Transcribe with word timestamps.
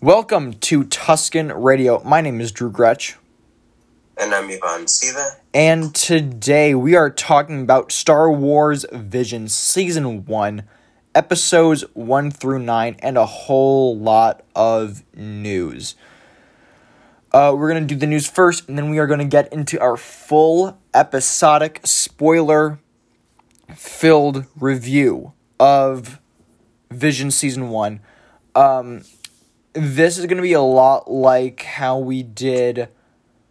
Welcome 0.00 0.54
to 0.54 0.84
Tusken 0.84 1.52
Radio. 1.54 2.02
My 2.04 2.20
name 2.20 2.40
is 2.40 2.52
Drew 2.52 2.70
Gretsch, 2.70 3.14
And 4.16 4.34
I'm 4.34 4.50
Ivan 4.50 4.86
Siva. 4.86 5.36
and 5.54 5.94
today 5.94 6.74
we 6.74 6.94
are 6.94 7.10
talking 7.10 7.62
about 7.62 7.90
Star 7.92 8.30
Wars 8.30 8.84
Vision 8.92 9.48
Season 9.48 10.24
1, 10.26 10.62
Episodes 11.14 11.82
1 11.94 12.30
through 12.30 12.58
9, 12.60 12.96
and 13.00 13.16
a 13.16 13.26
whole 13.26 13.96
lot 13.98 14.44
of 14.54 15.02
news. 15.14 15.94
Uh, 17.32 17.54
we're 17.56 17.70
going 17.70 17.86
to 17.86 17.94
do 17.94 17.98
the 17.98 18.06
news 18.06 18.26
first, 18.28 18.68
and 18.68 18.76
then 18.78 18.90
we 18.90 18.98
are 18.98 19.06
going 19.06 19.18
to 19.18 19.24
get 19.24 19.52
into 19.52 19.80
our 19.80 19.96
full 19.96 20.78
episodic 20.94 21.80
spoiler 21.84 22.78
filled 23.74 24.44
review 24.60 25.32
of 25.58 26.20
Vision 26.90 27.30
Season 27.30 27.70
1. 27.70 28.00
Um, 28.54 29.02
this 29.76 30.16
is 30.16 30.24
going 30.24 30.38
to 30.38 30.42
be 30.42 30.54
a 30.54 30.60
lot 30.60 31.10
like 31.10 31.62
how 31.62 31.98
we 31.98 32.22
did 32.22 32.88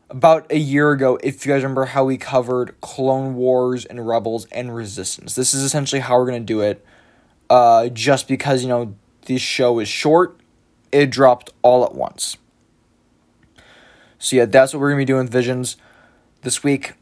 about 0.10 0.52
a 0.52 0.58
year 0.58 0.92
ago. 0.92 1.20
If 1.24 1.46
you 1.46 1.54
guys 1.54 1.62
remember 1.62 1.86
how 1.86 2.04
we 2.06 2.18
covered 2.18 2.80
Clone 2.82 3.36
Wars 3.36 3.86
and 3.86 4.08
Rebels 4.08 4.46
and 4.52 4.76
Resistance, 4.76 5.36
this 5.36 5.54
is 5.54 5.62
essentially 5.62 6.02
how 6.02 6.18
we're 6.18 6.26
going 6.26 6.42
to 6.42 6.46
do 6.46 6.62
it. 6.62 6.84
Uh, 7.48 7.90
just 7.90 8.28
because, 8.28 8.64
you 8.64 8.68
know, 8.68 8.96
this 9.28 9.42
show 9.42 9.78
is 9.80 9.88
short, 9.88 10.40
it 10.92 11.12
dropped 11.12 11.52
all 11.62 11.86
at 11.86 11.94
once. 11.94 12.38
So, 14.18 14.36
yeah, 14.36 14.46
that's 14.46 14.74
what 14.74 14.80
we're 14.80 14.90
going 14.90 14.98
to 14.98 15.02
be 15.02 15.06
doing 15.06 15.26
with 15.26 15.32
Visions 15.32 15.78
this 16.42 16.64
week. 16.64 16.94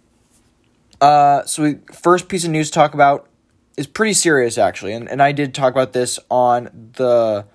Uh, 0.99 1.46
so, 1.46 1.63
we, 1.63 1.76
first 1.94 2.27
piece 2.27 2.44
of 2.44 2.52
news 2.52 2.70
to 2.70 2.74
talk 2.74 2.94
about 2.94 3.30
is 3.77 3.88
pretty 3.88 4.13
serious, 4.13 4.58
actually. 4.58 4.91
And, 4.91 5.10
and 5.10 5.21
I 5.21 5.32
did 5.32 5.54
talk 5.54 5.71
about 5.71 5.94
this 5.94 6.20
on 6.30 6.91
the 6.98 7.46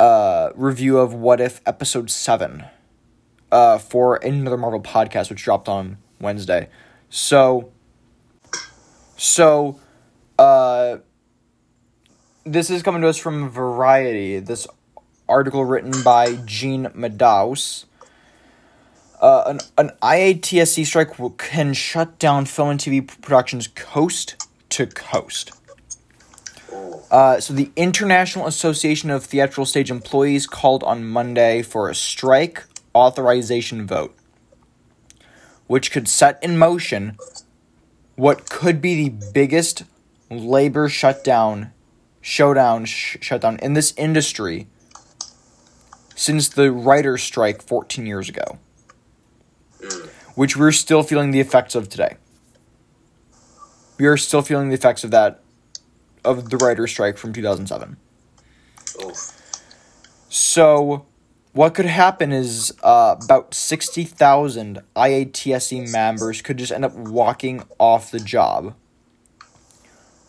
uh, 0.00 0.50
review 0.54 0.98
of 0.98 1.14
What 1.14 1.40
If 1.40 1.60
Episode 1.66 2.10
7 2.10 2.64
uh, 3.50 3.78
for 3.78 4.16
another 4.16 4.56
Marvel 4.56 4.80
podcast, 4.80 5.30
which 5.30 5.42
dropped 5.42 5.68
on 5.68 5.98
Wednesday. 6.20 6.68
So, 7.10 7.72
so, 9.16 9.80
uh, 10.38 10.98
this 12.44 12.70
is 12.70 12.82
coming 12.82 13.02
to 13.02 13.08
us 13.08 13.18
from 13.18 13.50
Variety. 13.50 14.38
This 14.38 14.66
article 15.28 15.64
written 15.64 16.02
by 16.02 16.36
Gene 16.44 16.86
Maddaus. 16.86 17.84
Uh, 19.20 19.42
an, 19.46 19.58
an 19.76 19.90
IATSE 20.00 20.86
strike 20.86 21.10
can 21.38 21.74
shut 21.74 22.18
down 22.18 22.44
film 22.44 22.70
and 22.70 22.80
TV 22.80 23.06
productions 23.20 23.66
coast 23.66 24.46
to 24.70 24.86
coast. 24.86 25.57
Uh, 27.10 27.40
so 27.40 27.54
the 27.54 27.70
International 27.74 28.46
Association 28.46 29.10
of 29.10 29.24
Theatrical 29.24 29.64
Stage 29.64 29.90
Employees 29.90 30.46
called 30.46 30.82
on 30.84 31.08
Monday 31.08 31.62
for 31.62 31.88
a 31.88 31.94
strike 31.94 32.64
authorization 32.94 33.86
vote, 33.86 34.14
which 35.66 35.90
could 35.90 36.06
set 36.06 36.42
in 36.42 36.58
motion 36.58 37.16
what 38.16 38.50
could 38.50 38.82
be 38.82 39.08
the 39.08 39.30
biggest 39.32 39.84
labor 40.30 40.88
shutdown, 40.88 41.72
showdown, 42.20 42.84
sh- 42.84 43.16
shutdown 43.22 43.58
in 43.62 43.72
this 43.72 43.94
industry 43.96 44.66
since 46.14 46.48
the 46.48 46.70
writer's 46.70 47.22
strike 47.22 47.62
14 47.62 48.04
years 48.04 48.28
ago, 48.28 48.58
which 50.34 50.56
we're 50.56 50.72
still 50.72 51.02
feeling 51.02 51.30
the 51.30 51.40
effects 51.40 51.74
of 51.74 51.88
today. 51.88 52.16
We 53.98 54.06
are 54.06 54.16
still 54.16 54.42
feeling 54.42 54.68
the 54.68 54.74
effects 54.74 55.04
of 55.04 55.10
that 55.12 55.40
of 56.24 56.50
the 56.50 56.56
writer's 56.56 56.90
strike 56.90 57.18
from 57.18 57.32
2007. 57.32 57.96
Oof. 59.04 59.34
So, 60.28 61.06
what 61.52 61.74
could 61.74 61.86
happen 61.86 62.32
is 62.32 62.72
uh, 62.82 63.16
about 63.22 63.54
60,000 63.54 64.80
IATSE 64.94 65.90
members 65.90 66.42
could 66.42 66.58
just 66.58 66.72
end 66.72 66.84
up 66.84 66.94
walking 66.94 67.62
off 67.78 68.10
the 68.10 68.20
job. 68.20 68.74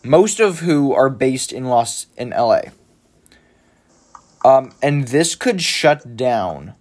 Most 0.02 0.40
of 0.40 0.60
who 0.60 0.94
are 0.94 1.10
based 1.10 1.52
in 1.52 1.66
Los 1.66 2.06
in 2.16 2.30
LA. 2.30 2.62
Um, 4.44 4.72
and 4.82 5.08
this 5.08 5.34
could 5.34 5.60
shut 5.60 6.16
down 6.16 6.74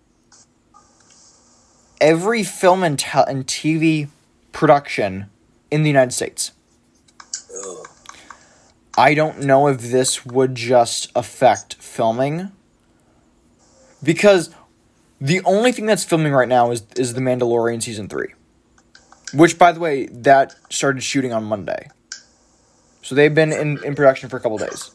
every 1.99 2.43
film 2.43 2.83
and, 2.83 2.97
te- 2.97 3.25
and 3.27 3.45
TV 3.45 4.07
production 4.53 5.29
in 5.69 5.83
the 5.83 5.89
United 5.89 6.13
States. 6.13 6.53
I 8.99 9.13
don't 9.13 9.39
know 9.43 9.67
if 9.67 9.79
this 9.79 10.25
would 10.25 10.55
just 10.55 11.09
affect 11.15 11.75
filming 11.75 12.51
because 14.03 14.53
the 15.21 15.41
only 15.45 15.71
thing 15.71 15.85
that's 15.85 16.03
filming 16.03 16.33
right 16.33 16.49
now 16.49 16.71
is 16.71 16.85
is 16.97 17.13
The 17.13 17.21
Mandalorian 17.21 17.81
season 17.81 18.09
3. 18.09 18.33
Which 19.33 19.57
by 19.57 19.71
the 19.71 19.79
way, 19.79 20.07
that 20.07 20.53
started 20.69 21.01
shooting 21.01 21.31
on 21.31 21.45
Monday. 21.45 21.89
So 23.01 23.15
they've 23.15 23.33
been 23.33 23.53
in, 23.53 23.81
in 23.85 23.95
production 23.95 24.27
for 24.27 24.35
a 24.35 24.41
couple 24.41 24.57
days. 24.57 24.91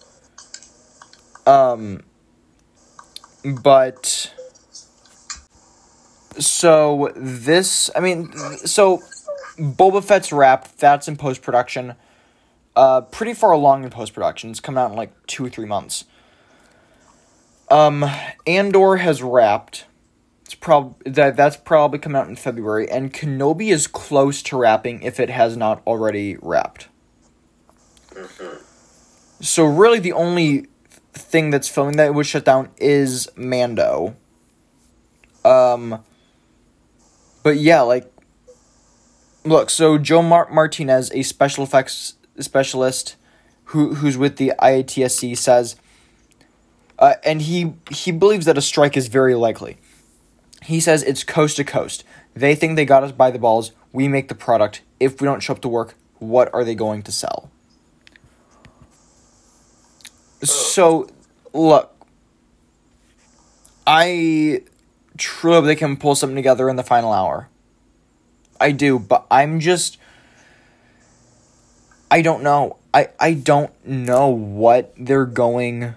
Um 1.47 2.03
but 3.63 4.35
so 6.39 7.11
this 7.17 7.89
I 7.97 8.01
mean 8.01 8.31
so 8.67 8.99
Boba 9.57 10.05
Fett's 10.05 10.31
wrapped, 10.31 10.77
that's 10.77 11.09
in 11.09 11.17
post 11.17 11.41
production 11.41 11.95
uh, 12.77 13.03
pretty 13.03 13.35
far 13.35 13.53
along 13.53 13.85
in 13.85 13.91
post 13.91 14.15
production. 14.15 14.51
It's 14.51 14.61
coming 14.61 14.83
out 14.83 14.91
in 14.91 14.97
like 14.97 15.27
two 15.27 15.45
or 15.45 15.49
three 15.49 15.67
months. 15.67 16.05
Um, 17.71 18.05
Andor 18.47 18.97
has 18.97 19.23
wrapped. 19.23 19.87
It's 20.45 20.55
prob 20.55 21.03
that 21.05 21.37
that's 21.37 21.57
probably 21.57 21.99
coming 21.99 22.21
out 22.21 22.29
in 22.29 22.37
February, 22.37 22.91
and 22.91 23.13
Kenobi 23.13 23.73
is 23.73 23.87
close 23.87 24.43
to 24.45 24.59
wrapping 24.59 25.03
if 25.03 25.19
it 25.19 25.31
has 25.31 25.57
not 25.57 25.83
already 25.87 26.37
wrapped. 26.43 26.89
So 29.41 29.65
really, 29.65 29.99
the 29.99 30.13
only 30.13 30.67
thing 31.13 31.51
that's 31.51 31.69
filming 31.69 31.97
that 31.97 32.15
was 32.15 32.27
shut 32.27 32.45
down 32.45 32.71
is 32.77 33.29
Mando. 33.37 34.17
Um, 35.45 36.03
but 37.43 37.57
yeah, 37.57 37.83
like, 37.83 38.11
look, 39.45 39.71
so 39.71 39.99
Joe 39.99 40.23
Mar- 40.23 40.49
Martinez, 40.51 41.11
a 41.13 41.23
special 41.23 41.65
effects 41.65 42.15
specialist 42.43 43.17
who 43.67 43.95
who's 43.95 44.19
with 44.19 44.37
the 44.37 44.53
IATSE 44.59 45.37
says 45.37 45.77
uh, 46.99 47.15
and 47.25 47.43
he 47.43 47.75
he 47.91 48.13
believes 48.13 48.47
that 48.47 48.59
a 48.59 48.63
strike 48.63 48.97
is 48.97 49.09
very 49.09 49.35
likely. 49.35 49.79
He 50.63 50.81
says 50.81 51.03
it's 51.03 51.25
coast 51.25 51.57
to 51.57 51.65
coast. 51.65 52.05
They 52.35 52.55
think 52.55 52.77
they 52.77 52.85
got 52.85 53.03
us 53.03 53.13
by 53.13 53.31
the 53.31 53.39
balls. 53.39 53.73
We 53.93 54.09
make 54.09 54.29
the 54.29 54.35
product. 54.35 54.83
If 54.99 55.21
we 55.21 55.27
don't 55.27 55.41
show 55.41 55.53
up 55.53 55.61
to 55.63 55.69
work, 55.69 55.95
what 56.19 56.53
are 56.55 56.65
they 56.65 56.75
going 56.75 57.03
to 57.03 57.13
sell? 57.13 57.51
So, 60.43 61.09
look, 61.53 61.95
I 63.87 64.63
truly 65.17 65.57
hope 65.57 65.65
they 65.67 65.77
can 65.77 65.97
pull 65.97 66.15
something 66.15 66.37
together 66.37 66.69
in 66.69 66.77
the 66.77 66.83
final 66.83 67.13
hour. 67.13 67.49
I 68.61 68.73
do, 68.73 68.99
but 68.99 69.27
I'm 69.31 69.61
just 69.61 69.99
I 72.15 72.23
don't 72.23 72.45
know. 72.45 72.77
I 72.95 73.09
I 73.19 73.35
don't 73.35 73.73
know 73.85 74.29
what 74.29 74.95
they're 74.97 75.27
going 75.27 75.97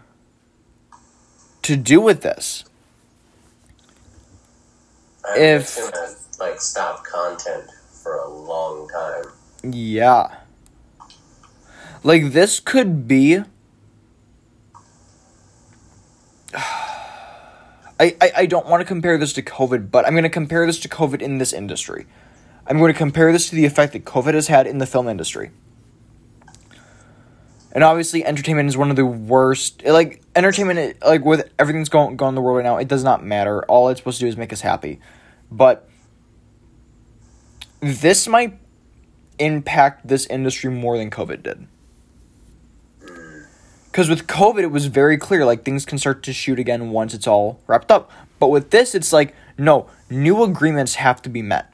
to 1.61 1.75
do 1.75 2.01
with 2.01 2.21
this. 2.21 2.63
I 5.23 5.37
If- 5.37 5.75
gonna 5.75 6.15
like 6.39 6.59
stop 6.59 7.03
content 7.05 7.69
for 8.01 8.15
a 8.15 8.27
long 8.27 8.89
time. 8.89 9.25
Yeah. 9.71 10.37
Like 12.01 12.31
this 12.31 12.59
could 12.59 13.07
be 13.07 13.35
I, 16.55 18.15
I, 18.19 18.31
I 18.37 18.45
don't 18.47 18.65
want 18.65 18.81
to 18.81 18.85
compare 18.85 19.19
this 19.19 19.33
to 19.33 19.43
COVID, 19.43 19.91
but 19.91 20.07
I'm 20.07 20.13
going 20.13 20.23
to 20.23 20.29
compare 20.29 20.65
this 20.65 20.79
to 20.79 20.89
COVID 20.89 21.21
in 21.21 21.37
this 21.37 21.53
industry. 21.53 22.07
I'm 22.65 22.79
going 22.79 22.91
to 22.91 22.97
compare 22.97 23.31
this 23.31 23.49
to 23.49 23.55
the 23.55 23.65
effect 23.65 23.93
that 23.93 24.03
COVID 24.03 24.33
has 24.33 24.47
had 24.47 24.65
in 24.65 24.79
the 24.79 24.87
film 24.87 25.07
industry. 25.07 25.51
And 27.71 27.83
obviously, 27.83 28.25
entertainment 28.25 28.69
is 28.69 28.77
one 28.77 28.89
of 28.89 28.95
the 28.95 29.05
worst. 29.05 29.83
Like 29.85 30.21
entertainment, 30.35 30.97
like 31.05 31.23
with 31.23 31.49
everything 31.59 31.81
that's 31.81 31.89
going 31.89 32.15
going 32.17 32.27
on 32.27 32.31
in 32.31 32.35
the 32.35 32.41
world 32.41 32.57
right 32.57 32.63
now, 32.63 32.77
it 32.77 32.87
does 32.87 33.03
not 33.03 33.23
matter. 33.23 33.63
All 33.65 33.89
it's 33.89 33.99
supposed 33.99 34.19
to 34.19 34.25
do 34.25 34.29
is 34.29 34.37
make 34.37 34.53
us 34.53 34.61
happy. 34.61 34.99
But 35.51 35.87
this 37.79 38.27
might 38.27 38.57
impact 39.39 40.07
this 40.07 40.25
industry 40.27 40.71
more 40.71 40.97
than 40.97 41.11
COVID 41.11 41.43
did. 41.43 41.67
Because 43.85 44.09
with 44.09 44.27
COVID, 44.27 44.61
it 44.61 44.71
was 44.71 44.87
very 44.87 45.17
clear, 45.17 45.45
like 45.45 45.63
things 45.63 45.85
can 45.85 45.97
start 45.97 46.21
to 46.23 46.33
shoot 46.33 46.59
again 46.59 46.91
once 46.91 47.13
it's 47.13 47.27
all 47.27 47.59
wrapped 47.67 47.91
up. 47.91 48.11
But 48.39 48.49
with 48.49 48.69
this, 48.69 48.93
it's 48.93 49.11
like 49.11 49.33
no, 49.57 49.89
new 50.09 50.43
agreements 50.43 50.95
have 50.95 51.21
to 51.23 51.29
be 51.29 51.41
met. 51.41 51.73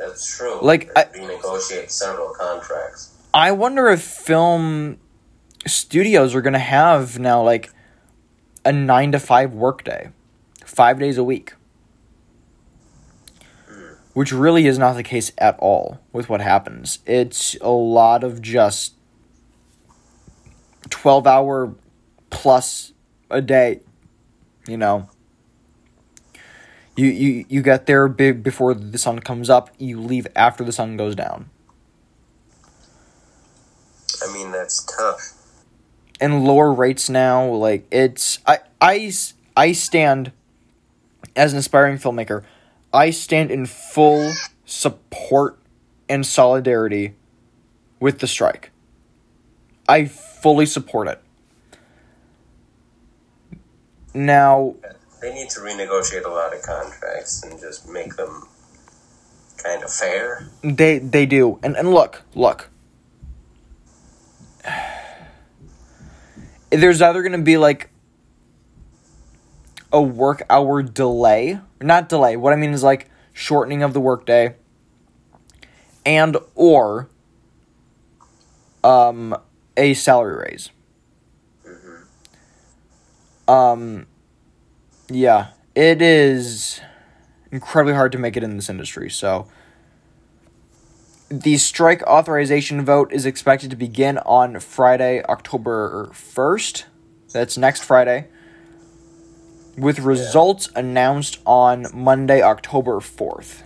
That's 0.00 0.36
true. 0.36 0.58
Like, 0.62 0.90
I- 0.96 1.04
renegotiate 1.04 1.90
several 1.90 2.30
contracts. 2.30 3.14
I 3.34 3.52
wonder 3.52 3.88
if 3.88 4.00
film 4.00 4.98
studios 5.66 6.34
are 6.34 6.40
gonna 6.40 6.58
have 6.58 7.18
now 7.18 7.42
like 7.42 7.70
a 8.64 8.72
9 8.72 9.12
to 9.12 9.20
5 9.20 9.52
workday, 9.52 10.10
5 10.64 10.98
days 10.98 11.18
a 11.18 11.22
week. 11.22 11.52
Hmm. 13.68 13.94
Which 14.14 14.32
really 14.32 14.66
is 14.66 14.78
not 14.78 14.94
the 14.94 15.02
case 15.02 15.32
at 15.36 15.56
all 15.58 16.00
with 16.12 16.30
what 16.30 16.40
happens. 16.40 17.00
It's 17.04 17.56
a 17.60 17.68
lot 17.68 18.24
of 18.24 18.40
just 18.40 18.94
12 20.88 21.26
hour 21.26 21.74
plus 22.30 22.92
a 23.30 23.42
day, 23.42 23.80
you 24.66 24.78
know. 24.78 25.10
You, 26.96 27.06
you, 27.06 27.44
you 27.48 27.62
get 27.62 27.86
there 27.86 28.08
big 28.08 28.42
before 28.42 28.74
the 28.74 28.98
sun 28.98 29.20
comes 29.20 29.48
up, 29.48 29.70
you 29.78 30.00
leave 30.00 30.26
after 30.36 30.64
the 30.64 30.72
sun 30.72 30.96
goes 30.96 31.14
down. 31.14 31.48
I 34.22 34.32
mean, 34.32 34.52
that's 34.52 34.84
tough. 34.84 35.34
and 36.20 36.44
lower 36.44 36.72
rates 36.72 37.08
now 37.08 37.44
like 37.46 37.86
it's 37.90 38.38
I, 38.46 38.58
I 38.80 39.12
i 39.56 39.72
stand 39.72 40.32
as 41.36 41.52
an 41.52 41.58
aspiring 41.58 41.98
filmmaker 41.98 42.44
i 42.92 43.10
stand 43.10 43.50
in 43.50 43.66
full 43.66 44.32
support 44.64 45.58
and 46.08 46.26
solidarity 46.26 47.14
with 48.00 48.18
the 48.20 48.26
strike 48.26 48.70
i 49.88 50.04
fully 50.06 50.66
support 50.66 51.08
it 51.08 51.20
now 54.14 54.74
They 55.20 55.34
need 55.34 55.50
to 55.50 55.60
renegotiate 55.60 56.24
a 56.24 56.28
lot 56.28 56.54
of 56.54 56.62
contracts 56.62 57.42
and 57.42 57.60
just 57.60 57.88
make 57.88 58.16
them 58.16 58.48
kind 59.58 59.82
of 59.82 59.92
fair. 59.92 60.48
they 60.62 60.98
they 60.98 61.26
do. 61.26 61.58
And 61.62 61.76
and 61.76 61.92
look 61.92 62.22
look. 62.34 62.70
There's 66.70 67.02
either 67.02 67.20
going 67.22 67.32
to 67.32 67.38
be 67.38 67.56
like 67.56 67.90
a 69.92 70.00
work 70.00 70.42
hour 70.48 70.84
delay 70.84 71.58
not 71.82 72.08
delay 72.08 72.36
what 72.36 72.52
i 72.52 72.56
mean 72.56 72.70
is 72.70 72.84
like 72.84 73.10
shortening 73.32 73.82
of 73.82 73.92
the 73.92 73.98
workday 74.00 74.54
and 76.06 76.36
or 76.54 77.08
um 78.82 79.36
a 79.76 79.94
salary 79.94 80.36
raise. 80.36 80.70
Um 83.46 84.06
yeah 85.10 85.48
it 85.74 86.00
is 86.00 86.80
incredibly 87.50 87.94
hard 87.94 88.12
to 88.12 88.18
make 88.18 88.36
it 88.36 88.42
in 88.42 88.56
this 88.56 88.70
industry 88.70 89.10
so 89.10 89.46
the 91.30 91.58
strike 91.58 92.02
authorization 92.02 92.84
vote 92.84 93.12
is 93.12 93.24
expected 93.24 93.70
to 93.70 93.76
begin 93.76 94.18
on 94.18 94.58
Friday, 94.58 95.22
October 95.28 96.10
1st. 96.12 96.84
That's 97.32 97.56
next 97.56 97.84
Friday. 97.84 98.26
With 99.78 100.00
results 100.00 100.68
announced 100.74 101.38
on 101.46 101.86
Monday, 101.94 102.42
October 102.42 102.98
4th. 102.98 103.62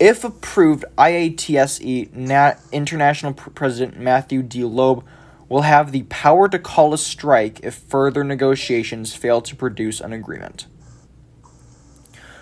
If 0.00 0.24
approved, 0.24 0.86
IATSE 0.96 1.82
E 1.82 2.08
Nat- 2.14 2.58
International 2.72 3.34
Pr- 3.34 3.50
President 3.50 4.00
Matthew 4.00 4.42
D. 4.42 4.64
Loeb 4.64 5.04
will 5.52 5.62
have 5.62 5.92
the 5.92 6.02
power 6.04 6.48
to 6.48 6.58
call 6.58 6.94
a 6.94 6.98
strike 6.98 7.60
if 7.62 7.74
further 7.74 8.24
negotiations 8.24 9.14
fail 9.14 9.40
to 9.42 9.54
produce 9.54 10.00
an 10.00 10.12
agreement. 10.12 10.66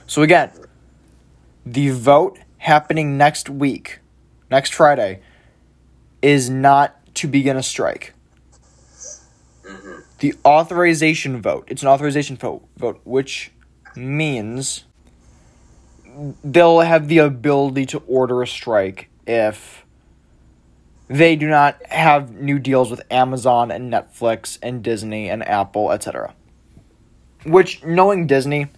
So, 0.06 0.22
again, 0.22 0.50
the 1.66 1.90
vote 1.90 2.38
happening 2.58 3.18
next 3.18 3.48
week 3.48 4.00
next 4.50 4.74
Friday, 4.74 5.20
is 6.20 6.50
not 6.50 6.96
to 7.14 7.28
begin 7.28 7.56
a 7.56 7.62
strike. 7.62 8.14
Mm-hmm. 9.64 10.00
The 10.18 10.34
authorization 10.44 11.40
vote, 11.40 11.64
it's 11.68 11.82
an 11.82 11.88
authorization 11.88 12.36
vote, 12.36 12.66
vote, 12.76 13.00
which 13.04 13.52
means 13.96 14.84
they'll 16.44 16.80
have 16.80 17.08
the 17.08 17.18
ability 17.18 17.86
to 17.86 17.98
order 18.06 18.42
a 18.42 18.46
strike 18.46 19.08
if 19.26 19.86
they 21.10 21.34
do 21.34 21.48
not 21.48 21.84
have 21.86 22.30
new 22.30 22.60
deals 22.60 22.88
with 22.88 23.02
Amazon 23.10 23.72
and 23.72 23.92
Netflix 23.92 24.60
and 24.62 24.80
Disney 24.80 25.28
and 25.28 25.46
Apple, 25.46 25.90
etc. 25.90 26.32
Which, 27.44 27.82
knowing 27.82 28.28
Disney, 28.28 28.68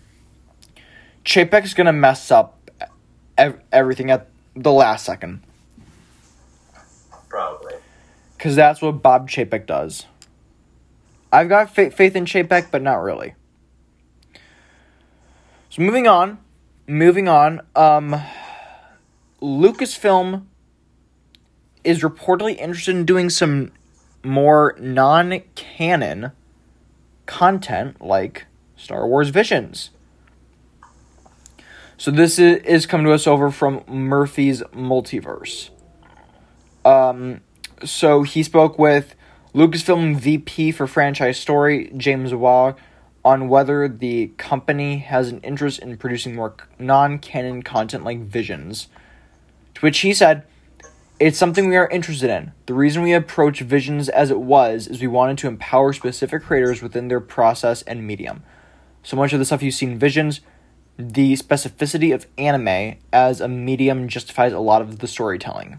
Chapek's 1.27 1.75
gonna 1.75 1.93
mess 1.93 2.31
up 2.31 2.71
ev- 3.37 3.61
everything 3.71 4.11
at 4.11 4.31
the 4.57 4.73
last 4.73 5.05
second. 5.05 5.43
Probably. 7.29 7.75
Because 8.39 8.57
that's 8.57 8.81
what 8.81 9.03
Bob 9.03 9.29
Chapek 9.29 9.67
does. 9.67 10.07
I've 11.31 11.51
got 11.51 11.75
fa- 11.75 11.91
faith 11.91 12.17
in 12.17 12.25
Chapek, 12.25 12.71
but 12.71 12.81
not 12.81 13.03
really. 13.03 13.35
So 15.69 15.83
moving 15.83 16.07
on, 16.07 16.39
moving 16.87 17.29
on. 17.29 17.61
Um, 17.77 18.23
Lucasfilm 19.43 20.47
is 21.85 22.01
reportedly 22.01 22.57
interested 22.59 22.97
in 22.97 23.05
doing 23.05 23.31
some 23.31 23.73
more 24.23 24.77
non-canon 24.79 26.33
content 27.27 28.01
like 28.01 28.47
Star 28.77 29.07
Wars 29.07 29.31
Visions. 29.31 29.91
So 31.97 32.11
this 32.11 32.39
is, 32.39 32.87
coming 32.87 33.07
to 33.07 33.13
us 33.13 33.27
over 33.27 33.51
from 33.51 33.85
Murphy's 33.87 34.61
Multiverse. 34.75 35.71
Um, 36.85 37.43
so 37.85 38.23
he 38.25 38.43
spoke 38.43 38.77
with 38.77 39.15
Lucasfilm 39.55 40.17
VP 40.17 40.73
for 40.73 40.89
franchise 40.89 41.39
story, 41.39 41.93
James 41.97 42.35
Waugh, 42.35 42.75
on 43.25 43.49
whether 43.49 43.87
the 43.87 44.33
company 44.37 44.99
has 44.99 45.29
an 45.29 45.39
interest 45.43 45.79
in 45.79 45.97
producing 45.97 46.35
more 46.35 46.57
non 46.79 47.21
canon 47.21 47.63
content 47.63 48.03
like 48.05 48.19
Visions. 48.19 48.89
To 49.75 49.81
which 49.83 50.01
he 50.01 50.13
said, 50.13 50.45
It's 51.23 51.39
something 51.39 51.69
we 51.69 51.77
are 51.77 51.87
interested 51.87 52.31
in. 52.31 52.51
The 52.67 52.75
reason 52.75 53.01
we 53.01 53.13
approach 53.13 53.61
Visions 53.61 54.09
as 54.09 54.33
it 54.33 54.41
was 54.41 54.89
is 54.89 55.01
we 55.01 55.07
wanted 55.07 55.39
to 55.39 55.47
empower 55.47 55.93
specific 55.93 56.43
creators 56.43 56.83
within 56.83 57.07
their 57.07 57.21
process 57.21 57.83
and 57.83 58.05
medium. 58.05 58.43
So 59.05 59.17
much 59.17 59.33
of 59.33 59.39
the 59.39 59.45
stuff 59.45 59.63
you 59.63 59.71
see 59.71 59.87
in 59.87 60.01
Visions, 60.01 60.41
the 60.99 61.35
specificity 61.35 62.13
of 62.13 62.27
anime 62.37 62.99
as 63.13 63.41
a 63.41 63.47
medium 63.47 64.09
justifies 64.09 64.53
a 64.53 64.59
lot 64.59 64.83
of 64.83 64.99
the 64.99 65.07
storytelling. 65.07 65.79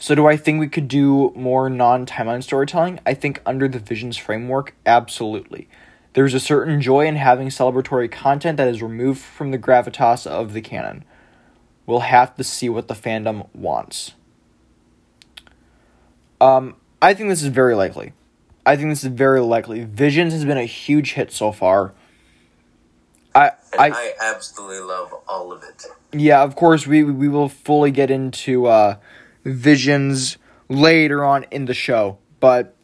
So, 0.00 0.16
do 0.16 0.26
I 0.26 0.36
think 0.36 0.58
we 0.58 0.66
could 0.66 0.88
do 0.88 1.32
more 1.36 1.70
non 1.70 2.04
timeline 2.04 2.42
storytelling? 2.42 2.98
I 3.06 3.14
think 3.14 3.40
under 3.46 3.68
the 3.68 3.78
Visions 3.78 4.16
framework, 4.16 4.74
absolutely. 4.84 5.68
There's 6.14 6.34
a 6.34 6.40
certain 6.40 6.80
joy 6.80 7.06
in 7.06 7.14
having 7.14 7.50
celebratory 7.50 8.10
content 8.10 8.56
that 8.56 8.66
is 8.66 8.82
removed 8.82 9.20
from 9.20 9.52
the 9.52 9.58
gravitas 9.60 10.26
of 10.26 10.54
the 10.54 10.60
canon. 10.60 11.04
We'll 11.86 12.00
have 12.00 12.36
to 12.36 12.44
see 12.44 12.68
what 12.68 12.88
the 12.88 12.94
fandom 12.94 13.48
wants. 13.54 14.12
Um, 16.40 16.76
I 17.00 17.14
think 17.14 17.28
this 17.28 17.42
is 17.42 17.48
very 17.48 17.74
likely. 17.74 18.12
I 18.64 18.76
think 18.76 18.90
this 18.90 19.04
is 19.04 19.10
very 19.10 19.40
likely. 19.40 19.84
Visions 19.84 20.32
has 20.32 20.44
been 20.44 20.58
a 20.58 20.64
huge 20.64 21.12
hit 21.12 21.32
so 21.32 21.52
far. 21.52 21.92
I, 23.34 23.52
I, 23.78 23.90
I, 23.90 24.12
absolutely 24.20 24.80
love 24.80 25.14
all 25.26 25.52
of 25.52 25.62
it. 25.62 25.86
yeah, 26.12 26.42
of 26.42 26.54
course 26.54 26.86
we 26.86 27.02
we 27.02 27.28
will 27.28 27.48
fully 27.48 27.90
get 27.90 28.10
into 28.10 28.66
uh, 28.66 28.96
visions 29.42 30.36
later 30.68 31.24
on 31.24 31.46
in 31.50 31.64
the 31.64 31.72
show, 31.72 32.18
but 32.40 32.76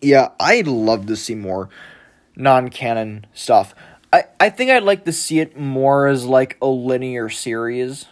yeah, 0.00 0.30
I'd 0.40 0.66
love 0.66 1.06
to 1.06 1.16
see 1.16 1.36
more 1.36 1.68
non-canon 2.34 3.26
stuff. 3.34 3.74
I 4.12 4.24
I 4.40 4.50
think 4.50 4.70
I'd 4.70 4.82
like 4.82 5.04
to 5.04 5.12
see 5.12 5.40
it 5.40 5.58
more 5.58 6.06
as 6.06 6.24
like 6.24 6.56
a 6.62 6.66
linear 6.66 7.28
series. 7.28 8.06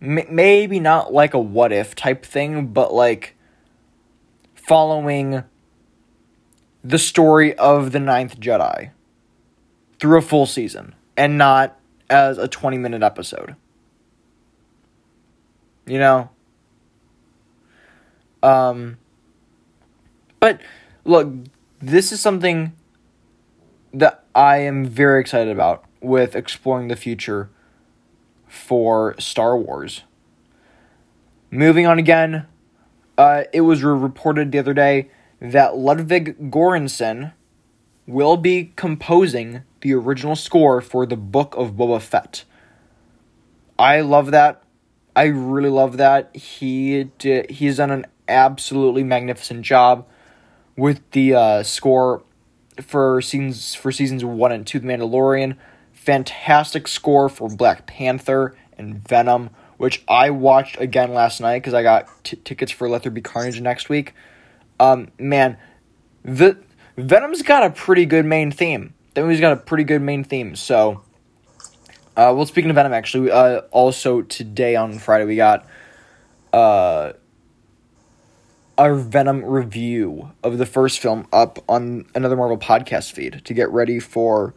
M- 0.00 0.26
maybe 0.30 0.80
not 0.80 1.12
like 1.12 1.34
a 1.34 1.38
what 1.38 1.72
if 1.72 1.94
type 1.94 2.24
thing, 2.24 2.68
but 2.68 2.92
like 2.92 3.36
following 4.54 5.44
the 6.82 6.98
story 6.98 7.56
of 7.58 7.92
the 7.92 8.00
ninth 8.00 8.40
Jedi 8.40 8.90
through 10.00 10.18
a 10.18 10.22
full 10.22 10.46
season 10.46 10.94
and 11.16 11.38
not 11.38 11.78
as 12.10 12.38
a 12.38 12.48
20 12.48 12.78
minute 12.78 13.02
episode. 13.02 13.54
You 15.86 15.98
know? 15.98 16.30
Um 18.42 18.98
but 20.40 20.60
look, 21.04 21.32
this 21.80 22.10
is 22.10 22.20
something 22.20 22.72
that 23.92 24.24
I 24.34 24.58
am 24.58 24.84
very 24.84 25.20
excited 25.20 25.52
about 25.52 25.84
with 26.00 26.34
exploring 26.34 26.88
the 26.88 26.96
future 26.96 27.50
for 28.48 29.14
Star 29.18 29.56
Wars. 29.56 30.02
Moving 31.50 31.86
on 31.86 31.98
again, 31.98 32.46
uh, 33.18 33.44
it 33.52 33.62
was 33.62 33.82
re- 33.82 33.96
reported 33.96 34.52
the 34.52 34.58
other 34.58 34.74
day 34.74 35.10
that 35.40 35.76
Ludwig 35.76 36.50
Göransson 36.50 37.32
will 38.06 38.36
be 38.36 38.72
composing 38.76 39.62
the 39.80 39.94
original 39.94 40.36
score 40.36 40.80
for 40.80 41.06
the 41.06 41.16
Book 41.16 41.54
of 41.56 41.72
Boba 41.72 42.00
Fett. 42.00 42.44
I 43.78 44.00
love 44.00 44.30
that. 44.30 44.62
I 45.14 45.24
really 45.24 45.68
love 45.68 45.98
that. 45.98 46.34
He 46.34 47.04
did, 47.18 47.50
he's 47.50 47.76
done 47.76 47.90
an 47.90 48.06
absolutely 48.28 49.04
magnificent 49.04 49.62
job 49.62 50.06
with 50.76 51.02
the 51.10 51.34
uh, 51.34 51.62
score 51.62 52.22
for 52.84 53.20
seasons 53.22 53.74
for 53.74 53.92
seasons 53.92 54.24
one 54.24 54.52
and 54.52 54.66
two, 54.66 54.78
The 54.78 54.86
Mandalorian. 54.86 55.56
Fantastic 55.92 56.88
score 56.88 57.28
for 57.28 57.48
Black 57.48 57.86
Panther 57.86 58.56
and 58.76 59.06
Venom, 59.06 59.50
which 59.76 60.02
I 60.08 60.30
watched 60.30 60.80
again 60.80 61.14
last 61.14 61.40
night 61.40 61.60
because 61.60 61.74
I 61.74 61.82
got 61.82 62.08
t- 62.24 62.36
tickets 62.36 62.72
for 62.72 62.88
Let 62.88 63.02
There 63.04 63.12
Be 63.12 63.20
Carnage 63.20 63.60
next 63.60 63.88
week. 63.88 64.14
Um, 64.80 65.08
man, 65.18 65.58
the 66.24 66.58
Venom's 66.96 67.42
got 67.42 67.64
a 67.64 67.70
pretty 67.70 68.04
good 68.04 68.24
main 68.24 68.50
theme. 68.50 68.94
That 69.14 69.22
movie's 69.22 69.40
got 69.40 69.52
a 69.52 69.56
pretty 69.56 69.84
good 69.84 70.02
main 70.02 70.24
theme. 70.24 70.56
So, 70.56 71.02
uh, 72.16 72.32
well, 72.34 72.46
speaking 72.46 72.70
of 72.70 72.76
Venom, 72.76 72.92
actually, 72.92 73.30
uh, 73.30 73.60
also 73.70 74.22
today 74.22 74.74
on 74.74 74.98
Friday 74.98 75.24
we 75.24 75.36
got 75.36 75.66
uh 76.52 77.12
our 78.78 78.94
Venom 78.94 79.44
review 79.44 80.32
of 80.42 80.58
the 80.58 80.66
first 80.66 81.00
film 81.00 81.26
up 81.32 81.58
on 81.68 82.06
another 82.14 82.36
Marvel 82.36 82.58
podcast 82.58 83.12
feed 83.12 83.44
to 83.44 83.54
get 83.54 83.70
ready 83.70 84.00
for 84.00 84.54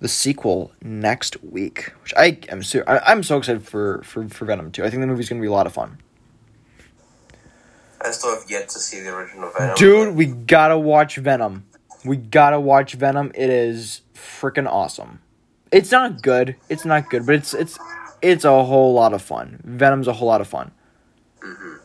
the 0.00 0.08
sequel 0.08 0.72
next 0.82 1.42
week, 1.42 1.92
which 2.02 2.12
I 2.16 2.38
am 2.48 2.62
so 2.62 2.82
I, 2.86 3.12
am 3.12 3.22
so 3.22 3.38
excited 3.38 3.66
for, 3.66 4.02
for 4.02 4.28
for 4.28 4.44
Venom 4.44 4.72
too. 4.72 4.84
I 4.84 4.90
think 4.90 5.00
the 5.00 5.06
movie's 5.06 5.28
gonna 5.28 5.40
be 5.40 5.46
a 5.46 5.52
lot 5.52 5.66
of 5.66 5.72
fun. 5.72 5.98
I 8.00 8.10
still 8.10 8.34
have 8.38 8.50
yet 8.50 8.68
to 8.70 8.78
see 8.78 9.00
the 9.00 9.14
original 9.14 9.50
Venom. 9.56 9.76
Dude, 9.76 10.16
we 10.16 10.26
gotta 10.26 10.78
watch 10.78 11.16
Venom. 11.16 11.64
We 12.04 12.16
gotta 12.16 12.58
watch 12.58 12.94
Venom. 12.94 13.30
It 13.34 13.48
is 13.48 14.02
freaking 14.14 14.68
awesome. 14.68 15.20
It's 15.70 15.92
not 15.92 16.20
good. 16.20 16.56
It's 16.68 16.84
not 16.84 17.08
good, 17.08 17.24
but 17.24 17.36
it's 17.36 17.54
it's 17.54 17.78
it's 18.20 18.44
a 18.44 18.64
whole 18.64 18.92
lot 18.94 19.12
of 19.12 19.22
fun. 19.22 19.60
Venom's 19.64 20.08
a 20.08 20.12
whole 20.12 20.28
lot 20.28 20.40
of 20.40 20.48
fun. 20.48 20.72
Mm-hmm. 21.40 21.81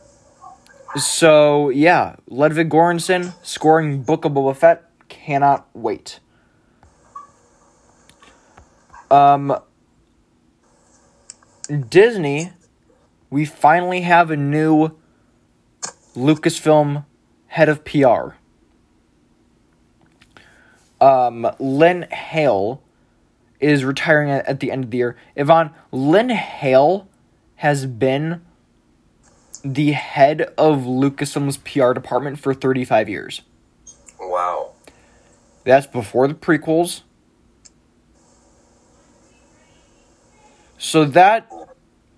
So 0.98 1.68
yeah, 1.68 2.16
Ludwig 2.28 2.70
Göransson 2.70 3.34
scoring 3.42 4.02
Book 4.02 4.24
of 4.24 4.32
Boba 4.32 4.56
Fett. 4.56 4.84
Cannot 5.08 5.68
wait. 5.72 6.18
Um, 9.10 9.56
Disney, 11.88 12.52
we 13.30 13.44
finally 13.44 14.02
have 14.02 14.30
a 14.30 14.36
new 14.36 14.90
Lucasfilm 16.14 17.04
head 17.46 17.68
of 17.68 17.84
PR. 17.84 18.34
Um, 21.00 21.48
Lynn 21.58 22.02
Hale 22.10 22.82
is 23.60 23.84
retiring 23.84 24.30
at, 24.30 24.46
at 24.46 24.60
the 24.60 24.70
end 24.72 24.84
of 24.84 24.90
the 24.90 24.98
year. 24.98 25.16
Yvonne, 25.36 25.72
Lynn 25.92 26.30
Hale 26.30 27.08
has 27.56 27.86
been 27.86 28.42
the 29.74 29.92
head 29.92 30.42
of 30.56 30.80
Lucasfilm's 30.80 31.58
PR 31.58 31.92
department 31.92 32.38
for 32.38 32.54
35 32.54 33.08
years. 33.08 33.42
Wow. 34.18 34.72
That's 35.64 35.86
before 35.86 36.26
the 36.26 36.34
prequels. 36.34 37.02
So 40.78 41.04
that 41.04 41.50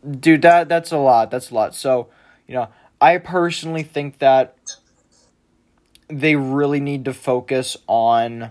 dude 0.08 0.42
that 0.42 0.68
that's 0.68 0.92
a 0.92 0.98
lot. 0.98 1.30
That's 1.30 1.50
a 1.50 1.54
lot. 1.54 1.74
So, 1.74 2.08
you 2.46 2.54
know, 2.54 2.68
I 3.00 3.18
personally 3.18 3.82
think 3.82 4.18
that 4.18 4.56
they 6.08 6.36
really 6.36 6.80
need 6.80 7.04
to 7.06 7.14
focus 7.14 7.76
on 7.88 8.50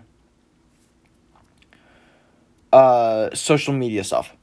uh 2.73 3.33
social 3.33 3.73
media 3.73 4.03
stuff. 4.03 4.35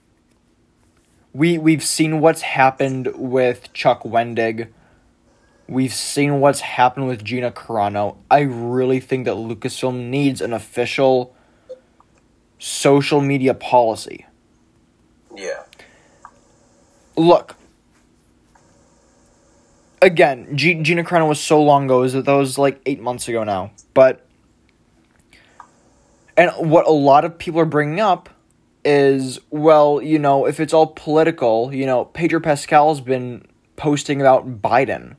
We 1.36 1.58
we've 1.58 1.84
seen 1.84 2.20
what's 2.20 2.40
happened 2.40 3.12
with 3.14 3.70
Chuck 3.74 4.04
Wendig. 4.04 4.68
We've 5.68 5.92
seen 5.92 6.40
what's 6.40 6.60
happened 6.60 7.08
with 7.08 7.22
Gina 7.22 7.50
Carano. 7.50 8.16
I 8.30 8.40
really 8.40 9.00
think 9.00 9.26
that 9.26 9.34
Lucasfilm 9.34 10.08
needs 10.08 10.40
an 10.40 10.54
official 10.54 11.36
social 12.58 13.20
media 13.20 13.52
policy. 13.52 14.24
Yeah. 15.34 15.64
Look. 17.16 17.56
Again, 20.00 20.56
G- 20.56 20.80
Gina 20.82 21.04
Carano 21.04 21.28
was 21.28 21.40
so 21.40 21.62
long 21.62 21.84
ago. 21.84 22.02
Is 22.02 22.14
that 22.14 22.24
that 22.24 22.32
was 22.32 22.56
like 22.56 22.80
eight 22.86 23.02
months 23.02 23.28
ago 23.28 23.44
now? 23.44 23.72
But 23.92 24.26
and 26.34 26.50
what 26.70 26.86
a 26.86 26.92
lot 26.92 27.26
of 27.26 27.36
people 27.36 27.60
are 27.60 27.66
bringing 27.66 28.00
up 28.00 28.30
is, 28.86 29.40
well, 29.50 30.00
you 30.00 30.18
know, 30.18 30.46
if 30.46 30.60
it's 30.60 30.72
all 30.72 30.86
political, 30.86 31.74
you 31.74 31.84
know, 31.84 32.04
Pedro 32.04 32.38
Pascal's 32.40 33.00
been 33.00 33.44
posting 33.74 34.20
about 34.20 34.62
Biden. 34.62 35.16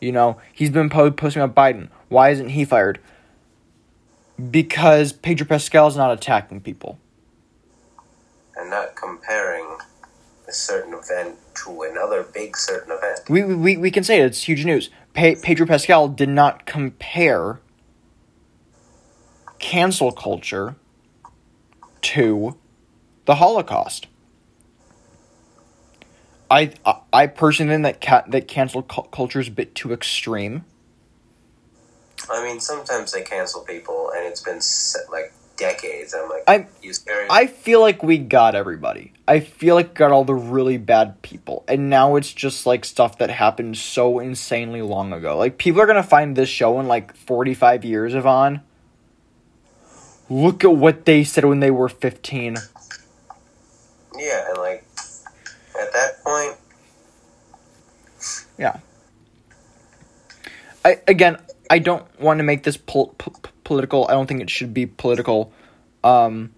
You 0.00 0.12
know, 0.12 0.38
he's 0.52 0.70
been 0.70 0.88
po- 0.88 1.10
posting 1.10 1.42
about 1.42 1.56
Biden. 1.56 1.88
Why 2.08 2.30
isn't 2.30 2.50
he 2.50 2.64
fired? 2.64 3.00
Because 4.50 5.12
Pedro 5.12 5.44
Pascal's 5.44 5.96
not 5.96 6.12
attacking 6.12 6.60
people. 6.60 7.00
And 8.56 8.70
not 8.70 8.94
comparing 8.94 9.76
a 10.46 10.52
certain 10.52 10.94
event 10.94 11.36
to 11.64 11.82
another 11.82 12.22
big 12.22 12.56
certain 12.56 12.92
event. 12.92 13.28
We, 13.28 13.42
we, 13.42 13.76
we 13.76 13.90
can 13.90 14.04
say 14.04 14.20
it, 14.20 14.26
it's 14.26 14.44
huge 14.44 14.64
news. 14.64 14.88
Pe- 15.14 15.34
Pedro 15.34 15.66
Pascal 15.66 16.06
did 16.06 16.28
not 16.28 16.64
compare 16.64 17.60
cancel 19.58 20.12
culture 20.12 20.76
to 22.02 22.56
the 23.28 23.34
Holocaust. 23.34 24.06
I 26.50 26.72
I, 27.12 27.26
personally 27.26 27.74
think 27.74 27.82
that 27.82 28.00
ca- 28.00 28.24
that 28.28 28.48
cancel 28.48 28.82
cu- 28.82 29.10
culture 29.12 29.38
is 29.38 29.48
a 29.48 29.50
bit 29.50 29.74
too 29.74 29.92
extreme. 29.92 30.64
I 32.30 32.42
mean, 32.42 32.58
sometimes 32.58 33.12
they 33.12 33.20
cancel 33.20 33.60
people, 33.60 34.10
and 34.16 34.26
it's 34.26 34.40
been 34.40 34.62
se- 34.62 35.00
like 35.12 35.34
decades. 35.58 36.14
I'm 36.14 36.30
like, 36.30 36.44
I- 36.48 36.68
you 36.82 36.94
serious? 36.94 37.28
I 37.30 37.48
feel 37.48 37.82
like 37.82 38.02
we 38.02 38.16
got 38.16 38.54
everybody. 38.54 39.12
I 39.28 39.40
feel 39.40 39.74
like 39.74 39.92
got 39.92 40.10
all 40.10 40.24
the 40.24 40.34
really 40.34 40.78
bad 40.78 41.20
people, 41.20 41.64
and 41.68 41.90
now 41.90 42.16
it's 42.16 42.32
just 42.32 42.64
like 42.64 42.86
stuff 42.86 43.18
that 43.18 43.28
happened 43.28 43.76
so 43.76 44.20
insanely 44.20 44.80
long 44.80 45.12
ago. 45.12 45.36
Like 45.36 45.58
people 45.58 45.82
are 45.82 45.86
gonna 45.86 46.02
find 46.02 46.34
this 46.34 46.48
show 46.48 46.80
in 46.80 46.88
like 46.88 47.14
forty 47.14 47.52
five 47.52 47.84
years 47.84 48.14
of 48.14 48.26
on. 48.26 48.62
Look 50.30 50.64
at 50.64 50.74
what 50.74 51.04
they 51.04 51.24
said 51.24 51.44
when 51.44 51.60
they 51.60 51.70
were 51.70 51.90
fifteen. 51.90 52.56
Yeah, 54.18 54.48
and 54.48 54.58
like 54.58 54.84
at 55.80 55.92
that 55.92 56.22
point, 56.24 56.56
Yeah. 58.58 58.78
I 60.84 61.00
again, 61.06 61.38
I 61.70 61.78
don't 61.78 62.04
want 62.20 62.38
to 62.38 62.44
make 62.44 62.62
this 62.62 62.76
pol- 62.76 63.14
p- 63.18 63.30
political. 63.64 64.06
I 64.08 64.12
don't 64.12 64.26
think 64.26 64.40
it 64.40 64.50
should 64.50 64.72
be 64.74 64.86
political. 64.86 65.52
Um 66.02 66.52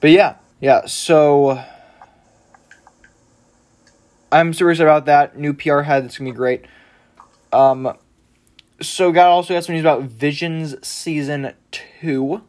but 0.00 0.10
yeah, 0.10 0.36
yeah. 0.60 0.86
So 0.86 1.62
I'm 4.32 4.54
serious 4.54 4.78
about 4.80 5.06
that 5.06 5.36
new 5.38 5.52
PR 5.52 5.80
head. 5.80 6.04
That's 6.04 6.18
gonna 6.18 6.30
be 6.30 6.36
great. 6.36 6.64
Um, 7.52 7.96
so 8.80 9.12
got 9.12 9.28
also 9.28 9.54
got 9.54 9.64
some 9.64 9.74
news 9.74 9.82
about 9.82 10.02
Visions 10.02 10.76
season 10.86 11.52
two. 11.70 12.42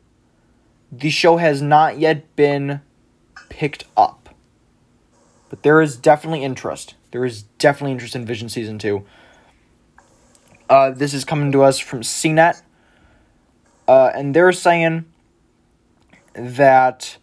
The 0.92 1.10
show 1.10 1.38
has 1.38 1.62
not 1.62 1.98
yet 1.98 2.36
been 2.36 2.82
picked 3.62 3.84
up, 3.96 4.34
but 5.52 5.62
there 5.62 5.84
is 5.84 5.96
definitely 5.96 6.44
interest. 6.44 6.96
There 7.12 7.24
is 7.24 7.44
definitely 7.60 7.92
interest 7.92 8.16
in 8.16 8.26
Vision 8.26 8.50
season 8.50 8.80
two. 8.80 9.06
Uh, 10.68 10.90
this 10.90 11.14
is 11.14 11.24
coming 11.24 11.52
to 11.52 11.62
us 11.62 11.78
from 11.78 12.02
CNET, 12.02 12.64
uh, 13.88 14.10
and 14.16 14.36
they're 14.36 14.52
saying 14.52 15.06
that 16.34 17.18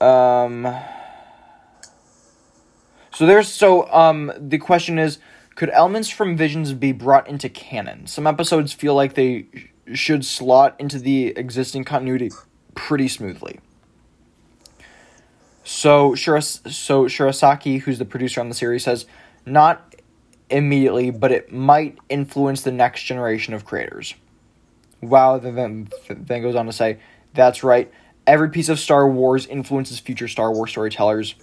um. 0.00 0.66
So 3.12 3.24
there's 3.24 3.46
so 3.46 3.88
um 3.92 4.32
the 4.36 4.58
question 4.58 4.98
is 4.98 5.20
could 5.54 5.70
elements 5.70 6.08
from 6.10 6.36
Visions 6.36 6.72
be 6.72 6.90
brought 6.90 7.28
into 7.28 7.48
canon? 7.48 8.08
Some 8.08 8.26
episodes 8.26 8.72
feel 8.72 8.96
like 8.96 9.14
they 9.14 9.46
sh- 9.54 9.66
should 9.92 10.24
slot 10.24 10.74
into 10.80 10.98
the 10.98 11.28
existing 11.36 11.84
continuity 11.84 12.30
pretty 12.74 13.08
smoothly. 13.08 13.60
So 15.64 16.12
Shiras- 16.12 16.72
so 16.72 17.04
Shirasaki, 17.04 17.80
who's 17.80 17.98
the 17.98 18.04
producer 18.04 18.40
on 18.40 18.48
the 18.48 18.54
series, 18.54 18.84
says 18.84 19.06
not 19.46 19.94
immediately, 20.48 21.10
but 21.10 21.30
it 21.30 21.52
might 21.52 21.98
influence 22.08 22.62
the 22.62 22.72
next 22.72 23.04
generation 23.04 23.54
of 23.54 23.64
creators. 23.64 24.14
Wow, 25.00 25.38
then 25.38 25.88
then 26.08 26.42
goes 26.42 26.54
on 26.54 26.66
to 26.66 26.72
say, 26.72 26.98
that's 27.32 27.62
right. 27.62 27.90
Every 28.26 28.50
piece 28.50 28.68
of 28.68 28.78
Star 28.78 29.08
Wars 29.08 29.46
influences 29.46 29.98
future 29.98 30.28
Star 30.28 30.52
Wars 30.52 30.70
storytellers 30.70 31.34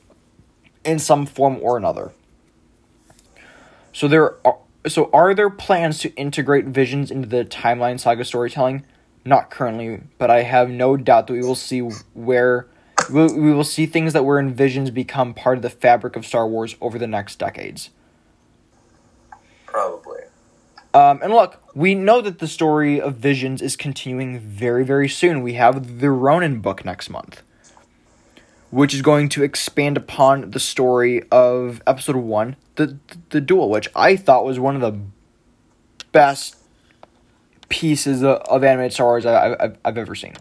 in 0.84 1.00
some 1.00 1.26
form 1.26 1.60
or 1.62 1.78
another. 1.78 2.12
So 3.94 4.08
there 4.08 4.36
are 4.46 4.58
so 4.88 5.10
are 5.12 5.34
there 5.34 5.50
plans 5.50 6.00
to 6.00 6.14
integrate 6.16 6.66
visions 6.66 7.12
into 7.12 7.28
the 7.28 7.44
timeline 7.44 8.00
saga 8.00 8.24
storytelling? 8.24 8.84
Not 9.28 9.50
currently, 9.50 10.02
but 10.18 10.32
I 10.32 10.44
have 10.44 10.70
no 10.70 10.96
doubt 10.96 11.28
that 11.28 11.34
we 11.34 11.42
will 11.42 11.54
see 11.54 11.80
where 11.80 12.68
we 13.12 13.26
we 13.26 13.52
will 13.52 13.66
see 13.66 13.86
things 13.86 14.14
that 14.14 14.24
were 14.24 14.40
in 14.40 14.54
visions 14.54 14.90
become 14.90 15.34
part 15.34 15.58
of 15.58 15.64
the 15.64 15.70
fabric 15.70 16.16
of 16.16 16.26
Star 16.26 16.48
Wars 16.48 16.78
over 16.80 16.98
the 16.98 17.08
next 17.08 17.38
decades. 17.38 17.90
probably. 19.66 20.22
Um, 20.94 21.20
and 21.22 21.34
look, 21.34 21.62
we 21.76 21.94
know 21.94 22.22
that 22.22 22.40
the 22.40 22.48
story 22.48 23.00
of 23.00 23.18
Visions 23.18 23.62
is 23.62 23.76
continuing 23.76 24.40
very, 24.40 24.84
very 24.84 25.10
soon. 25.10 25.44
We 25.44 25.54
have 25.54 26.00
the 26.00 26.10
Ronin 26.10 26.62
book 26.62 26.86
next 26.86 27.10
month, 27.10 27.44
which 28.72 28.94
is 28.94 29.02
going 29.02 29.30
to 29.30 29.44
expand 29.44 29.98
upon 29.98 30.52
the 30.52 30.60
story 30.60 31.22
of 31.32 31.82
episode 31.86 32.16
one, 32.16 32.56
the 32.76 32.98
the 33.30 33.42
duel, 33.42 33.70
which 33.70 33.90
I 33.94 34.16
thought 34.16 34.46
was 34.46 34.58
one 34.58 34.76
of 34.76 34.82
the 34.82 34.98
best 36.14 36.57
pieces 37.70 38.24
of, 38.24 38.38
of 38.42 38.64
animated 38.64 38.94
Star 38.94 39.08
Wars 39.08 39.26
I, 39.26 39.50
have 39.50 39.78
I've 39.84 39.98
ever 39.98 40.16
seen. 40.16 40.34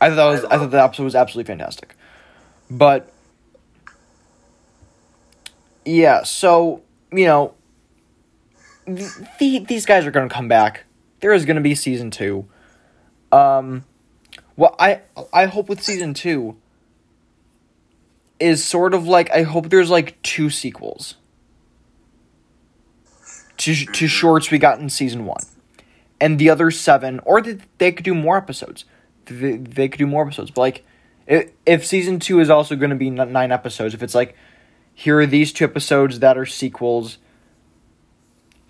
I 0.00 0.08
thought 0.08 0.16
that 0.16 0.26
was 0.26 0.44
I 0.44 0.58
thought 0.58 0.70
the 0.70 0.82
episode 0.82 1.04
was 1.04 1.14
absolutely 1.14 1.50
fantastic, 1.50 1.96
but 2.70 3.12
yeah, 5.84 6.22
so 6.22 6.82
you 7.12 7.26
know 7.26 7.54
the, 8.86 9.60
these 9.60 9.86
guys 9.86 10.06
are 10.06 10.10
going 10.10 10.28
to 10.28 10.34
come 10.34 10.48
back. 10.48 10.84
There 11.20 11.32
is 11.32 11.44
going 11.44 11.56
to 11.56 11.62
be 11.62 11.74
season 11.74 12.10
two. 12.10 12.46
Um, 13.30 13.84
well, 14.56 14.74
I 14.78 15.00
I 15.32 15.46
hope 15.46 15.68
with 15.68 15.82
season 15.82 16.14
two 16.14 16.56
is 18.40 18.64
sort 18.64 18.92
of 18.92 19.06
like 19.06 19.30
I 19.30 19.42
hope 19.42 19.70
there's 19.70 19.90
like 19.90 20.20
two 20.22 20.50
sequels 20.50 21.14
to 23.58 23.74
to 23.74 24.08
shorts 24.08 24.50
we 24.50 24.58
got 24.58 24.80
in 24.80 24.90
season 24.90 25.24
one, 25.24 25.44
and 26.22 26.38
the 26.38 26.48
other 26.48 26.70
seven, 26.70 27.20
or 27.24 27.42
they, 27.42 27.58
they 27.78 27.90
could 27.90 28.04
do 28.04 28.14
more 28.14 28.38
episodes. 28.38 28.84
They, 29.26 29.56
they 29.56 29.88
could 29.88 29.98
do 29.98 30.06
more 30.06 30.24
episodes, 30.24 30.52
but 30.52 30.60
like 30.60 30.86
if, 31.26 31.50
if 31.66 31.84
season 31.84 32.20
two 32.20 32.38
is 32.38 32.48
also 32.48 32.76
going 32.76 32.90
to 32.90 32.96
be 32.96 33.10
nine 33.10 33.50
episodes, 33.50 33.92
if 33.92 34.02
it's 34.02 34.14
like 34.14 34.36
here 34.94 35.18
are 35.18 35.26
these 35.26 35.52
two 35.52 35.64
episodes 35.64 36.20
that 36.20 36.38
are 36.38 36.46
sequels 36.46 37.18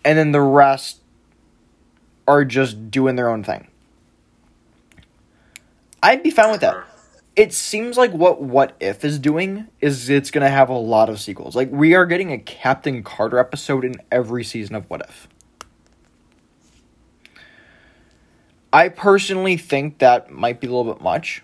and 0.05 0.19
then 0.19 0.33
the 0.33 0.41
rest 0.41 1.03
are 2.27 2.45
just 2.45 2.91
doing 2.91 3.17
their 3.17 3.29
own 3.29 3.45
thing. 3.45 3.69
I'd 6.03 6.23
be 6.23 6.31
fine 6.31 6.51
with 6.51 6.63
that. 6.63 6.85
It 7.37 7.53
seems 7.53 7.97
like 7.97 8.13
what 8.13 8.43
What 8.43 8.77
If 8.81 9.05
is 9.05 9.19
doing 9.19 9.69
is 9.81 10.09
it's 10.09 10.31
going 10.31 10.43
to 10.43 10.51
have 10.51 10.69
a 10.69 10.77
lot 10.77 11.09
of 11.09 11.21
sequels. 11.21 11.55
Like 11.55 11.71
we 11.71 11.95
are 11.95 12.07
getting 12.07 12.33
a 12.33 12.39
Captain 12.39 13.03
Carter 13.03 13.39
episode 13.39 13.85
in 13.85 13.97
every 14.11 14.43
season 14.43 14.75
of 14.75 14.89
What 14.89 15.03
If. 15.09 15.29
I 18.73 18.89
personally 18.89 19.57
think 19.57 19.99
that 19.99 20.31
might 20.31 20.61
be 20.61 20.67
a 20.67 20.71
little 20.71 20.93
bit 20.93 21.03
much. 21.03 21.43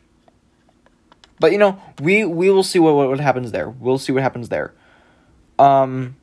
But 1.41 1.53
you 1.53 1.59
know, 1.59 1.81
we 2.01 2.25
we 2.25 2.51
will 2.51 2.63
see 2.63 2.79
what 2.79 2.95
what 2.95 3.21
happens 3.21 3.53
there. 3.53 3.69
We'll 3.69 3.99
see 3.99 4.13
what 4.13 4.23
happens 4.23 4.49
there. 4.49 4.75
Um 5.59 6.17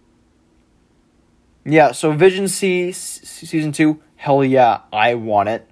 yeah, 1.65 1.93
so 1.93 2.11
Vision 2.11 2.47
C 2.47 2.91
season 2.91 3.71
2, 3.71 3.99
hell 4.17 4.43
yeah, 4.43 4.81
I 4.93 5.15
want 5.15 5.49
it. 5.49 5.67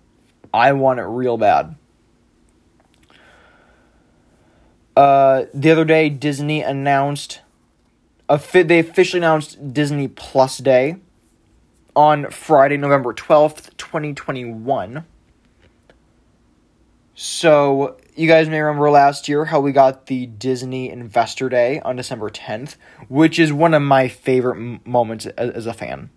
I 0.51 0.73
want 0.73 0.99
it 0.99 1.03
real 1.03 1.37
bad. 1.37 1.75
Uh, 4.95 5.45
the 5.53 5.71
other 5.71 5.85
day, 5.85 6.09
Disney 6.09 6.61
announced, 6.61 7.41
a 8.27 8.39
fi- 8.39 8.63
they 8.63 8.79
officially 8.79 9.19
announced 9.19 9.73
Disney 9.73 10.07
Plus 10.07 10.57
Day 10.57 10.97
on 11.95 12.29
Friday, 12.31 12.77
November 12.77 13.13
12th, 13.13 13.75
2021. 13.77 15.05
So, 17.15 17.97
you 18.15 18.27
guys 18.27 18.49
may 18.49 18.59
remember 18.59 18.89
last 18.89 19.29
year 19.29 19.45
how 19.45 19.59
we 19.59 19.71
got 19.71 20.07
the 20.07 20.25
Disney 20.25 20.89
Investor 20.89 21.47
Day 21.47 21.79
on 21.81 21.95
December 21.95 22.31
10th, 22.31 22.75
which 23.07 23.37
is 23.37 23.53
one 23.53 23.75
of 23.75 23.83
my 23.83 24.07
favorite 24.07 24.85
moments 24.85 25.27
as, 25.27 25.51
as, 25.51 25.65
a 25.67 25.73
fan. 25.73 26.09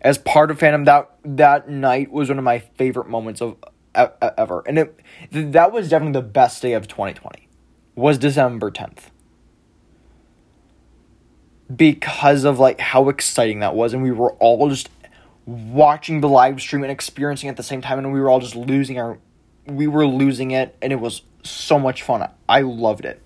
As 0.00 0.18
part 0.18 0.50
of 0.50 0.58
fandom, 0.58 0.84
that 0.86 1.10
that 1.24 1.68
night 1.68 2.10
was 2.10 2.28
one 2.28 2.38
of 2.38 2.44
my 2.44 2.58
favorite 2.58 3.08
moments 3.08 3.40
of 3.40 3.56
ever, 3.94 4.64
and 4.66 4.78
it 4.78 5.00
that 5.30 5.72
was 5.72 5.88
definitely 5.88 6.20
the 6.20 6.26
best 6.26 6.62
day 6.62 6.72
of 6.72 6.88
2020. 6.88 7.46
Was 7.94 8.18
December 8.18 8.70
10th 8.70 9.10
because 11.74 12.44
of 12.44 12.58
like 12.58 12.80
how 12.80 13.08
exciting 13.08 13.60
that 13.60 13.74
was, 13.74 13.92
and 13.92 14.02
we 14.02 14.10
were 14.10 14.32
all 14.34 14.68
just 14.68 14.88
watching 15.50 16.20
the 16.20 16.28
live 16.28 16.60
stream 16.60 16.82
and 16.82 16.92
experiencing 16.92 17.48
it 17.48 17.52
at 17.52 17.56
the 17.56 17.62
same 17.62 17.80
time, 17.80 17.98
and 17.98 18.12
we 18.12 18.20
were 18.20 18.30
all 18.30 18.40
just 18.40 18.56
losing 18.56 18.98
our 18.98 19.18
we 19.66 19.86
were 19.86 20.06
losing 20.06 20.50
it, 20.50 20.76
and 20.82 20.92
it 20.92 21.00
was 21.00 21.22
so 21.42 21.78
much 21.78 22.02
fun. 22.02 22.28
I 22.48 22.60
loved 22.62 23.04
it. 23.04 23.22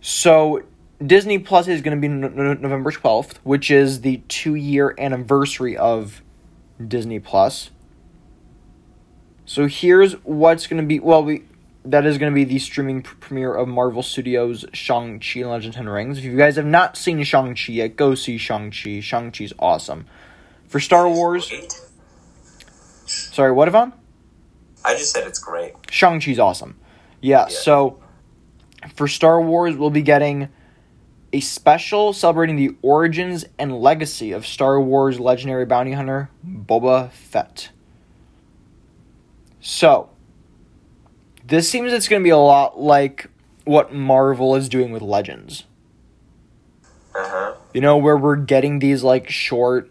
So, 0.00 0.62
Disney 1.04 1.38
Plus 1.38 1.68
is 1.68 1.80
going 1.80 1.96
to 1.96 2.00
be 2.00 2.08
no- 2.08 2.54
November 2.54 2.90
12th, 2.90 3.36
which 3.42 3.70
is 3.70 4.02
the 4.02 4.22
two 4.28 4.54
year 4.54 4.94
anniversary 4.98 5.76
of 5.76 6.22
Disney 6.86 7.20
Plus. 7.20 7.70
So, 9.46 9.66
here's 9.66 10.14
what's 10.24 10.66
going 10.66 10.82
to 10.82 10.86
be. 10.86 11.00
Well, 11.00 11.24
we. 11.24 11.44
That 11.86 12.06
is 12.06 12.16
going 12.16 12.32
to 12.32 12.34
be 12.34 12.44
the 12.44 12.58
streaming 12.58 13.02
premiere 13.02 13.54
of 13.54 13.68
Marvel 13.68 14.02
Studios' 14.02 14.64
Shang-Chi 14.72 15.40
and 15.40 15.50
Legend 15.50 15.74
of 15.74 15.76
Ten 15.76 15.88
Rings. 15.88 16.16
If 16.18 16.24
you 16.24 16.36
guys 16.36 16.56
have 16.56 16.64
not 16.64 16.96
seen 16.96 17.22
Shang-Chi 17.22 17.72
yet, 17.74 17.96
go 17.96 18.14
see 18.14 18.38
Shang-Chi. 18.38 19.00
Shang-Chi's 19.00 19.52
awesome. 19.58 20.06
For 20.66 20.80
Star 20.80 21.08
Wars. 21.08 21.52
Sorry, 23.06 23.52
what, 23.52 23.68
Yvonne? 23.68 23.92
I 24.82 24.94
just 24.94 25.12
said 25.12 25.26
it's 25.26 25.38
great. 25.38 25.74
Shang-Chi's 25.90 26.38
awesome. 26.38 26.78
Yeah, 27.20 27.46
yeah, 27.48 27.48
so 27.48 28.00
for 28.94 29.06
Star 29.06 29.40
Wars, 29.42 29.76
we'll 29.76 29.90
be 29.90 30.02
getting 30.02 30.48
a 31.34 31.40
special 31.40 32.12
celebrating 32.12 32.56
the 32.56 32.76
origins 32.80 33.44
and 33.58 33.78
legacy 33.78 34.32
of 34.32 34.46
Star 34.46 34.80
Wars 34.80 35.18
legendary 35.20 35.66
bounty 35.66 35.92
hunter 35.92 36.30
Boba 36.46 37.10
Fett. 37.10 37.70
So, 39.60 40.10
this 41.46 41.68
seems 41.68 41.92
it's 41.92 42.08
going 42.08 42.22
to 42.22 42.24
be 42.24 42.30
a 42.30 42.36
lot 42.36 42.80
like 42.80 43.30
what 43.64 43.92
Marvel 43.92 44.54
is 44.54 44.68
doing 44.68 44.92
with 44.92 45.02
Legends. 45.02 45.64
Uh-huh. 47.14 47.54
You 47.72 47.80
know, 47.80 47.96
where 47.96 48.16
we're 48.16 48.36
getting 48.36 48.78
these 48.78 49.02
like 49.02 49.30
short 49.30 49.90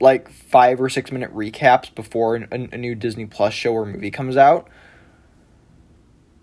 like 0.00 0.28
five 0.28 0.80
or 0.80 0.88
six 0.88 1.12
minute 1.12 1.34
recaps 1.34 1.94
before 1.94 2.36
a, 2.36 2.48
a 2.50 2.76
new 2.76 2.94
Disney 2.94 3.26
Plus 3.26 3.54
show 3.54 3.72
or 3.72 3.86
movie 3.86 4.10
comes 4.10 4.36
out. 4.36 4.68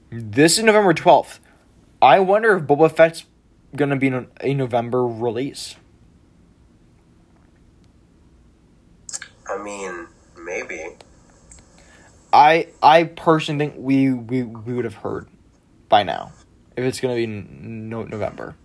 This 0.09 0.57
is 0.57 0.63
November 0.63 0.93
12th. 0.93 1.39
I 2.01 2.19
wonder 2.19 2.57
if 2.57 2.63
Boba 2.63 2.91
Fett's 2.91 3.25
going 3.75 3.91
to 3.91 3.95
be 3.95 4.11
a 4.41 4.53
November 4.53 5.07
release. 5.07 5.75
I 9.49 9.61
mean, 9.61 10.07
maybe. 10.37 10.95
I 12.33 12.67
I 12.81 13.03
personally 13.03 13.65
think 13.65 13.75
we 13.77 14.11
we, 14.11 14.43
we 14.43 14.73
would 14.73 14.85
have 14.85 14.95
heard 14.95 15.27
by 15.89 16.03
now 16.03 16.31
if 16.75 16.83
it's 16.83 16.99
going 16.99 17.15
to 17.15 17.19
be 17.19 17.27
no, 17.27 18.03
November. 18.03 18.55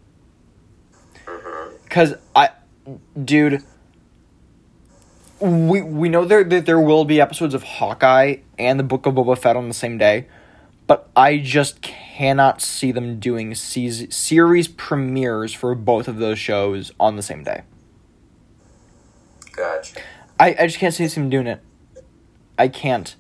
Because 1.85 2.13
mm-hmm. 2.13 2.37
I, 2.37 2.51
dude, 3.23 3.63
we 5.41 5.83
we 5.83 6.09
know 6.09 6.25
there 6.25 6.45
that 6.45 6.67
there 6.67 6.81
will 6.81 7.05
be 7.05 7.21
episodes 7.21 7.55
of 7.55 7.63
Hawkeye 7.63 8.37
and 8.59 8.79
the 8.79 8.85
Book 8.85 9.07
of 9.07 9.15
Boba 9.15 9.37
Fett 9.37 9.57
on 9.57 9.69
the 9.69 9.75
same 9.75 9.99
day, 9.99 10.27
but 10.87 11.11
I 11.17 11.39
just 11.39 11.83
cannot 11.83 12.63
see 12.63 12.93
them 12.93 13.19
doing 13.19 13.55
se- 13.55 14.11
series 14.11 14.69
premieres 14.69 15.53
for 15.53 15.75
both 15.75 16.09
of 16.09 16.19
those 16.19 16.39
shows 16.39 16.93
on 17.01 17.17
the 17.17 17.23
same 17.23 17.43
day. 17.43 17.63
Gotcha. 19.53 20.01
I, 20.39 20.49
I 20.59 20.67
just 20.67 20.79
can't 20.79 20.95
see 20.95 21.07
them 21.07 21.31
doing 21.31 21.47
it. 21.47 21.61
I 22.59 22.69
can't. 22.69 23.17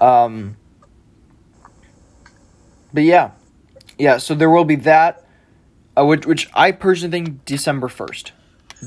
Um. 0.00 0.56
But 2.92 3.02
yeah, 3.02 3.32
yeah. 3.98 4.18
So 4.18 4.34
there 4.34 4.50
will 4.50 4.64
be 4.64 4.76
that, 4.76 5.24
uh, 5.96 6.04
which 6.04 6.26
which 6.26 6.48
I 6.54 6.72
personally 6.72 7.10
think 7.10 7.44
December 7.44 7.88
first. 7.88 8.32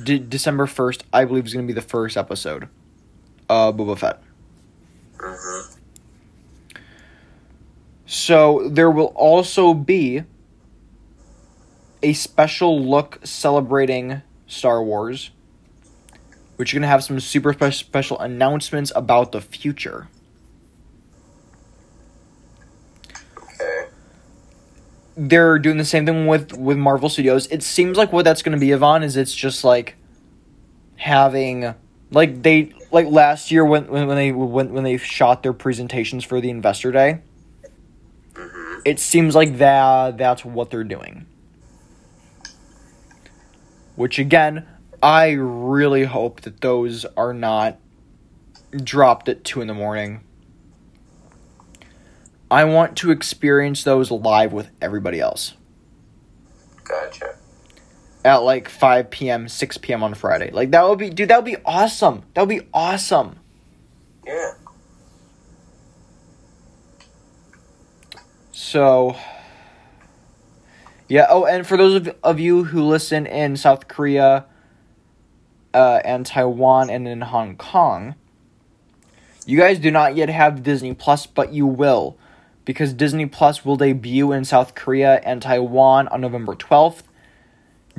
De- 0.03 0.19
December 0.19 0.65
1st, 0.65 1.03
I 1.11 1.25
believe, 1.25 1.45
is 1.45 1.53
going 1.53 1.67
to 1.67 1.71
be 1.71 1.75
the 1.75 1.85
first 1.85 2.15
episode 2.15 2.69
of 3.49 3.75
Boba 3.75 3.97
Fett. 3.97 4.21
Mm-hmm. 5.17 5.75
So 8.05 8.69
there 8.69 8.89
will 8.89 9.13
also 9.15 9.73
be 9.73 10.23
a 12.03 12.13
special 12.13 12.83
look 12.83 13.19
celebrating 13.23 14.21
Star 14.47 14.83
Wars, 14.83 15.31
which 16.55 16.73
are 16.73 16.77
going 16.77 16.81
to 16.81 16.87
have 16.87 17.03
some 17.03 17.19
super 17.19 17.53
spe- 17.53 17.73
special 17.73 18.19
announcements 18.19 18.91
about 18.95 19.31
the 19.31 19.41
future. 19.41 20.07
They're 25.27 25.59
doing 25.59 25.77
the 25.77 25.85
same 25.85 26.05
thing 26.05 26.25
with 26.25 26.53
with 26.57 26.77
Marvel 26.77 27.07
Studios. 27.07 27.45
It 27.47 27.61
seems 27.61 27.97
like 27.97 28.11
what 28.11 28.25
that's 28.25 28.41
going 28.41 28.57
to 28.57 28.59
be, 28.59 28.71
Yvonne, 28.71 29.03
is 29.03 29.15
it's 29.15 29.35
just 29.35 29.63
like 29.63 29.95
having 30.95 31.75
like 32.09 32.41
they 32.41 32.73
like 32.91 33.05
last 33.07 33.51
year 33.51 33.63
when 33.63 33.87
when 33.87 34.07
they 34.09 34.31
when 34.31 34.73
when 34.73 34.83
they 34.83 34.97
shot 34.97 35.43
their 35.43 35.53
presentations 35.53 36.23
for 36.23 36.41
the 36.41 36.49
Investor 36.49 36.91
Day. 36.91 37.21
Mm-hmm. 38.33 38.79
It 38.83 38.99
seems 38.99 39.35
like 39.35 39.59
that 39.59 40.17
that's 40.17 40.43
what 40.43 40.71
they're 40.71 40.83
doing. 40.83 41.27
Which 43.95 44.17
again, 44.17 44.65
I 45.03 45.31
really 45.31 46.05
hope 46.05 46.41
that 46.41 46.61
those 46.61 47.05
are 47.05 47.33
not 47.33 47.77
dropped 48.71 49.29
at 49.29 49.43
2 49.43 49.61
in 49.61 49.67
the 49.67 49.73
morning. 49.75 50.21
I 52.51 52.65
want 52.65 52.97
to 52.97 53.11
experience 53.11 53.85
those 53.85 54.11
live 54.11 54.51
with 54.51 54.69
everybody 54.81 55.21
else 55.21 55.53
Gotcha. 56.83 57.37
at 58.25 58.37
like 58.37 58.67
5 58.67 59.09
p.m., 59.09 59.47
6 59.47 59.77
p.m. 59.77 60.03
on 60.03 60.13
Friday. 60.13 60.51
Like, 60.51 60.71
that 60.71 60.87
would 60.87 60.99
be, 60.99 61.09
dude, 61.09 61.29
that 61.29 61.37
would 61.37 61.45
be 61.45 61.55
awesome. 61.63 62.23
That 62.33 62.41
would 62.41 62.49
be 62.49 62.67
awesome. 62.73 63.39
Yeah. 64.27 64.51
So, 68.51 69.15
yeah. 71.07 71.27
Oh, 71.29 71.45
and 71.45 71.65
for 71.65 71.77
those 71.77 71.95
of, 71.95 72.15
of 72.21 72.41
you 72.41 72.65
who 72.65 72.83
listen 72.83 73.27
in 73.27 73.55
South 73.55 73.87
Korea 73.87 74.45
uh, 75.73 76.01
and 76.03 76.25
Taiwan 76.25 76.89
and 76.89 77.07
in 77.07 77.21
Hong 77.21 77.55
Kong, 77.55 78.15
you 79.45 79.57
guys 79.57 79.79
do 79.79 79.89
not 79.89 80.17
yet 80.17 80.27
have 80.27 80.63
Disney 80.63 80.93
Plus, 80.93 81.25
but 81.25 81.53
you 81.53 81.65
will. 81.65 82.17
Because 82.71 82.93
Disney 82.93 83.25
Plus 83.25 83.65
will 83.65 83.75
debut 83.75 84.31
in 84.31 84.45
South 84.45 84.75
Korea 84.75 85.19
and 85.25 85.41
Taiwan 85.41 86.07
on 86.07 86.21
November 86.21 86.55
12th. 86.55 87.03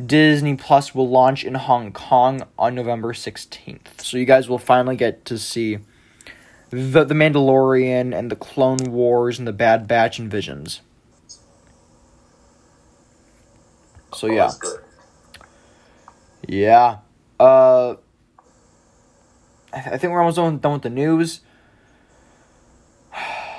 Disney 0.03 0.57
Plus 0.57 0.95
will 0.95 1.11
launch 1.11 1.45
in 1.45 1.55
Hong 1.55 1.93
Kong 1.93 2.47
on 2.59 2.75
November 2.75 3.13
16th. 3.13 4.01
So 4.01 4.17
you 4.17 4.25
guys 4.25 4.49
will 4.49 4.57
finally 4.57 4.97
get 4.97 5.27
to 5.27 5.39
see 5.39 5.81
the 6.71 7.05
the 7.05 7.15
Mandalorian 7.15 8.17
and 8.19 8.31
the 8.31 8.37
Clone 8.37 8.91
Wars 8.91 9.39
and 9.39 9.47
the 9.47 9.53
Bad 9.53 9.87
Batch 9.87 10.19
and 10.19 10.31
Visions. 10.31 10.81
So 14.15 14.27
Well, 14.29 14.59
yeah, 16.49 16.99
yeah. 17.39 17.45
Uh, 17.45 17.97
I, 19.73 19.81
th- 19.81 19.95
I 19.95 19.99
think 19.99 20.13
we're 20.13 20.23
almost 20.23 20.63
done 20.63 20.73
with 20.73 20.83
the 20.83 20.91
news. 20.91 21.41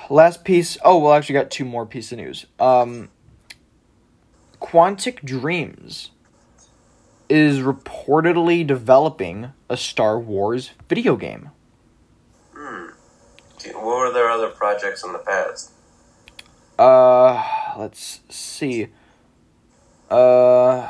Last 0.09 0.43
piece. 0.43 0.77
Oh, 0.83 0.97
well, 0.99 1.13
actually, 1.13 1.33
got 1.33 1.49
two 1.51 1.65
more 1.65 1.85
pieces 1.85 2.11
of 2.13 2.17
news. 2.19 2.45
Um, 2.59 3.09
Quantic 4.61 5.23
Dreams 5.23 6.11
is 7.29 7.59
reportedly 7.59 8.65
developing 8.65 9.53
a 9.69 9.77
Star 9.77 10.19
Wars 10.19 10.71
video 10.89 11.15
game. 11.15 11.49
Hmm. 12.53 12.87
What 13.75 13.83
were 13.97 14.11
their 14.13 14.29
other 14.29 14.49
projects 14.49 15.03
in 15.03 15.13
the 15.13 15.19
past? 15.19 15.71
Uh, 16.77 17.43
let's 17.77 18.21
see. 18.29 18.87
Uh, 20.11 20.89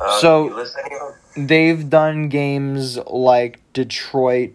Uh, 0.00 0.20
So- 0.20 0.44
you 0.44 0.54
list 0.54 0.76
any 0.84 0.94
of 0.94 1.00
them? 1.34 1.46
they've 1.48 1.90
done 1.90 2.28
games 2.28 2.98
like 3.08 3.60
Detroit 3.72 4.52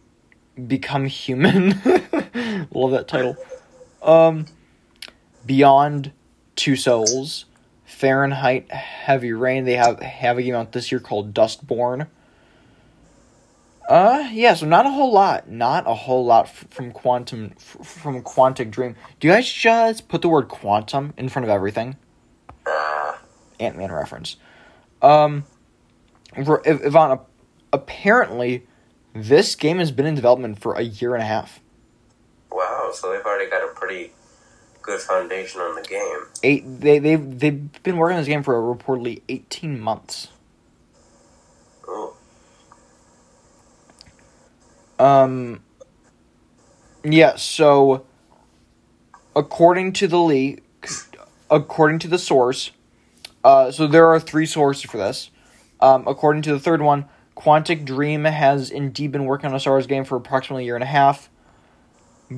Become 0.68 1.08
Human. 1.08 1.82
Love 2.74 2.92
that 2.92 3.08
title. 3.08 3.36
Um, 4.02 4.46
Beyond 5.46 6.12
Two 6.56 6.76
Souls, 6.76 7.46
Fahrenheit 7.86 8.72
Heavy 8.72 9.34
Rain. 9.34 9.66
They 9.66 9.76
have 9.76 10.00
have 10.02 10.38
a 10.38 10.44
game 10.44 10.56
out 10.56 10.72
this 10.72 10.92
year 10.92 11.00
called 11.00 11.34
Dustborn. 11.34 12.08
Uh, 13.90 14.30
yeah, 14.32 14.54
so 14.54 14.66
not 14.66 14.86
a 14.86 14.90
whole 14.90 15.12
lot, 15.12 15.50
not 15.50 15.86
a 15.88 15.94
whole 15.94 16.26
lot 16.26 16.46
f- 16.46 16.66
from 16.70 16.92
Quantum 16.92 17.54
f- 17.58 17.86
from 17.86 18.22
Quantic 18.24 18.72
Dream. 18.72 18.96
Do 19.20 19.28
you 19.28 19.34
guys 19.34 19.52
just 19.52 20.08
put 20.08 20.22
the 20.22 20.30
word 20.30 20.48
quantum 20.48 21.14
in 21.18 21.28
front 21.28 21.44
of 21.44 21.50
everything? 21.50 21.98
Uh, 22.66 23.18
Ant 23.60 23.78
Man 23.78 23.92
reference. 23.92 24.38
Um, 25.02 25.44
if, 26.36 26.96
apparently, 27.74 28.66
this 29.14 29.56
game 29.56 29.80
has 29.80 29.92
been 29.92 30.06
in 30.06 30.16
development 30.16 30.60
for 30.60 30.76
a 30.76 30.82
year 30.82 31.14
and 31.14 31.22
a 31.22 31.26
half. 31.26 31.60
So 32.94 33.12
they've 33.12 33.26
already 33.26 33.50
got 33.50 33.64
a 33.64 33.74
pretty 33.74 34.12
good 34.82 35.00
foundation 35.00 35.62
on 35.62 35.76
the 35.76 35.82
game. 35.82 36.26
Eight, 36.44 36.64
they 36.82 37.00
they've 37.00 37.40
they've 37.40 37.84
been 37.84 37.98
working 37.98 38.18
on 38.18 38.22
this 38.22 38.28
game 38.28 38.44
for 38.44 38.56
reportedly 38.56 39.22
eighteen 39.30 39.80
months. 39.80 40.28
Ooh. 41.88 42.14
Um, 45.00 45.62
yeah. 47.04 47.36
So, 47.36 48.06
according 49.36 49.94
to 49.94 50.08
the 50.08 50.20
leak, 50.20 50.64
according 51.50 52.00
to 52.00 52.08
the 52.08 52.20
source, 52.20 52.72
uh, 53.44 53.72
so 53.72 53.88
there 53.88 54.08
are 54.08 54.20
three 54.20 54.46
sources 54.46 54.90
for 54.90 54.98
this. 54.98 55.30
Um, 55.80 56.08
according 56.08 56.44
to 56.44 56.54
the 56.54 56.60
third 56.60 56.82
one, 56.82 57.06
Quantic 57.36 57.84
Dream 57.84 58.24
has 58.24 58.70
indeed 58.70 59.12
been 59.12 59.26
working 59.26 59.50
on 59.50 59.56
a 59.56 59.60
Star 59.60 59.74
Wars 59.74 59.88
game 59.88 60.06
for 60.06 60.16
approximately 60.16 60.64
a 60.64 60.66
year 60.66 60.76
and 60.76 60.84
a 60.84 60.88
half, 60.88 61.30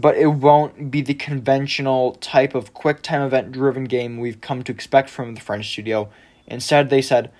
but 0.01 0.17
it 0.17 0.27
won't 0.27 0.91
be 0.91 1.01
the 1.01 1.13
conventional 1.13 2.13
type 2.13 2.55
of 2.55 2.73
quick 2.73 3.01
time 3.01 3.21
event 3.21 3.51
driven 3.51 3.86
game 3.86 4.19
we've 4.19 4.41
come 4.41 4.63
to 4.63 4.71
expect 4.71 5.10
from 5.10 5.36
the 5.36 5.41
French 5.41 5.69
studio. 5.69 6.10
Instead, 6.47 6.89
they 6.89 7.01
said 7.01 7.31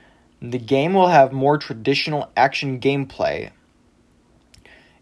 the 0.41 0.59
game 0.59 0.93
will 0.93 1.09
have 1.09 1.31
more 1.31 1.57
traditional 1.57 2.31
action 2.35 2.79
gameplay 2.79 3.51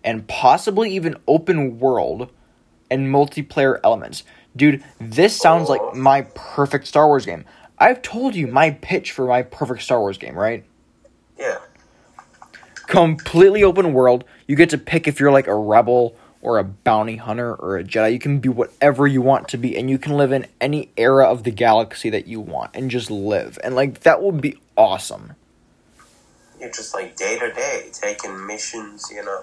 and 0.03 0.27
possibly 0.27 0.91
even 0.93 1.15
open 1.27 1.79
world 1.79 2.31
and 2.91 3.07
multiplayer 3.13 3.79
elements. 3.83 4.23
Dude, 4.55 4.83
this 4.99 5.35
sounds 5.35 5.69
like 5.69 5.95
my 5.95 6.23
perfect 6.35 6.87
Star 6.87 7.07
Wars 7.07 7.25
game. 7.25 7.45
I've 7.79 8.01
told 8.01 8.35
you 8.35 8.47
my 8.47 8.71
pitch 8.71 9.11
for 9.11 9.25
my 9.27 9.41
perfect 9.41 9.81
Star 9.81 9.99
Wars 9.99 10.17
game, 10.17 10.35
right? 10.35 10.63
Yeah. 11.37 11.57
completely 12.87 13.63
open 13.63 13.93
world. 13.93 14.23
You 14.47 14.55
get 14.55 14.69
to 14.71 14.77
pick 14.77 15.07
if 15.07 15.19
you're 15.19 15.31
like 15.31 15.47
a 15.47 15.55
rebel 15.55 16.15
or 16.43 16.59
a 16.59 16.63
bounty 16.63 17.15
hunter 17.15 17.55
or 17.55 17.77
a 17.77 17.83
Jedi. 17.83 18.11
You 18.11 18.19
can 18.19 18.39
be 18.39 18.49
whatever 18.49 19.07
you 19.07 19.21
want 19.21 19.47
to 19.47 19.57
be, 19.57 19.75
and 19.77 19.89
you 19.89 19.97
can 19.97 20.15
live 20.15 20.31
in 20.31 20.45
any 20.61 20.91
era 20.97 21.25
of 21.25 21.43
the 21.43 21.51
galaxy 21.51 22.09
that 22.11 22.27
you 22.27 22.39
want 22.39 22.71
and 22.75 22.91
just 22.91 23.09
live. 23.09 23.57
And 23.63 23.75
like 23.75 24.01
that 24.01 24.21
would 24.21 24.41
be 24.41 24.59
awesome. 24.77 25.33
You're 26.59 26.69
just 26.69 26.93
like 26.93 27.15
day 27.15 27.39
to 27.39 27.51
day, 27.51 27.89
taking 27.93 28.45
missions, 28.45 29.09
you 29.09 29.23
know. 29.23 29.41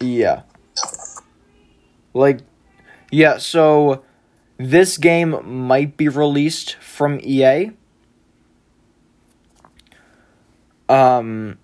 Yeah. 0.00 0.42
Like, 2.12 2.40
yeah, 3.10 3.38
so 3.38 4.04
this 4.58 4.98
game 4.98 5.66
might 5.66 5.96
be 5.96 6.08
released 6.08 6.76
from 6.76 7.20
EA. 7.22 7.70
Um, 10.88 11.58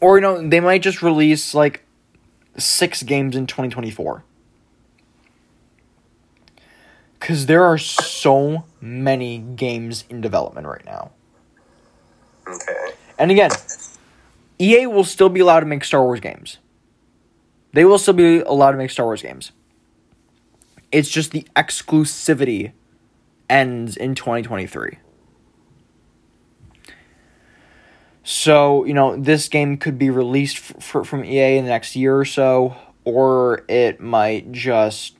or, 0.00 0.16
you 0.18 0.20
know, 0.20 0.46
they 0.46 0.60
might 0.60 0.82
just 0.82 1.02
release 1.02 1.54
like 1.54 1.83
six 2.56 3.02
games 3.02 3.36
in 3.36 3.46
2024. 3.46 4.24
Because 7.18 7.46
there 7.46 7.64
are 7.64 7.78
so 7.78 8.64
many 8.80 9.38
games 9.38 10.04
in 10.10 10.20
development 10.20 10.66
right 10.66 10.84
now. 10.84 11.12
Okay. 12.46 12.92
And 13.18 13.30
again, 13.30 13.50
EA 14.58 14.86
will 14.86 15.04
still 15.04 15.28
be 15.28 15.40
allowed 15.40 15.60
to 15.60 15.66
make 15.66 15.84
Star 15.84 16.02
Wars 16.02 16.20
games. 16.20 16.58
They 17.72 17.84
will 17.84 17.98
still 17.98 18.14
be 18.14 18.40
allowed 18.40 18.72
to 18.72 18.78
make 18.78 18.90
Star 18.90 19.06
Wars 19.06 19.22
games. 19.22 19.52
It's 20.92 21.10
just 21.10 21.32
the 21.32 21.46
exclusivity 21.56 22.72
ends 23.48 23.96
in 23.96 24.14
2023. 24.14 24.98
So, 28.24 28.84
you 28.84 28.94
know, 28.94 29.16
this 29.16 29.48
game 29.48 29.76
could 29.76 29.98
be 29.98 30.10
released 30.10 30.56
f- 30.56 30.96
f- 30.96 31.06
from 31.06 31.24
EA 31.24 31.58
in 31.58 31.64
the 31.64 31.70
next 31.70 31.94
year 31.94 32.18
or 32.18 32.24
so, 32.24 32.74
or 33.04 33.64
it 33.68 34.00
might 34.00 34.50
just 34.50 35.16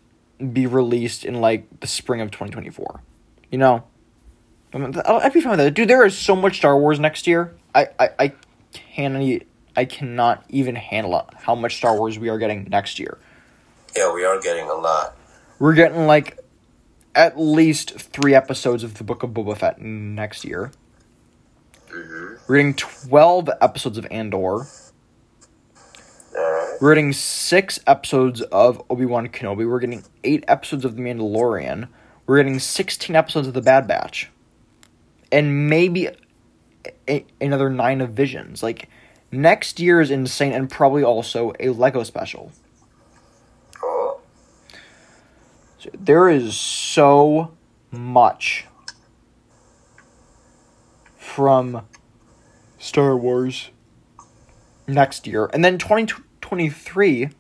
be 0.53 0.67
released 0.67 1.25
in 1.25 1.41
like 1.41 1.81
the 1.81 1.87
spring 1.87 2.23
of 2.23 2.31
2024. 2.31 3.03
You 3.51 3.59
know? 3.59 3.85
I 4.73 4.79
mean, 4.79 4.95
I'd 5.07 5.33
be 5.33 5.41
fine 5.41 5.51
with 5.51 5.61
that. 5.61 5.75
Dude, 5.75 5.89
there 5.89 6.05
is 6.05 6.17
so 6.17 6.35
much 6.35 6.57
Star 6.57 6.77
Wars 6.79 6.99
next 6.99 7.27
year. 7.27 7.55
I, 7.75 7.89
I, 7.99 8.09
I 8.19 8.33
can't 8.73 9.17
e- 9.23 9.43
I 9.77 9.85
cannot 9.85 10.45
even 10.49 10.75
handle 10.75 11.29
how 11.37 11.55
much 11.55 11.77
Star 11.77 11.97
Wars 11.97 12.19
we 12.19 12.29
are 12.29 12.39
getting 12.39 12.65
next 12.71 12.99
year. 12.99 13.19
Yeah, 13.97 14.13
we 14.13 14.25
are 14.25 14.41
getting 14.41 14.69
a 14.69 14.75
lot. 14.75 15.17
We're 15.59 15.75
getting 15.75 16.07
like 16.07 16.39
at 17.15 17.39
least 17.39 17.99
three 17.99 18.35
episodes 18.35 18.83
of 18.83 18.95
the 18.95 19.05
Book 19.05 19.23
of 19.23 19.31
Boba 19.31 19.57
Fett 19.57 19.81
next 19.81 20.45
year. 20.45 20.73
Mm-hmm. 21.91 22.34
We're 22.47 22.57
getting 22.57 22.75
twelve 22.75 23.49
episodes 23.61 23.97
of 23.97 24.07
Andor. 24.11 24.67
Alright. 26.37 26.81
We're 26.81 26.95
getting 26.95 27.13
six 27.13 27.81
episodes 27.87 28.43
of 28.43 28.83
Obi 28.91 29.07
Wan 29.07 29.29
Kenobi. 29.29 29.69
We're 29.69 29.81
getting 29.81 30.05
eight 30.25 30.45
episodes 30.47 30.85
of 30.85 30.97
The 30.97 31.03
Mandalorian. 31.03 31.89
We're 32.27 32.37
getting 32.37 32.59
sixteen 32.59 33.17
episodes 33.17 33.49
of 33.49 33.55
The 33.55 33.63
Bad 33.63 33.87
Batch, 33.87 34.31
and 35.33 35.69
maybe 35.71 36.09
a- 37.09 37.25
another 37.41 37.71
nine 37.71 38.03
of 38.03 38.11
Visions. 38.11 38.63
Like 38.63 38.91
next 39.33 39.81
year 39.81 40.03
is 40.03 40.11
insane, 40.11 40.53
and 40.53 40.71
probably 40.71 41.03
also 41.03 41.53
a 41.59 41.71
Lego 41.71 42.03
special. 42.03 42.53
Oh. 43.83 44.21
So 45.79 45.91
there 45.99 46.29
is 46.29 46.57
so 46.57 47.53
much 47.91 48.67
from 51.17 51.87
Star 52.85 53.17
Wars 53.17 53.71
next 54.87 55.27
year. 55.27 55.49
And 55.55 55.65
then 55.65 55.79
2023 55.79 57.31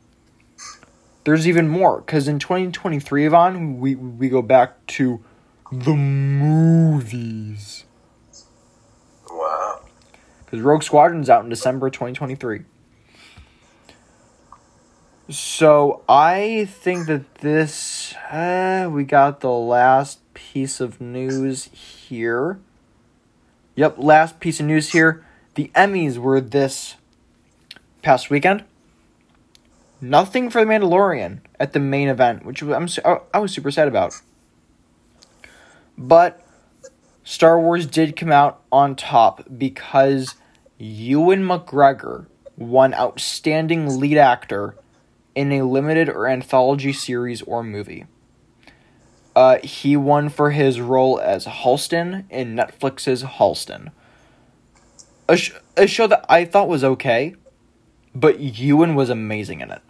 there's 1.24 1.46
even 1.46 1.68
more 1.68 2.00
cuz 2.02 2.26
in 2.26 2.38
2023 2.38 3.26
Yvonne 3.26 3.78
we 3.78 3.94
we 3.94 4.30
go 4.30 4.40
back 4.40 4.86
to 4.86 5.22
the 5.70 5.94
movies. 5.94 7.84
Wow. 9.30 9.80
Cuz 10.46 10.60
Rogue 10.60 10.82
Squadron's 10.82 11.28
out 11.28 11.44
in 11.44 11.50
December 11.50 11.90
2023. 11.90 12.62
So 15.28 16.02
I 16.08 16.66
think 16.70 17.06
that 17.06 17.34
this 17.36 18.14
uh, 18.30 18.88
we 18.90 19.04
got 19.04 19.40
the 19.40 19.50
last 19.50 20.20
piece 20.32 20.80
of 20.80 21.02
news 21.02 21.64
here. 21.64 22.58
Yep, 23.76 23.96
last 23.98 24.40
piece 24.40 24.60
of 24.60 24.66
news 24.66 24.92
here. 24.92 25.23
The 25.54 25.70
Emmys 25.74 26.18
were 26.18 26.40
this 26.40 26.96
past 28.02 28.28
weekend. 28.30 28.64
Nothing 30.00 30.50
for 30.50 30.64
the 30.64 30.70
Mandalorian 30.70 31.40
at 31.60 31.72
the 31.72 31.80
main 31.80 32.08
event, 32.08 32.44
which 32.44 32.62
I'm 32.62 32.88
I 33.32 33.38
was 33.38 33.52
super 33.52 33.70
sad 33.70 33.88
about. 33.88 34.20
But 35.96 36.44
Star 37.22 37.58
Wars 37.60 37.86
did 37.86 38.16
come 38.16 38.32
out 38.32 38.60
on 38.72 38.96
top 38.96 39.44
because 39.56 40.34
Ewan 40.78 41.42
McGregor 41.44 42.26
won 42.56 42.92
Outstanding 42.92 43.98
Lead 43.98 44.18
Actor 44.18 44.74
in 45.34 45.52
a 45.52 45.62
limited 45.62 46.08
or 46.08 46.26
anthology 46.26 46.92
series 46.92 47.42
or 47.42 47.62
movie. 47.62 48.06
Uh, 49.34 49.58
he 49.62 49.96
won 49.96 50.28
for 50.28 50.50
his 50.50 50.80
role 50.80 51.18
as 51.18 51.46
Halston 51.46 52.24
in 52.30 52.54
Netflix's 52.54 53.22
Halston. 53.22 53.90
A, 55.28 55.36
sh- 55.36 55.52
a 55.76 55.86
show 55.86 56.06
that 56.06 56.24
I 56.28 56.44
thought 56.44 56.68
was 56.68 56.84
okay, 56.84 57.34
but 58.14 58.40
Ewan 58.40 58.94
was 58.94 59.08
amazing 59.08 59.60
in 59.60 59.70
it. 59.70 59.82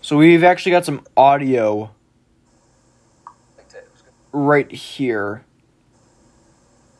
So 0.00 0.16
we've 0.16 0.44
actually 0.44 0.72
got 0.72 0.84
some 0.84 1.06
audio 1.16 1.90
right 4.32 4.70
here 4.70 5.44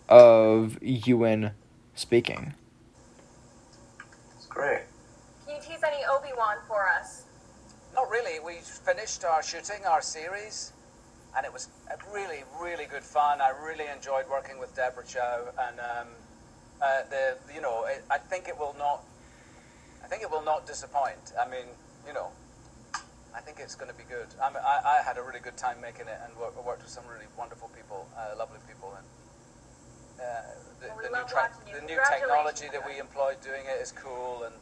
of 0.09 0.76
Ewan 0.83 1.52
speaking. 1.94 2.54
It's 4.37 4.46
great. 4.46 4.83
Can 5.46 5.54
you 5.56 5.62
tease 5.62 5.83
any 5.87 6.04
Obi 6.11 6.30
Wan 6.37 6.56
for 6.66 6.88
us? 6.88 7.24
Not 7.94 8.11
really. 8.11 8.40
We 8.40 8.54
finished 8.62 9.24
our 9.24 9.42
shooting, 9.42 9.85
our 9.87 10.02
series, 10.02 10.72
and 11.36 11.46
it 11.46 11.52
was 11.52 11.68
really, 12.12 12.42
really 12.60 12.86
good 12.86 13.02
fun. 13.04 13.40
I 13.40 13.50
really 13.64 13.86
enjoyed 13.86 14.24
working 14.30 14.58
with 14.58 14.74
Deborah 14.74 15.04
Chow, 15.06 15.48
and 15.58 15.78
um, 15.78 16.08
uh, 16.82 17.02
the 17.08 17.36
you 17.54 17.60
know 17.60 17.84
it, 17.86 18.04
I 18.10 18.18
think 18.18 18.48
it 18.48 18.58
will 18.58 18.74
not. 18.78 19.02
I 20.04 20.06
think 20.06 20.22
it 20.22 20.30
will 20.30 20.44
not 20.44 20.66
disappoint. 20.66 21.32
I 21.40 21.48
mean, 21.48 21.66
you 22.06 22.12
know, 22.12 22.30
I 23.34 23.40
think 23.40 23.58
it's 23.60 23.76
going 23.76 23.90
to 23.90 23.96
be 23.96 24.04
good. 24.08 24.26
I, 24.42 24.48
mean, 24.50 24.62
I, 24.64 24.98
I 24.98 25.02
had 25.06 25.18
a 25.18 25.22
really 25.22 25.38
good 25.38 25.56
time 25.56 25.80
making 25.80 26.08
it, 26.08 26.18
and 26.24 26.34
work, 26.36 26.56
worked 26.66 26.82
with 26.82 26.90
some 26.90 27.04
really 27.06 27.30
wonderful 27.38 27.70
people, 27.76 28.08
uh, 28.16 28.36
lovely 28.38 28.58
people, 28.66 28.94
and. 28.96 29.06
Uh, 30.20 30.42
the, 30.80 30.88
Well, 30.88 30.96
we 30.98 31.04
the 31.08 31.16
new, 31.16 31.28
tra- 31.28 31.52
the 31.72 31.80
new 31.86 32.00
technology 32.10 32.68
that 32.72 32.84
we 32.84 32.98
employed 32.98 33.40
doing 33.40 33.64
it 33.64 33.80
is 33.80 33.92
cool, 33.92 34.44
and 34.44 34.54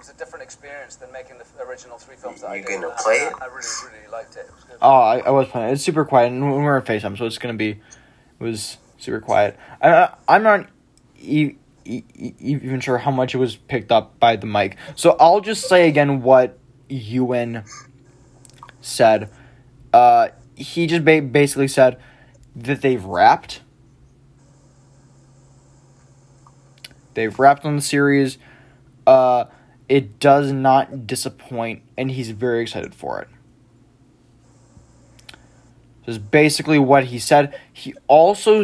it's 0.00 0.10
a 0.10 0.14
different 0.14 0.42
experience 0.42 0.96
than 0.96 1.12
making 1.12 1.36
the 1.38 1.62
original 1.64 1.98
three 1.98 2.16
films 2.16 2.40
that 2.40 2.50
I 2.50 2.56
You 2.56 2.64
did. 2.64 2.80
gonna 2.80 2.94
play 3.02 3.16
it? 3.16 3.34
I 3.40 3.46
really, 3.46 3.68
really 3.84 4.10
liked 4.10 4.34
it. 4.36 4.46
It 4.46 4.50
was. 4.70 4.78
Oh, 4.80 4.88
I, 4.90 5.18
I 5.18 5.30
was 5.30 5.46
playing. 5.48 5.72
It's 5.74 5.82
super 5.82 6.04
quiet, 6.04 6.32
and 6.32 6.42
we're 6.52 6.76
on 6.76 6.82
FaceTime, 6.82 7.16
so 7.18 7.26
it's 7.26 7.38
gonna 7.38 7.54
be. 7.54 7.70
It 7.70 7.78
was 8.42 8.78
super 8.98 9.20
quiet. 9.20 9.58
I, 9.82 10.14
I'm 10.26 10.42
not 10.42 10.66
e- 11.20 11.54
e- 11.84 12.02
e- 12.16 12.34
even 12.40 12.80
sure 12.80 12.96
how 12.98 13.10
much 13.10 13.34
it 13.34 13.38
was 13.38 13.56
picked 13.56 13.92
up 13.92 14.18
by 14.18 14.36
the 14.36 14.46
mic. 14.46 14.76
So 14.96 15.16
I'll 15.20 15.40
just 15.40 15.68
say 15.68 15.86
again 15.88 16.22
what 16.22 16.58
Ewan 16.88 17.64
said. 18.80 19.28
Uh, 19.92 20.28
he 20.56 20.86
just 20.86 21.04
ba- 21.04 21.20
basically 21.22 21.68
said 21.68 21.98
that 22.56 22.80
they've 22.80 23.04
wrapped. 23.04 23.60
They've 27.14 27.36
wrapped 27.38 27.64
on 27.66 27.76
the 27.76 27.82
series. 27.82 28.38
Uh, 29.06 29.44
it 29.90 30.20
does 30.20 30.52
not 30.52 31.08
disappoint, 31.08 31.82
and 31.98 32.12
he's 32.12 32.30
very 32.30 32.62
excited 32.62 32.94
for 32.94 33.20
it. 33.20 33.28
This 36.06 36.14
is 36.14 36.18
basically 36.18 36.78
what 36.78 37.06
he 37.06 37.18
said. 37.18 37.58
He 37.72 37.94
also, 38.06 38.62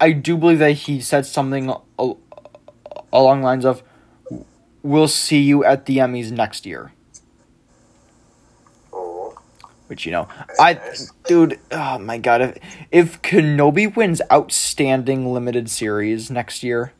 I 0.00 0.10
do 0.10 0.36
believe 0.36 0.58
that 0.58 0.72
he 0.72 1.00
said 1.00 1.26
something 1.26 1.72
along 1.96 3.40
the 3.40 3.44
lines 3.44 3.64
of, 3.64 3.84
"We'll 4.82 5.06
see 5.06 5.40
you 5.40 5.64
at 5.64 5.86
the 5.86 5.98
Emmys 5.98 6.32
next 6.32 6.66
year." 6.66 6.92
Which 9.86 10.06
you 10.06 10.12
know, 10.12 10.26
I, 10.58 10.80
dude, 11.26 11.60
oh 11.70 11.98
my 11.98 12.18
god, 12.18 12.42
if 12.42 12.58
if 12.90 13.22
Kenobi 13.22 13.94
wins 13.94 14.20
Outstanding 14.32 15.32
Limited 15.32 15.70
Series 15.70 16.32
next 16.32 16.64
year, 16.64 16.92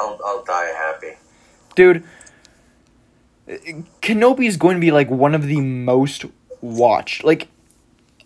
I'll, 0.00 0.18
I'll 0.24 0.44
die 0.44 0.72
happy. 0.76 1.18
dude, 1.74 2.04
Kenobi 4.00 4.46
is 4.46 4.56
going 4.56 4.76
to 4.76 4.80
be 4.80 4.90
like 4.90 5.10
one 5.10 5.34
of 5.34 5.46
the 5.46 5.60
most 5.60 6.24
watched, 6.60 7.24
like, 7.24 7.48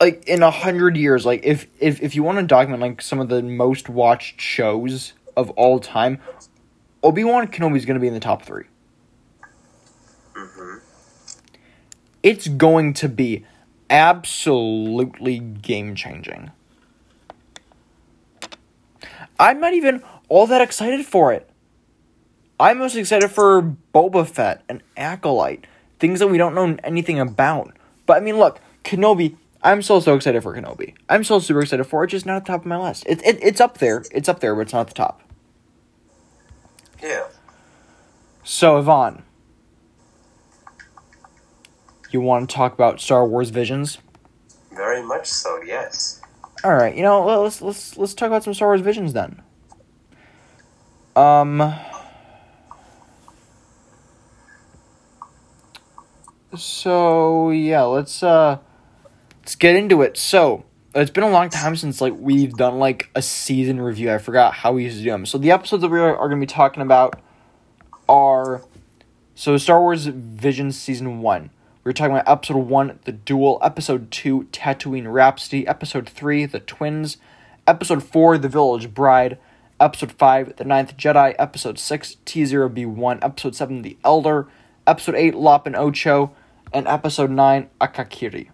like 0.00 0.24
in 0.28 0.42
a 0.42 0.50
hundred 0.50 0.96
years. 0.96 1.24
Like, 1.24 1.40
if 1.44 1.66
if 1.80 2.02
if 2.02 2.14
you 2.14 2.22
want 2.22 2.38
to 2.38 2.44
document 2.44 2.82
like 2.82 3.00
some 3.02 3.20
of 3.20 3.28
the 3.28 3.42
most 3.42 3.88
watched 3.88 4.40
shows 4.40 5.12
of 5.36 5.50
all 5.50 5.78
time, 5.80 6.20
Obi 7.02 7.24
Wan 7.24 7.46
Kenobi 7.48 7.76
is 7.76 7.84
going 7.84 7.94
to 7.94 8.00
be 8.00 8.08
in 8.08 8.14
the 8.14 8.20
top 8.20 8.42
three. 8.42 8.64
hmm 10.34 10.78
It's 12.22 12.48
going 12.48 12.92
to 12.94 13.08
be 13.08 13.44
absolutely 13.88 15.38
game 15.38 15.94
changing. 15.94 16.50
I'm 19.38 19.60
not 19.60 19.74
even 19.74 20.02
all 20.28 20.46
that 20.46 20.60
excited 20.60 21.04
for 21.04 21.32
it. 21.32 21.48
I'm 22.58 22.78
most 22.78 22.94
excited 22.94 23.30
for 23.30 23.76
Boba 23.94 24.26
Fett 24.26 24.62
and 24.68 24.82
Acolyte, 24.96 25.66
things 25.98 26.20
that 26.20 26.28
we 26.28 26.38
don't 26.38 26.54
know 26.54 26.76
anything 26.84 27.18
about. 27.18 27.72
But 28.06 28.18
I 28.18 28.20
mean, 28.20 28.38
look, 28.38 28.60
Kenobi. 28.84 29.36
I'm 29.62 29.80
still 29.80 30.02
so 30.02 30.14
excited 30.14 30.42
for 30.42 30.54
Kenobi. 30.54 30.94
I'm 31.08 31.24
still 31.24 31.40
super 31.40 31.62
excited 31.62 31.84
for 31.84 32.04
it. 32.04 32.08
Just 32.08 32.26
not 32.26 32.36
at 32.36 32.44
the 32.44 32.52
top 32.52 32.60
of 32.60 32.66
my 32.66 32.76
list. 32.76 33.04
It, 33.06 33.24
it 33.24 33.38
it's 33.42 33.62
up 33.62 33.78
there. 33.78 34.04
It's 34.12 34.28
up 34.28 34.40
there, 34.40 34.54
but 34.54 34.62
it's 34.62 34.74
not 34.74 34.80
at 34.80 34.86
the 34.88 34.94
top. 34.94 35.22
Yeah. 37.02 37.28
So 38.42 38.76
Yvonne, 38.76 39.22
you 42.10 42.20
want 42.20 42.48
to 42.48 42.54
talk 42.54 42.74
about 42.74 43.00
Star 43.00 43.26
Wars 43.26 43.48
Visions? 43.48 43.98
Very 44.70 45.02
much 45.02 45.26
so, 45.26 45.62
yes. 45.62 46.20
All 46.62 46.74
right, 46.74 46.94
you 46.94 47.02
know, 47.02 47.24
let's 47.42 47.62
let's 47.62 47.96
let's 47.96 48.14
talk 48.14 48.26
about 48.26 48.44
some 48.44 48.54
Star 48.54 48.68
Wars 48.68 48.82
Visions 48.82 49.14
then. 49.14 49.42
Um. 51.16 51.74
So 56.56 57.50
yeah, 57.50 57.82
let's 57.82 58.22
uh, 58.22 58.58
let's 59.40 59.54
get 59.54 59.76
into 59.76 60.02
it. 60.02 60.16
So 60.16 60.64
it's 60.94 61.10
been 61.10 61.24
a 61.24 61.30
long 61.30 61.50
time 61.50 61.76
since 61.76 62.00
like 62.00 62.14
we've 62.16 62.52
done 62.52 62.78
like 62.78 63.10
a 63.14 63.22
season 63.22 63.80
review. 63.80 64.12
I 64.12 64.18
forgot 64.18 64.54
how 64.54 64.72
we 64.72 64.84
used 64.84 64.98
to 64.98 65.04
do 65.04 65.10
them. 65.10 65.26
So 65.26 65.38
the 65.38 65.50
episodes 65.50 65.82
that 65.82 65.90
we 65.90 65.98
are, 65.98 66.16
are 66.16 66.28
going 66.28 66.40
to 66.40 66.46
be 66.46 66.52
talking 66.52 66.82
about 66.82 67.20
are 68.08 68.62
so 69.34 69.56
Star 69.56 69.80
Wars 69.80 70.06
Vision 70.06 70.72
season 70.72 71.20
one. 71.20 71.50
We 71.82 71.90
are 71.90 71.92
talking 71.92 72.16
about 72.16 72.28
episode 72.28 72.56
one, 72.56 72.98
the 73.04 73.12
duel. 73.12 73.58
Episode 73.62 74.10
two, 74.10 74.44
Tatooine 74.52 75.12
Rhapsody. 75.12 75.66
Episode 75.66 76.08
three, 76.08 76.46
the 76.46 76.60
twins. 76.60 77.18
Episode 77.66 78.02
four, 78.02 78.38
the 78.38 78.48
Village 78.48 78.94
Bride. 78.94 79.38
Episode 79.80 80.12
five, 80.12 80.56
the 80.56 80.64
Ninth 80.64 80.96
Jedi. 80.96 81.34
Episode 81.38 81.78
six, 81.78 82.16
T 82.24 82.44
zero 82.44 82.68
B 82.68 82.86
one. 82.86 83.18
Episode 83.22 83.54
seven, 83.54 83.82
the 83.82 83.98
Elder. 84.04 84.46
Episode 84.86 85.14
eight, 85.14 85.34
Lop 85.34 85.66
and 85.66 85.74
Ocho, 85.74 86.34
and 86.74 86.86
episode 86.88 87.30
nine, 87.30 87.70
Akakiri. 87.80 88.50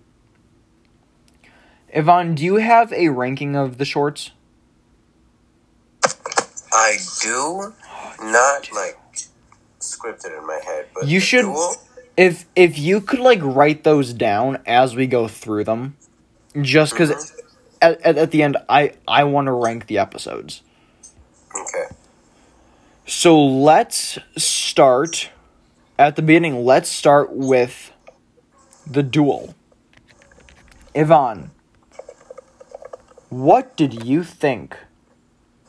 Yvonne, 1.89 2.35
do 2.37 2.45
you 2.45 2.57
have 2.57 2.93
a 2.93 3.09
ranking 3.09 3.57
of 3.57 3.79
the 3.79 3.85
shorts? 3.85 4.31
I 6.73 6.99
do 7.23 7.75
not 8.23 8.71
like 8.73 8.99
scripted 9.81 10.39
in 10.39 10.47
my 10.47 10.61
head, 10.65 10.87
but 10.95 11.09
You 11.09 11.19
should- 11.19 11.43
duel, 11.47 11.75
If 12.17 12.45
if 12.55 12.79
you 12.79 13.01
could 13.01 13.21
like 13.21 13.41
write 13.43 13.83
those 13.83 14.13
down 14.13 14.59
as 14.67 14.95
we 14.95 15.07
go 15.07 15.27
through 15.27 15.65
them, 15.65 15.97
just 16.61 16.93
because 16.93 17.11
Mhm. 17.11 17.41
at, 17.81 18.01
at 18.03 18.19
at 18.19 18.31
the 18.31 18.43
end 18.43 18.59
I 18.69 18.93
I 19.09 19.25
want 19.25 19.47
to 19.47 19.53
rank 19.53 19.87
the 19.87 19.97
episodes. 19.99 20.61
Okay. 21.57 21.87
So 23.07 23.41
let's 23.43 24.19
start 24.37 25.31
at 25.99 26.17
the 26.17 26.23
beginning. 26.23 26.63
Let's 26.65 26.91
start 26.91 27.33
with 27.33 27.91
the 28.87 29.03
duel. 29.03 29.55
Yvonne, 30.95 31.51
What 33.29 33.77
did 33.77 34.05
you 34.05 34.25
think 34.25 34.77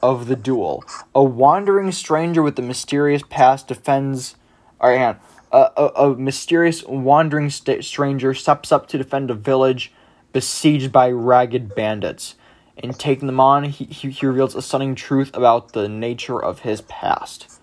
of 0.01 0.27
the 0.27 0.35
duel? 0.35 0.83
A 1.13 1.23
wandering 1.23 1.91
stranger 1.91 2.41
with 2.41 2.57
a 2.57 2.63
mysterious 2.63 3.21
past 3.29 3.67
defends. 3.67 4.35
Or, 4.79 5.19
a, 5.51 5.91
a 5.95 6.15
mysterious 6.15 6.83
wandering 6.85 7.49
st- 7.49 7.83
stranger 7.83 8.33
steps 8.33 8.71
up 8.71 8.87
to 8.87 8.97
defend 8.97 9.29
a 9.29 9.35
village 9.35 9.91
besieged 10.33 10.91
by 10.91 11.11
ragged 11.11 11.75
bandits. 11.75 12.35
In 12.77 12.93
taking 12.93 13.27
them 13.27 13.39
on, 13.39 13.65
he, 13.65 13.85
he, 13.85 14.09
he 14.09 14.25
reveals 14.25 14.55
a 14.55 14.61
stunning 14.61 14.95
truth 14.95 15.29
about 15.35 15.73
the 15.73 15.87
nature 15.87 16.41
of 16.41 16.59
his 16.59 16.81
past. 16.81 17.59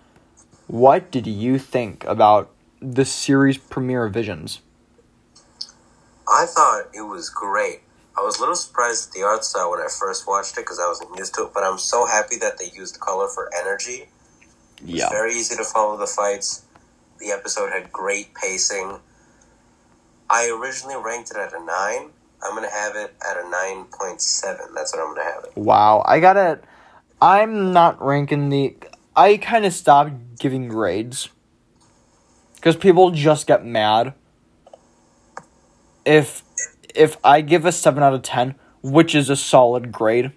What 0.67 1.11
did 1.11 1.25
you 1.27 1.57
think 1.57 2.05
about 2.05 2.51
the 2.79 3.05
series 3.05 3.57
premiere 3.57 4.05
of 4.05 4.13
Visions? 4.13 4.61
I 6.31 6.45
thought 6.45 6.89
it 6.93 7.01
was 7.01 7.29
great. 7.29 7.81
I 8.17 8.21
was 8.21 8.37
a 8.37 8.41
little 8.41 8.55
surprised 8.55 9.09
at 9.09 9.13
the 9.13 9.23
art 9.23 9.43
style 9.43 9.71
when 9.71 9.79
I 9.79 9.87
first 9.87 10.27
watched 10.27 10.57
it 10.57 10.61
because 10.61 10.79
I 10.79 10.87
wasn't 10.87 11.17
used 11.17 11.33
to 11.35 11.43
it, 11.43 11.51
but 11.53 11.63
I'm 11.63 11.77
so 11.77 12.05
happy 12.05 12.35
that 12.37 12.57
they 12.57 12.69
used 12.75 12.99
color 12.99 13.27
for 13.27 13.49
energy. 13.57 14.09
Yeah. 14.83 15.05
It's 15.05 15.11
very 15.11 15.33
easy 15.33 15.55
to 15.55 15.63
follow 15.63 15.97
the 15.97 16.07
fights. 16.07 16.65
The 17.19 17.31
episode 17.31 17.71
had 17.71 17.91
great 17.91 18.33
pacing. 18.35 18.99
I 20.29 20.49
originally 20.49 20.95
ranked 21.01 21.31
it 21.31 21.37
at 21.37 21.53
a 21.53 21.59
9. 21.59 21.65
I'm 22.41 22.55
going 22.55 22.63
to 22.63 22.73
have 22.73 22.95
it 22.95 23.13
at 23.27 23.37
a 23.37 23.41
9.7. 23.41 24.73
That's 24.73 24.93
what 24.93 25.01
I'm 25.01 25.13
going 25.13 25.17
to 25.17 25.23
have 25.23 25.43
it. 25.45 25.57
Wow, 25.57 26.03
I 26.05 26.19
gotta. 26.19 26.59
I'm 27.21 27.73
not 27.73 28.01
ranking 28.01 28.49
the. 28.49 28.77
I 29.15 29.37
kind 29.37 29.65
of 29.65 29.73
stopped 29.73 30.39
giving 30.39 30.69
grades 30.69 31.29
because 32.55 32.77
people 32.77 33.11
just 33.11 33.47
get 33.47 33.65
mad. 33.65 34.13
If 36.09 36.41
if 36.95 37.17
I 37.23 37.41
give 37.41 37.65
a 37.65 37.71
seven 37.71 38.01
out 38.01 38.15
of 38.15 38.23
ten, 38.23 38.55
which 38.81 39.13
is 39.13 39.29
a 39.29 39.35
solid 39.35 39.91
grade, 39.91 40.31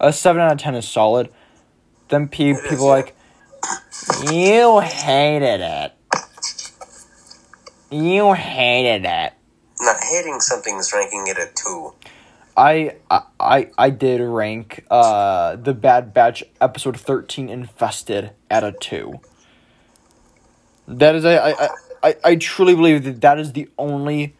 a 0.00 0.12
seven 0.12 0.42
out 0.42 0.50
of 0.50 0.58
ten 0.58 0.74
is 0.74 0.88
solid. 0.88 1.28
Then 2.08 2.26
pe- 2.26 2.50
is, 2.50 2.60
people 2.68 2.88
like 2.88 3.14
you 4.28 4.80
hated 4.80 5.60
it. 5.60 5.92
You 7.92 8.32
hated 8.32 9.04
it. 9.04 9.34
Not 9.80 9.96
hating 10.02 10.40
something 10.40 10.76
is 10.76 10.92
ranking 10.92 11.24
it 11.28 11.38
a 11.38 11.48
2. 11.54 11.92
I 12.56 12.96
I 13.38 13.68
I 13.78 13.90
did 13.90 14.20
rank 14.20 14.84
uh 14.90 15.54
the 15.54 15.74
Bad 15.74 16.12
Batch 16.12 16.42
episode 16.60 16.98
thirteen 16.98 17.48
infested 17.48 18.32
at 18.50 18.64
a 18.64 18.72
two. 18.72 19.20
That 20.88 21.14
is 21.14 21.24
I 21.24 21.52
I, 21.52 21.68
I, 22.02 22.16
I 22.24 22.36
truly 22.36 22.74
believe 22.74 23.04
that 23.04 23.20
that 23.20 23.38
is 23.38 23.52
the 23.52 23.68
only 23.78 24.34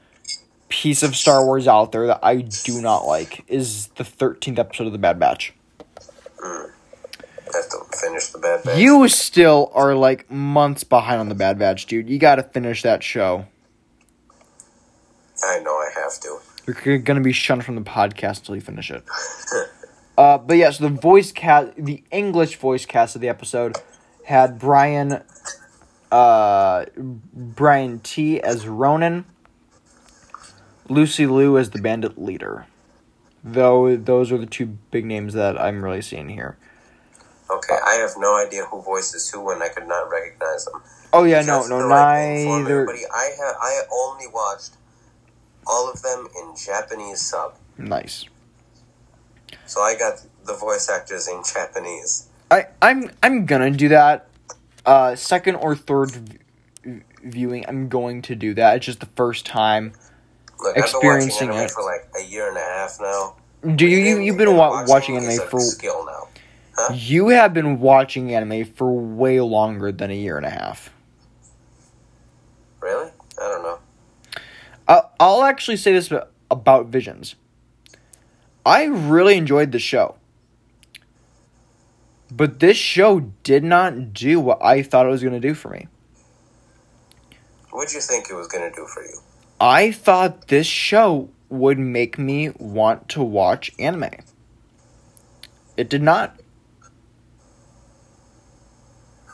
piece 0.68 1.02
of 1.02 1.16
Star 1.16 1.44
Wars 1.44 1.66
out 1.68 1.92
there 1.92 2.06
that 2.06 2.20
I 2.22 2.36
do 2.36 2.80
not 2.80 3.06
like 3.06 3.44
is 3.48 3.88
the 3.96 4.04
thirteenth 4.04 4.58
episode 4.58 4.86
of 4.86 4.92
the 4.92 4.98
Bad 4.98 5.18
Batch. 5.18 5.52
I 6.42 7.56
have 7.56 7.68
to 7.68 7.96
finish 7.98 8.28
the 8.28 8.38
Bad 8.38 8.64
Batch. 8.64 8.78
You 8.78 9.08
still 9.08 9.70
are 9.74 9.94
like 9.94 10.30
months 10.30 10.84
behind 10.84 11.20
on 11.20 11.28
the 11.28 11.34
Bad 11.34 11.58
Batch, 11.58 11.86
dude. 11.86 12.08
You 12.08 12.18
got 12.18 12.36
to 12.36 12.44
finish 12.44 12.82
that 12.82 13.02
show. 13.02 13.46
I 15.42 15.58
know 15.60 15.72
I 15.72 15.90
have 15.94 16.20
to. 16.20 16.38
You're 16.84 16.98
gonna 16.98 17.20
be 17.20 17.32
shunned 17.32 17.64
from 17.64 17.74
the 17.74 17.80
podcast 17.80 18.40
until 18.40 18.54
you 18.54 18.60
finish 18.60 18.90
it. 18.90 19.04
Uh, 20.18 20.36
but 20.36 20.58
yeah, 20.58 20.70
so 20.70 20.86
the 20.86 20.94
voice 20.94 21.32
cast, 21.32 21.72
the 21.78 22.04
English 22.10 22.56
voice 22.56 22.84
cast 22.84 23.14
of 23.14 23.22
the 23.22 23.28
episode 23.30 23.78
had 24.26 24.58
Brian, 24.58 25.22
uh, 26.10 26.86
Brian 26.96 28.00
Tee 28.00 28.40
as 28.40 28.66
Ronin, 28.66 29.24
Lucy 30.88 31.26
Liu 31.26 31.56
as 31.58 31.70
the 31.70 31.80
bandit 31.80 32.20
leader. 32.20 32.66
Though 33.42 33.96
those 33.96 34.30
are 34.32 34.38
the 34.38 34.46
two 34.46 34.66
big 34.90 35.06
names 35.06 35.32
that 35.34 35.58
I'm 35.60 35.82
really 35.82 36.02
seeing 36.02 36.28
here. 36.28 36.56
Okay, 37.50 37.76
I 37.84 37.94
have 37.94 38.12
no 38.18 38.36
idea 38.36 38.64
who 38.66 38.82
voices 38.82 39.28
who, 39.30 39.50
and 39.50 39.62
I 39.62 39.68
could 39.68 39.88
not 39.88 40.10
recognize 40.10 40.66
them. 40.66 40.82
Oh 41.12 41.24
yeah, 41.24 41.42
no, 41.42 41.66
no, 41.66 41.90
I 41.90 42.44
neither. 42.46 42.88
I 42.88 43.30
have 43.38 43.56
I 43.60 43.80
only 43.92 44.26
watched 44.32 44.72
all 45.66 45.90
of 45.90 46.02
them 46.02 46.28
in 46.38 46.54
Japanese 46.56 47.20
sub, 47.20 47.54
Nice. 47.78 48.26
so 49.66 49.80
I 49.80 49.96
got 49.98 50.22
the 50.44 50.54
voice 50.54 50.88
actors 50.88 51.26
in 51.28 51.42
Japanese. 51.42 52.28
I 52.50 52.66
I'm 52.80 53.10
I'm 53.22 53.46
gonna 53.46 53.70
do 53.70 53.88
that. 53.88 54.29
Uh, 54.90 55.14
second 55.14 55.54
or 55.54 55.76
third 55.76 56.10
v- 56.10 57.02
viewing, 57.22 57.64
I'm 57.68 57.88
going 57.88 58.22
to 58.22 58.34
do 58.34 58.54
that. 58.54 58.76
It's 58.76 58.86
just 58.86 58.98
the 58.98 59.06
first 59.14 59.46
time. 59.46 59.92
Look, 60.58 60.70
I've 60.70 60.74
been 60.74 60.82
Experiencing 60.82 61.48
watching 61.50 61.60
anime 61.60 61.64
it. 61.66 61.70
for 61.70 61.82
like 61.84 62.08
a 62.20 62.28
year 62.28 62.48
and 62.48 62.56
a 62.56 62.60
half 62.60 62.98
now. 63.00 63.36
Do 63.76 63.86
you, 63.86 63.98
you 63.98 64.18
you've 64.18 64.36
been 64.36 64.56
wa- 64.56 64.84
watching 64.88 65.14
is 65.14 65.38
anime 65.38 65.48
for 65.48 65.60
skill 65.60 66.04
now. 66.06 66.92
you 66.92 67.28
have 67.28 67.54
been 67.54 67.78
watching 67.78 68.34
anime 68.34 68.64
for 68.64 68.90
way 68.92 69.40
longer 69.40 69.92
than 69.92 70.10
a 70.10 70.14
year 70.14 70.36
and 70.36 70.46
a 70.46 70.50
half. 70.50 70.90
Really? 72.80 73.10
I 73.40 73.48
don't 73.48 73.62
know. 73.62 73.78
I'll, 74.88 75.12
I'll 75.20 75.42
actually 75.44 75.76
say 75.76 75.92
this 75.92 76.12
about 76.50 76.86
Visions. 76.86 77.36
I 78.66 78.84
really 78.86 79.36
enjoyed 79.36 79.70
the 79.70 79.78
show. 79.78 80.16
But 82.30 82.60
this 82.60 82.76
show 82.76 83.20
did 83.42 83.64
not 83.64 84.12
do 84.12 84.38
what 84.40 84.62
I 84.62 84.82
thought 84.82 85.06
it 85.06 85.10
was 85.10 85.22
going 85.22 85.40
to 85.40 85.40
do 85.40 85.54
for 85.54 85.70
me. 85.70 85.88
What 87.70 87.88
did 87.88 87.94
you 87.94 88.00
think 88.00 88.28
it 88.28 88.34
was 88.34 88.48
gonna 88.48 88.70
do 88.70 88.84
for 88.86 89.02
you? 89.02 89.16
I 89.60 89.92
thought 89.92 90.48
this 90.48 90.66
show 90.66 91.30
would 91.48 91.78
make 91.78 92.18
me 92.18 92.50
want 92.58 93.08
to 93.10 93.22
watch 93.22 93.70
anime. 93.78 94.10
It 95.76 95.88
did 95.88 96.02
not. 96.02 96.38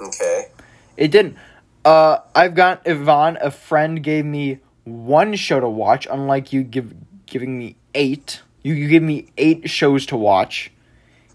Okay. 0.01 0.49
It 0.97 1.11
didn't. 1.11 1.37
Uh, 1.85 2.19
I've 2.35 2.55
got 2.55 2.83
Yvonne. 2.85 3.39
A 3.41 3.51
friend 3.51 4.03
gave 4.03 4.25
me 4.25 4.59
one 4.85 5.35
show 5.35 5.61
to 5.61 5.69
watch, 5.69 6.07
unlike 6.11 6.53
you 6.53 6.63
give 6.63 6.95
giving 7.27 7.59
me 7.59 7.77
eight. 7.95 8.43
You 8.63 8.75
you 8.75 8.89
gave 8.89 9.03
me 9.03 9.29
eight 9.39 9.71
shows 9.71 10.05
to 10.07 10.17
watch. 10.17 10.71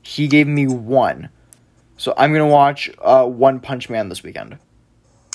He 0.03 0.27
gave 0.27 0.47
me 0.47 0.67
one, 0.67 1.29
so 2.01 2.15
I'm 2.17 2.33
gonna 2.33 2.47
watch 2.47 2.89
uh, 2.99 3.25
One 3.27 3.59
Punch 3.59 3.87
Man 3.87 4.09
this 4.09 4.23
weekend. 4.23 4.57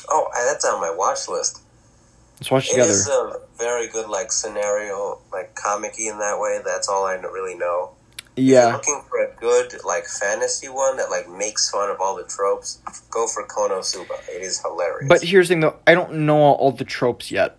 Oh, 0.09 0.29
that's 0.35 0.64
on 0.64 0.81
my 0.81 0.90
watch 0.90 1.29
list. 1.29 1.61
Let's 2.40 2.50
watch 2.50 2.66
It 2.66 2.70
together. 2.72 2.90
is 2.90 3.07
a 3.09 3.40
very 3.57 3.87
good 3.87 4.09
like 4.09 4.33
scenario, 4.33 5.20
like 5.33 5.55
comic-y 5.55 6.11
in 6.11 6.18
that 6.18 6.40
way. 6.40 6.59
That's 6.64 6.88
all 6.88 7.07
I 7.07 7.14
really 7.14 7.55
know. 7.55 7.92
If 8.37 8.44
you're 8.44 8.55
yeah, 8.57 8.72
looking 8.72 9.00
for 9.09 9.22
a 9.24 9.33
good 9.40 9.74
like 9.85 10.07
fantasy 10.07 10.68
one 10.68 10.96
that 10.96 11.09
like 11.09 11.29
makes 11.31 11.70
fun 11.70 11.88
of 11.88 12.00
all 12.00 12.16
the 12.16 12.24
tropes, 12.24 12.81
go 13.11 13.29
for 13.29 13.46
Konosuba. 13.46 14.29
It 14.29 14.42
is 14.42 14.61
hilarious. 14.61 15.09
but 15.09 15.22
here's 15.22 15.46
the 15.48 15.52
thing 15.55 15.61
though. 15.61 15.76
I 15.87 15.94
don't 15.94 16.26
know 16.26 16.38
all, 16.38 16.55
all 16.57 16.72
the 16.72 16.85
tropes 16.85 17.31
yet. 17.31 17.57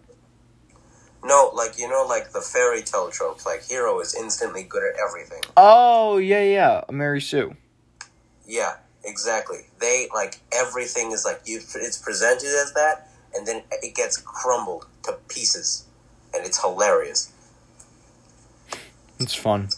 no, 1.24 1.50
like 1.56 1.80
you 1.80 1.88
know, 1.88 2.06
like 2.08 2.32
the 2.34 2.42
fairy 2.42 2.82
tale 2.84 3.10
tropes. 3.10 3.46
Like 3.46 3.64
hero 3.64 4.00
is 4.02 4.14
instantly 4.16 4.64
good 4.64 4.84
at 4.84 5.00
everything. 5.00 5.42
Oh 5.56 6.18
yeah, 6.18 6.44
yeah. 6.44 6.82
Mary 6.92 7.22
Sue. 7.22 7.56
Yeah, 8.46 8.76
exactly. 9.08 9.60
They 9.80 10.10
like 10.16 10.42
everything 10.54 11.14
is 11.14 11.26
like 11.26 11.42
you. 11.46 11.60
It's 11.78 12.00
presented 12.00 12.48
as 12.48 12.74
that, 12.76 13.10
and 13.36 13.48
then 13.48 13.64
it 13.72 13.96
gets 13.96 14.18
crumbled 14.18 14.88
to 15.06 15.14
pieces, 15.30 15.86
and 16.36 16.46
it's 16.46 16.62
hilarious. 16.62 17.34
It's 19.20 19.36
fun. 19.36 19.70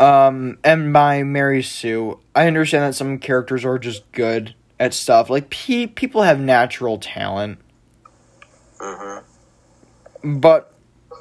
Um, 0.00 0.58
and 0.64 0.92
by 0.92 1.22
Mary 1.22 1.62
Sue, 1.62 2.20
I 2.34 2.46
understand 2.46 2.84
that 2.84 2.96
some 2.96 3.18
characters 3.18 3.64
are 3.64 3.78
just 3.78 4.10
good 4.12 4.54
at 4.80 4.94
stuff. 4.94 5.30
Like 5.30 5.50
pe- 5.50 5.86
people 5.86 6.22
have 6.22 6.40
natural 6.40 6.98
talent, 6.98 7.60
hmm 8.80 9.18
but 10.24 10.74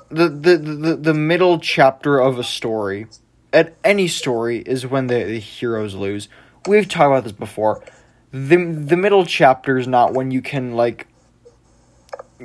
the, 0.09 0.29
the 0.29 0.57
the 0.57 0.95
the 0.97 1.13
middle 1.13 1.59
chapter 1.59 2.19
of 2.19 2.39
a 2.39 2.43
story, 2.43 3.07
at 3.55 3.75
any 3.83 4.07
story, 4.07 4.59
is 4.59 4.85
when 4.85 5.07
the, 5.07 5.23
the 5.23 5.39
heroes 5.39 5.95
lose. 5.95 6.27
We've 6.67 6.87
talked 6.87 7.07
about 7.07 7.23
this 7.23 7.31
before. 7.31 7.83
the 8.31 8.57
The 8.57 8.97
middle 8.97 9.25
chapter 9.25 9.77
is 9.77 9.87
not 9.87 10.13
when 10.13 10.29
you 10.29 10.41
can 10.41 10.75
like 10.75 11.07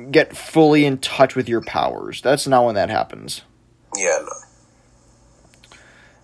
get 0.09 0.35
fully 0.35 0.85
in 0.85 0.97
touch 0.97 1.35
with 1.35 1.49
your 1.49 1.61
powers. 1.61 2.21
That's 2.21 2.47
not 2.47 2.65
when 2.65 2.75
that 2.75 2.89
happens. 2.89 3.41
Yeah, 3.97 4.19
no. 4.21 4.31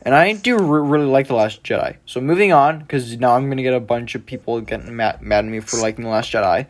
And 0.04 0.16
I 0.16 0.32
do 0.34 0.58
re- 0.58 0.88
really 0.88 1.06
like 1.06 1.28
The 1.28 1.36
Last 1.36 1.64
Jedi. 1.64 1.98
So 2.06 2.22
moving 2.22 2.54
on, 2.54 2.80
because 2.80 3.18
now 3.18 3.36
I'm 3.36 3.48
going 3.48 3.58
to 3.58 3.64
get 3.64 3.74
a 3.74 3.82
bunch 3.82 4.16
of 4.16 4.26
people 4.26 4.62
getting 4.62 4.96
mad, 4.96 5.22
mad 5.22 5.44
at 5.44 5.52
me 5.52 5.60
for 5.60 5.82
liking 5.82 6.06
The 6.06 6.10
Last 6.10 6.32
Jedi. 6.32 6.66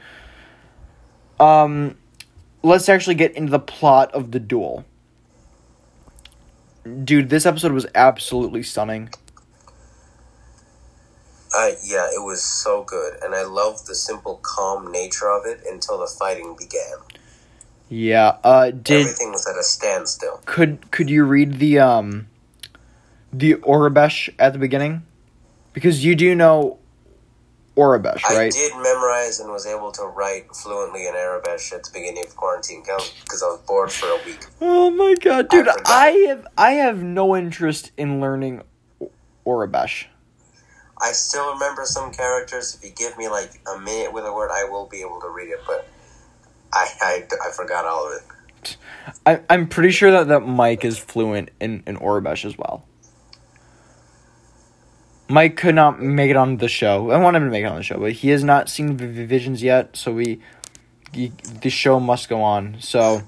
Um, 1.39 1.97
let's 2.63 2.89
actually 2.89 3.13
get 3.13 3.36
into 3.36 3.51
the 3.51 3.59
plot 3.59 4.11
of 4.13 4.32
the 4.32 4.39
duel. 4.39 4.86
Dude, 7.03 7.29
this 7.29 7.45
episode 7.45 7.71
was 7.71 7.85
absolutely 7.95 8.63
stunning. 8.63 9.09
Uh, 11.55 11.71
yeah, 11.83 12.07
it 12.13 12.23
was 12.23 12.43
so 12.43 12.83
good, 12.83 13.15
and 13.23 13.33
I 13.33 13.43
loved 13.43 13.88
the 13.88 13.95
simple, 13.95 14.39
calm 14.41 14.91
nature 14.91 15.29
of 15.29 15.45
it 15.45 15.61
until 15.69 15.97
the 15.97 16.07
fighting 16.07 16.55
began. 16.57 16.97
Yeah. 17.89 18.38
Uh, 18.43 18.71
did 18.71 19.01
Everything 19.01 19.31
was 19.31 19.47
at 19.47 19.57
a 19.57 19.63
standstill. 19.63 20.41
could 20.45 20.91
could 20.91 21.09
you 21.09 21.23
read 21.23 21.59
the 21.59 21.79
um 21.79 22.27
the 23.31 23.55
Aurebesh 23.55 24.29
at 24.38 24.53
the 24.53 24.59
beginning? 24.59 25.03
Because 25.73 26.03
you 26.03 26.15
do 26.15 26.35
know 26.35 26.79
Aurebesh, 27.78 28.23
right? 28.23 28.47
I 28.47 28.49
did 28.49 28.73
memorize 28.75 29.39
and 29.39 29.51
was 29.51 29.67
able 29.67 29.91
to 29.93 30.03
write 30.03 30.53
fluently 30.55 31.07
in 31.07 31.13
Arabic 31.13 31.61
at 31.73 31.84
the 31.84 31.89
beginning 31.93 32.25
of 32.25 32.36
quarantine 32.36 32.82
because 32.82 33.43
I 33.43 33.47
was 33.47 33.61
bored 33.67 33.91
for 33.91 34.07
a 34.07 34.19
week. 34.25 34.45
Oh 34.59 34.89
my 34.89 35.15
god, 35.15 35.49
dude! 35.49 35.67
I. 35.67 35.78
I 35.86 36.09
have 36.28 36.47
I 36.57 36.71
have 36.71 37.03
no 37.03 37.36
interest 37.36 37.91
in 37.97 38.19
learning 38.19 38.63
Aurebesh. 39.45 40.05
I 40.99 41.11
still 41.11 41.53
remember 41.53 41.86
some 41.86 42.11
characters. 42.11 42.75
If 42.75 42.84
you 42.84 42.95
give 42.95 43.17
me 43.17 43.30
like 43.30 43.61
a 43.71 43.80
minute 43.80 44.11
with 44.13 44.25
a 44.25 44.34
word, 44.34 44.49
I 44.51 44.67
will 44.69 44.88
be 44.88 45.01
able 45.01 45.21
to 45.21 45.30
read 45.30 45.49
it, 45.49 45.59
but 45.67 45.88
I, 46.73 46.88
I, 47.01 47.28
I 47.47 47.51
forgot 47.51 47.86
all 47.86 48.07
of 48.07 48.21
it. 48.21 48.78
I, 49.25 49.41
I'm 49.49 49.67
pretty 49.67 49.91
sure 49.91 50.11
that, 50.11 50.28
that 50.30 50.41
Mike 50.41 50.84
is 50.84 50.97
fluent 50.97 51.51
in, 51.59 51.84
in 51.86 51.97
Aurebesh 51.97 52.45
as 52.45 52.57
well. 52.57 52.86
Mike 55.30 55.57
could 55.57 55.75
not 55.75 56.01
make 56.01 56.30
it 56.30 56.38
on 56.38 56.57
the 56.57 56.69
show. 56.69 57.11
I 57.11 57.17
want 57.17 57.36
him 57.36 57.43
to 57.43 57.49
make 57.49 57.63
it 57.63 57.67
on 57.67 57.75
the 57.78 57.84
show, 57.84 57.99
but 57.99 58.13
he 58.13 58.30
has 58.30 58.43
not 58.43 58.69
seen 58.69 58.97
the 58.97 59.25
visions 59.25 59.61
yet, 59.61 59.95
so 59.95 60.13
we 60.13 60.39
he, 61.13 61.32
the 61.61 61.69
show 61.69 61.99
must 61.99 62.30
go 62.30 62.41
on. 62.41 62.78
So 62.80 63.21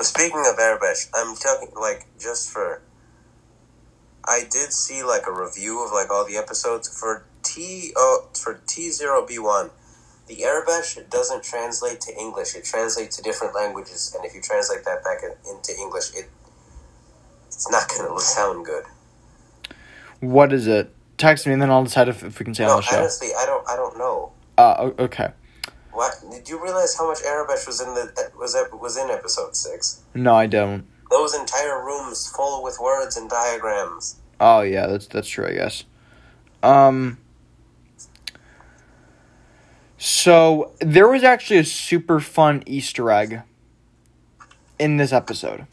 Speaking 0.00 0.44
of 0.46 0.58
Arabic, 0.58 0.96
I'm 1.14 1.34
talking 1.36 1.70
like 1.80 2.06
just 2.18 2.50
for. 2.50 2.82
I 4.24 4.40
did 4.50 4.72
see 4.72 5.02
like 5.02 5.26
a 5.26 5.32
review 5.32 5.84
of 5.84 5.92
like 5.92 6.10
all 6.10 6.26
the 6.26 6.36
episodes 6.36 6.88
for 6.88 7.24
T 7.42 7.92
oh 7.96 8.28
for 8.34 8.60
T 8.66 8.90
zero 8.90 9.24
B 9.26 9.38
one. 9.38 9.70
The 10.26 10.44
Arabic 10.44 11.08
doesn't 11.08 11.44
translate 11.44 12.00
to 12.02 12.14
English. 12.18 12.54
It 12.54 12.64
translates 12.64 13.16
to 13.16 13.22
different 13.22 13.54
languages, 13.54 14.14
and 14.14 14.24
if 14.26 14.34
you 14.34 14.42
translate 14.42 14.84
that 14.84 15.02
back 15.02 15.18
in, 15.22 15.30
into 15.50 15.72
English, 15.80 16.14
it 16.14 16.28
it's 17.46 17.70
not 17.70 17.88
to 17.88 18.18
sound 18.20 18.66
good. 18.66 18.84
What 20.20 20.52
is 20.52 20.66
it? 20.66 20.92
Text 21.18 21.46
me 21.46 21.52
and 21.54 21.62
then 21.62 21.70
I'll 21.70 21.84
decide 21.84 22.08
if, 22.08 22.22
if 22.22 22.38
we 22.38 22.44
can 22.44 22.54
say 22.54 22.64
No, 22.64 22.72
on 22.72 22.76
the 22.76 22.82
show. 22.82 22.98
honestly, 22.98 23.28
I 23.38 23.46
don't. 23.46 23.68
I 23.68 23.76
don't 23.76 23.96
know. 23.98 24.32
Uh, 24.58 24.90
okay. 24.98 25.30
What 25.92 26.14
did 26.30 26.48
you 26.48 26.62
realize 26.62 26.96
how 26.96 27.08
much 27.08 27.22
Arabic 27.24 27.58
was 27.66 27.80
in 27.80 27.94
the 27.94 28.30
was 28.38 28.54
was 28.74 28.96
in 28.98 29.08
episode 29.08 29.56
six? 29.56 30.02
No, 30.14 30.34
I 30.34 30.46
don't. 30.46 30.84
Those 31.10 31.34
entire 31.34 31.82
rooms 31.84 32.30
full 32.34 32.62
with 32.62 32.78
words 32.80 33.16
and 33.16 33.30
diagrams. 33.30 34.16
Oh 34.40 34.60
yeah, 34.60 34.86
that's 34.86 35.06
that's 35.06 35.28
true. 35.28 35.46
I 35.46 35.52
guess. 35.52 35.84
Um. 36.62 37.18
So 39.98 40.72
there 40.80 41.08
was 41.08 41.24
actually 41.24 41.58
a 41.58 41.64
super 41.64 42.20
fun 42.20 42.62
Easter 42.66 43.10
egg 43.10 43.40
in 44.78 44.98
this 44.98 45.12
episode. 45.12 45.66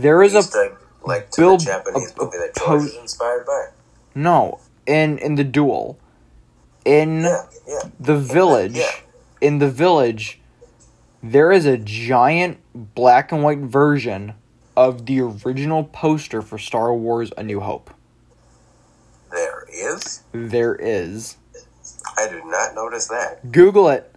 There 0.00 0.22
is 0.22 0.34
a 0.34 0.38
egg, 0.38 0.72
like 1.04 1.30
to 1.32 1.40
build- 1.40 1.60
the 1.60 1.64
Japanese 1.64 2.12
a- 2.16 2.20
a 2.20 2.24
movie 2.24 2.38
that 2.38 2.54
George 2.56 2.90
inspired 3.00 3.46
by. 3.46 3.66
no 4.14 4.58
in 4.86 5.18
in 5.18 5.34
the 5.36 5.44
duel 5.44 5.98
in 6.84 7.22
Yeah, 7.22 7.42
yeah. 7.66 7.78
the 8.00 8.16
village 8.16 8.76
Yeah. 8.76 8.90
in 9.40 9.58
the 9.58 9.68
village 9.70 10.40
there 11.22 11.50
is 11.50 11.66
a 11.66 11.76
giant 11.76 12.58
black 12.94 13.32
and 13.32 13.42
white 13.42 13.58
version 13.58 14.34
of 14.76 15.06
the 15.06 15.20
original 15.20 15.82
poster 15.84 16.40
for 16.42 16.58
Star 16.58 16.92
Wars 16.94 17.32
A 17.36 17.42
New 17.42 17.60
Hope. 17.60 17.90
There 19.32 19.66
is. 19.72 20.20
There 20.32 20.74
is. 20.76 21.36
I 22.16 22.28
did 22.28 22.44
not 22.44 22.74
notice 22.74 23.08
that. 23.08 23.50
Google 23.50 23.88
it. 23.88 24.14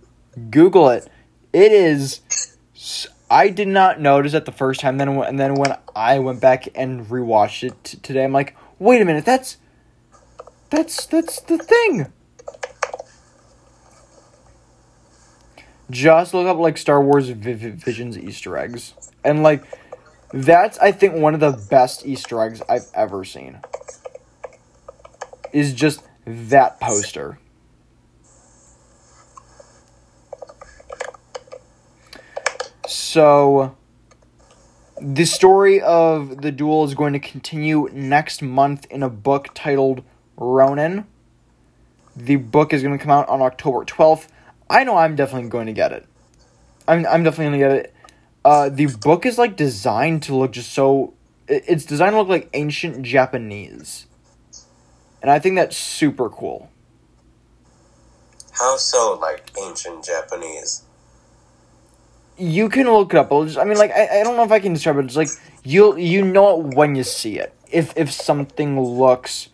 Google 0.51 0.89
it. 0.89 1.07
It 1.53 1.71
is. 1.71 2.19
I 3.29 3.49
did 3.49 3.67
not 3.67 3.99
notice 3.99 4.33
it 4.33 4.45
the 4.45 4.51
first 4.51 4.79
time. 4.81 4.97
Then, 4.97 5.09
and 5.09 5.39
then 5.39 5.55
when 5.55 5.77
I 5.95 6.19
went 6.19 6.41
back 6.41 6.67
and 6.75 7.05
rewatched 7.05 7.63
it 7.63 7.83
t- 7.83 7.97
today, 7.97 8.23
I'm 8.23 8.33
like, 8.33 8.55
wait 8.79 9.01
a 9.01 9.05
minute, 9.05 9.25
that's 9.25 9.57
that's 10.69 11.05
that's 11.05 11.39
the 11.41 11.57
thing. 11.57 12.11
Just 15.91 16.33
look 16.33 16.47
up 16.47 16.57
like 16.57 16.77
Star 16.77 17.01
Wars 17.03 17.29
Vi- 17.29 17.53
Vi- 17.53 17.69
Visions 17.71 18.17
Easter 18.17 18.57
eggs, 18.57 18.93
and 19.23 19.43
like 19.43 19.63
that's 20.31 20.77
I 20.79 20.91
think 20.91 21.15
one 21.15 21.33
of 21.33 21.39
the 21.39 21.51
best 21.69 22.05
Easter 22.05 22.41
eggs 22.41 22.61
I've 22.69 22.87
ever 22.93 23.23
seen. 23.23 23.59
Is 25.51 25.73
just 25.73 26.03
that 26.25 26.79
poster. 26.79 27.39
So, 32.89 33.77
the 34.99 35.25
story 35.25 35.79
of 35.79 36.41
the 36.41 36.51
duel 36.51 36.85
is 36.85 36.95
going 36.95 37.13
to 37.13 37.19
continue 37.19 37.87
next 37.93 38.41
month 38.41 38.87
in 38.89 39.03
a 39.03 39.09
book 39.11 39.49
titled 39.53 40.03
Ronin. 40.37 41.05
The 42.15 42.37
book 42.37 42.73
is 42.73 42.81
going 42.81 42.97
to 42.97 43.01
come 43.01 43.11
out 43.11 43.29
on 43.29 43.43
October 43.43 43.85
12th. 43.85 44.29
I 44.71 44.83
know 44.83 44.97
I'm 44.97 45.15
definitely 45.15 45.49
going 45.49 45.67
to 45.67 45.73
get 45.73 45.91
it. 45.91 46.07
I'm, 46.87 47.05
I'm 47.05 47.21
definitely 47.21 47.59
going 47.59 47.73
to 47.73 47.77
get 47.77 47.85
it. 47.85 47.93
Uh, 48.43 48.69
the 48.69 48.87
book 48.87 49.23
is 49.27 49.37
like 49.37 49.55
designed 49.55 50.23
to 50.23 50.35
look 50.35 50.53
just 50.53 50.73
so. 50.73 51.13
It's 51.47 51.85
designed 51.85 52.13
to 52.13 52.17
look 52.17 52.27
like 52.27 52.49
ancient 52.53 53.03
Japanese. 53.03 54.07
And 55.21 55.29
I 55.29 55.37
think 55.37 55.57
that's 55.57 55.77
super 55.77 56.27
cool. 56.27 56.71
How 58.53 58.77
so? 58.77 59.15
Like 59.21 59.51
ancient 59.61 60.03
Japanese. 60.03 60.85
You 62.39 62.69
can 62.69 62.85
look 62.91 63.13
it 63.13 63.17
up. 63.17 63.29
Just, 63.29 63.57
I 63.57 63.63
mean, 63.65 63.77
like, 63.77 63.91
I, 63.91 64.21
I 64.21 64.23
don't 64.23 64.35
know 64.37 64.43
if 64.43 64.51
I 64.51 64.59
can 64.59 64.73
describe 64.73 64.97
it. 64.97 65.05
It's 65.05 65.15
like 65.15 65.29
you 65.63 65.97
you 65.97 66.23
know 66.23 66.59
it 66.61 66.75
when 66.75 66.95
you 66.95 67.03
see 67.03 67.37
it. 67.39 67.53
If 67.71 67.95
if 67.97 68.11
something 68.11 68.79
looks 68.79 69.49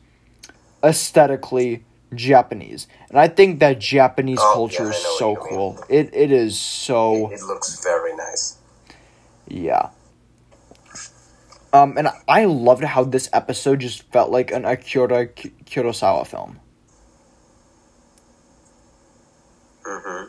aesthetically 0.83 1.83
Japanese, 2.13 2.87
and 3.09 3.19
I 3.19 3.27
think 3.27 3.59
that 3.59 3.79
Japanese 3.79 4.39
Oh, 4.41 4.53
culture 4.53 4.83
yeah, 4.83 4.89
is 4.89 4.97
so 5.19 5.29
mean. 5.35 5.37
cool. 5.49 5.83
It 5.89 6.09
it 6.13 6.31
is 6.31 6.57
so 6.59 7.29
It 7.31 7.41
looks 7.41 7.83
very 7.83 8.15
nice. 8.15 8.57
yeah. 9.47 9.89
Um, 11.73 11.97
and 11.97 12.07
I 12.29 12.45
loved 12.45 12.85
how 12.85 13.03
this 13.03 13.27
episode 13.33 13.81
just 13.81 14.03
felt 14.13 14.31
like 14.31 14.49
an 14.51 14.63
Akira 14.63 15.27
Kurosawa 15.27 16.25
film. 16.25 16.59
hmm 19.85 20.25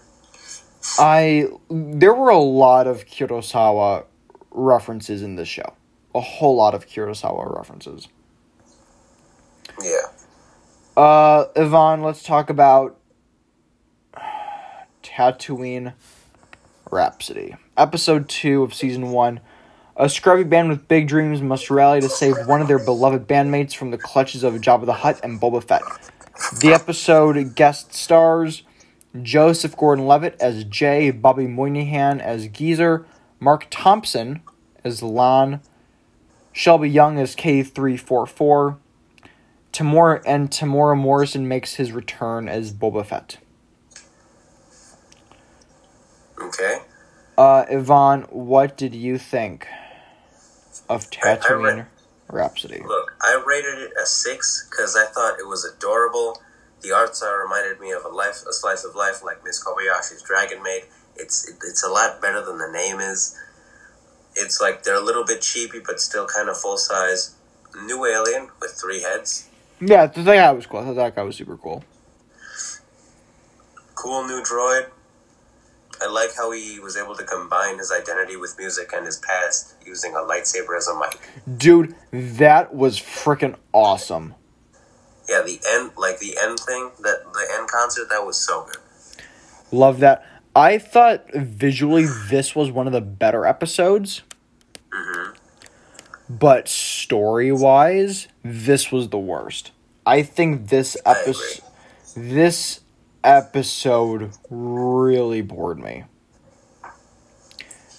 I 0.98 1.48
there 1.70 2.14
were 2.14 2.30
a 2.30 2.38
lot 2.38 2.86
of 2.86 3.06
Kurosawa 3.06 4.04
references 4.50 5.22
in 5.22 5.36
this 5.36 5.48
show. 5.48 5.74
A 6.14 6.20
whole 6.20 6.56
lot 6.56 6.74
of 6.74 6.86
Kurosawa 6.86 7.54
references. 7.56 8.08
Yeah. 9.82 10.02
Uh 10.96 11.46
Yvonne, 11.54 12.02
let's 12.02 12.22
talk 12.22 12.50
about 12.50 12.98
Tatooine 15.02 15.94
Rhapsody. 16.90 17.56
Episode 17.76 18.28
2 18.28 18.62
of 18.62 18.74
season 18.74 19.10
1. 19.10 19.40
A 19.98 20.08
scrubby 20.08 20.44
band 20.44 20.68
with 20.68 20.88
big 20.88 21.08
dreams 21.08 21.40
must 21.40 21.70
rally 21.70 22.00
to 22.00 22.08
save 22.08 22.46
one 22.46 22.60
of 22.60 22.68
their 22.68 22.78
beloved 22.78 23.26
bandmates 23.26 23.74
from 23.74 23.90
the 23.90 23.98
clutches 23.98 24.44
of 24.44 24.54
Jabba 24.54 24.84
the 24.84 24.92
Hutt 24.92 25.20
and 25.22 25.40
Boba 25.40 25.64
Fett. 25.64 25.82
The 26.60 26.74
episode 26.74 27.54
guest 27.54 27.94
stars 27.94 28.62
Joseph 29.22 29.76
Gordon 29.76 30.06
Levitt 30.06 30.36
as 30.40 30.64
Jay, 30.64 31.10
Bobby 31.10 31.46
Moynihan 31.46 32.20
as 32.20 32.48
Geezer, 32.48 33.06
Marc 33.40 33.66
Thompson 33.70 34.40
as 34.84 35.02
Lon, 35.02 35.60
Shelby 36.52 36.88
Young 36.88 37.18
as 37.18 37.34
K344, 37.36 38.76
Temuera 39.72 40.22
and 40.24 40.50
Temuera 40.50 40.96
Morrison 40.96 41.46
makes 41.46 41.74
his 41.74 41.92
return 41.92 42.48
as 42.48 42.72
Boba 42.72 43.04
Fett. 43.04 43.38
Okay. 46.40 46.78
Uh, 47.36 47.64
Yvonne, 47.68 48.22
what 48.30 48.76
did 48.76 48.94
you 48.94 49.18
think 49.18 49.66
of 50.88 51.06
I- 51.22 51.32
I 51.32 51.36
Tatooine 51.36 51.86
Rhapsody? 52.30 52.82
Look, 52.86 53.14
I 53.20 53.42
rated 53.46 53.78
it 53.78 53.92
a 54.02 54.06
six 54.06 54.66
because 54.70 54.96
I 54.96 55.06
thought 55.06 55.38
it 55.38 55.46
was 55.46 55.64
adorable. 55.64 56.40
The 56.82 56.92
art 56.92 57.16
style 57.16 57.34
reminded 57.34 57.80
me 57.80 57.92
of 57.92 58.04
a 58.04 58.08
life, 58.08 58.42
a 58.48 58.52
slice 58.52 58.84
of 58.84 58.94
life, 58.94 59.22
like 59.24 59.42
Miss 59.44 59.62
Kobayashi's 59.62 60.22
Dragon 60.22 60.62
Maid. 60.62 60.84
It's 61.16 61.48
it, 61.48 61.56
it's 61.66 61.84
a 61.84 61.88
lot 61.88 62.20
better 62.20 62.44
than 62.44 62.58
the 62.58 62.70
name 62.70 63.00
is. 63.00 63.36
It's 64.34 64.60
like 64.60 64.82
they're 64.82 65.00
a 65.00 65.04
little 65.04 65.24
bit 65.24 65.40
cheapy, 65.40 65.80
but 65.84 66.00
still 66.00 66.26
kind 66.26 66.48
of 66.48 66.56
full 66.56 66.76
size. 66.76 67.34
New 67.84 68.04
alien 68.04 68.48
with 68.60 68.72
three 68.72 69.02
heads. 69.02 69.48
Yeah, 69.80 70.06
that 70.06 70.24
guy 70.24 70.52
was 70.52 70.66
cool. 70.66 70.80
I 70.80 70.92
that 70.92 71.16
guy 71.16 71.22
was 71.22 71.36
super 71.36 71.56
cool. 71.56 71.84
Cool 73.94 74.26
new 74.26 74.42
droid. 74.42 74.90
I 76.00 76.08
like 76.10 76.30
how 76.36 76.50
he 76.52 76.78
was 76.78 76.96
able 76.96 77.14
to 77.16 77.24
combine 77.24 77.78
his 77.78 77.90
identity 77.90 78.36
with 78.36 78.56
music 78.58 78.92
and 78.94 79.06
his 79.06 79.16
past 79.16 79.74
using 79.84 80.14
a 80.14 80.18
lightsaber 80.18 80.76
as 80.76 80.88
a 80.88 80.98
mic. 80.98 81.18
Dude, 81.56 81.94
that 82.12 82.74
was 82.74 83.00
freaking 83.00 83.56
awesome. 83.72 84.34
Yeah, 85.28 85.42
the 85.42 85.60
end, 85.68 85.92
like 85.96 86.18
the 86.18 86.36
end 86.40 86.60
thing, 86.60 86.90
that 87.00 87.32
the 87.32 87.48
end 87.58 87.68
concert, 87.68 88.08
that 88.10 88.24
was 88.24 88.36
so 88.36 88.64
good. 88.64 89.24
Love 89.72 90.00
that. 90.00 90.24
I 90.54 90.78
thought 90.78 91.30
visually 91.34 92.06
this 92.28 92.54
was 92.54 92.70
one 92.70 92.86
of 92.86 92.92
the 92.92 93.00
better 93.00 93.44
episodes. 93.44 94.22
But 96.28 96.68
story 96.68 97.52
wise, 97.52 98.26
this 98.42 98.90
was 98.90 99.10
the 99.10 99.18
worst. 99.18 99.70
I 100.04 100.22
think 100.22 100.68
this 100.68 100.96
episode 101.04 101.62
this 102.16 102.80
episode 103.22 104.32
really 104.48 105.42
bored 105.42 105.78
me. 105.78 106.04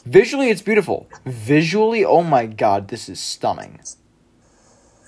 Visually 0.05 0.49
it's 0.49 0.61
beautiful. 0.61 1.07
Visually, 1.25 2.03
oh 2.03 2.23
my 2.23 2.47
god, 2.47 2.87
this 2.87 3.07
is 3.07 3.19
stunning. 3.19 3.79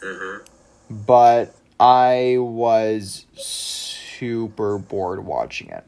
Mm-hmm. 0.03 0.45
But 0.89 1.55
I 1.80 2.36
was 2.39 3.25
super 3.36 4.77
bored 4.77 5.25
watching 5.25 5.69
it. 5.69 5.86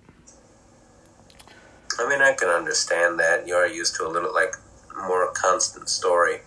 I 2.00 2.08
mean, 2.10 2.22
I 2.22 2.34
can 2.34 2.48
understand 2.48 3.20
that. 3.20 3.48
You're 3.48 3.68
used 3.68 3.96
to 3.98 4.08
a 4.08 4.10
little, 4.10 4.34
like, 4.34 4.56
more 4.98 5.32
constant 5.34 5.90
story. 5.90 6.40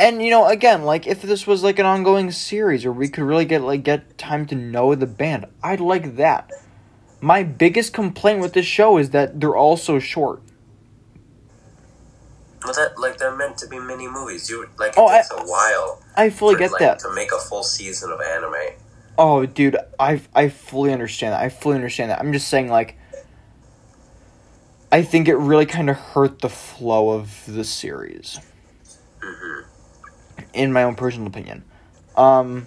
And 0.00 0.22
you 0.22 0.30
know, 0.30 0.46
again, 0.46 0.84
like 0.84 1.08
if 1.08 1.22
this 1.22 1.44
was 1.44 1.64
like 1.64 1.80
an 1.80 1.86
ongoing 1.86 2.30
series 2.30 2.84
or 2.84 2.92
we 2.92 3.08
could 3.08 3.24
really 3.24 3.44
get 3.44 3.62
like 3.62 3.82
get 3.82 4.16
time 4.16 4.46
to 4.46 4.54
know 4.54 4.94
the 4.94 5.06
band, 5.08 5.46
I'd 5.60 5.80
like 5.80 6.14
that. 6.16 6.52
My 7.20 7.42
biggest 7.42 7.92
complaint 7.92 8.38
with 8.40 8.52
this 8.52 8.64
show 8.64 8.96
is 8.98 9.10
that 9.10 9.40
they're 9.40 9.56
all 9.56 9.76
so 9.76 9.98
short. 9.98 10.40
But 12.60 12.76
that, 12.76 12.98
like, 12.98 13.18
they're 13.18 13.34
meant 13.34 13.58
to 13.58 13.66
be 13.68 13.78
mini 13.80 14.06
movies. 14.06 14.48
You 14.48 14.68
like, 14.78 14.90
it 14.90 14.94
Oh, 14.98 15.08
takes 15.10 15.30
a 15.32 15.44
while 15.44 16.00
I 16.16 16.30
fully 16.30 16.54
for, 16.54 16.58
get 16.60 16.72
like, 16.72 16.80
that. 16.80 16.98
to 17.00 17.12
make 17.12 17.32
a 17.32 17.38
full 17.38 17.64
season 17.64 18.10
of 18.12 18.20
anime. 18.20 18.54
Oh, 19.18 19.44
dude, 19.44 19.76
I 19.98 20.20
I 20.34 20.48
fully 20.48 20.92
understand 20.92 21.32
that. 21.34 21.42
I 21.42 21.48
fully 21.48 21.74
understand 21.74 22.10
that. 22.10 22.20
I'm 22.20 22.32
just 22.32 22.48
saying, 22.48 22.68
like, 22.68 22.96
I 24.90 25.02
think 25.02 25.28
it 25.28 25.34
really 25.36 25.66
kind 25.66 25.90
of 25.90 25.96
hurt 25.96 26.40
the 26.40 26.48
flow 26.48 27.10
of 27.10 27.44
the 27.46 27.64
series, 27.64 28.38
hmm 29.20 29.62
in 30.54 30.72
my 30.72 30.82
own 30.82 30.94
personal 30.94 31.26
opinion. 31.26 31.64
Um, 32.16 32.66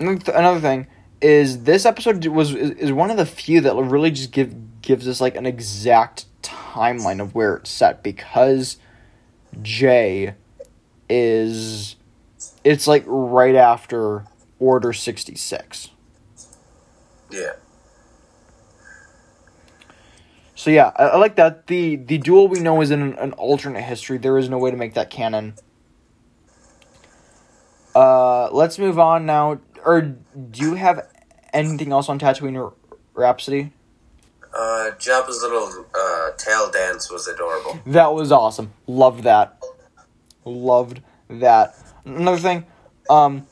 another 0.00 0.32
another 0.32 0.60
thing 0.60 0.86
is 1.20 1.64
this 1.64 1.84
episode 1.84 2.24
was 2.26 2.54
is, 2.54 2.70
is 2.72 2.92
one 2.92 3.10
of 3.10 3.16
the 3.16 3.26
few 3.26 3.60
that 3.62 3.74
really 3.74 4.10
just 4.10 4.32
give 4.32 4.82
gives 4.82 5.08
us 5.08 5.20
like 5.20 5.36
an 5.36 5.46
exact 5.46 6.26
timeline 6.42 7.20
of 7.20 7.34
where 7.34 7.56
it's 7.56 7.70
set 7.70 8.02
because 8.02 8.76
Jay 9.62 10.34
is 11.08 11.96
it's 12.64 12.86
like 12.86 13.04
right 13.06 13.54
after 13.54 14.24
Order 14.58 14.92
sixty 14.92 15.34
six. 15.34 15.90
Yeah. 17.30 17.52
So 20.54 20.70
yeah, 20.70 20.92
I, 20.96 21.04
I 21.04 21.16
like 21.16 21.36
that. 21.36 21.66
The 21.66 21.96
the 21.96 22.18
duel 22.18 22.48
we 22.48 22.60
know 22.60 22.80
is 22.80 22.90
in 22.90 23.02
an, 23.02 23.14
an 23.18 23.32
alternate 23.32 23.82
history. 23.82 24.18
There 24.18 24.38
is 24.38 24.48
no 24.48 24.58
way 24.58 24.70
to 24.70 24.76
make 24.76 24.94
that 24.94 25.10
canon. 25.10 25.54
Uh, 27.94 28.50
let's 28.50 28.78
move 28.78 28.98
on 28.98 29.26
now. 29.26 29.60
Or 29.84 30.00
do 30.00 30.62
you 30.62 30.74
have 30.74 31.06
anything 31.52 31.92
else 31.92 32.08
on 32.08 32.18
Tatooine 32.18 32.56
or 32.58 32.74
Rhapsody? 33.14 33.72
Uh, 34.54 34.90
Jabba's 34.98 35.42
little 35.42 35.86
uh, 35.94 36.30
tail 36.38 36.70
dance 36.70 37.10
was 37.10 37.28
adorable. 37.28 37.78
That 37.86 38.14
was 38.14 38.32
awesome. 38.32 38.72
Loved 38.86 39.24
that. 39.24 39.62
Loved 40.44 41.02
that. 41.28 41.74
Another 42.04 42.38
thing, 42.38 42.64
um, 43.10 43.46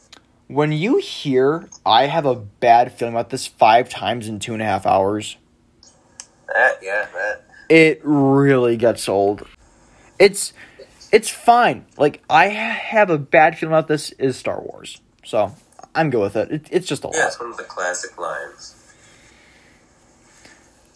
when 0.48 0.72
you 0.72 0.98
hear 0.98 1.68
I 1.84 2.06
have 2.06 2.26
a 2.26 2.34
bad 2.34 2.92
feeling 2.92 3.14
about 3.14 3.30
this 3.30 3.46
five 3.46 3.88
times 3.88 4.28
in 4.28 4.38
two 4.38 4.52
and 4.52 4.62
a 4.62 4.64
half 4.64 4.86
hours, 4.86 5.36
That, 6.48 6.78
yeah, 6.82 7.06
that. 7.14 7.44
it 7.68 8.00
really 8.04 8.76
gets 8.76 9.08
old. 9.08 9.46
It's 10.18 10.52
it's 11.12 11.30
fine. 11.30 11.86
Like 11.96 12.22
I 12.28 12.46
have 12.48 13.10
a 13.10 13.18
bad 13.18 13.58
feeling 13.58 13.72
about 13.72 13.88
this 13.88 14.12
is 14.12 14.36
Star 14.36 14.60
Wars, 14.60 15.00
so 15.24 15.54
I'm 15.94 16.10
good 16.10 16.20
with 16.20 16.36
it. 16.36 16.50
it 16.50 16.68
it's 16.70 16.86
just 16.86 17.04
a 17.04 17.08
lot. 17.08 17.16
Yeah, 17.16 17.26
it's 17.28 17.40
one 17.40 17.50
of 17.50 17.56
the 17.56 17.64
classic 17.64 18.16
lines. 18.18 18.80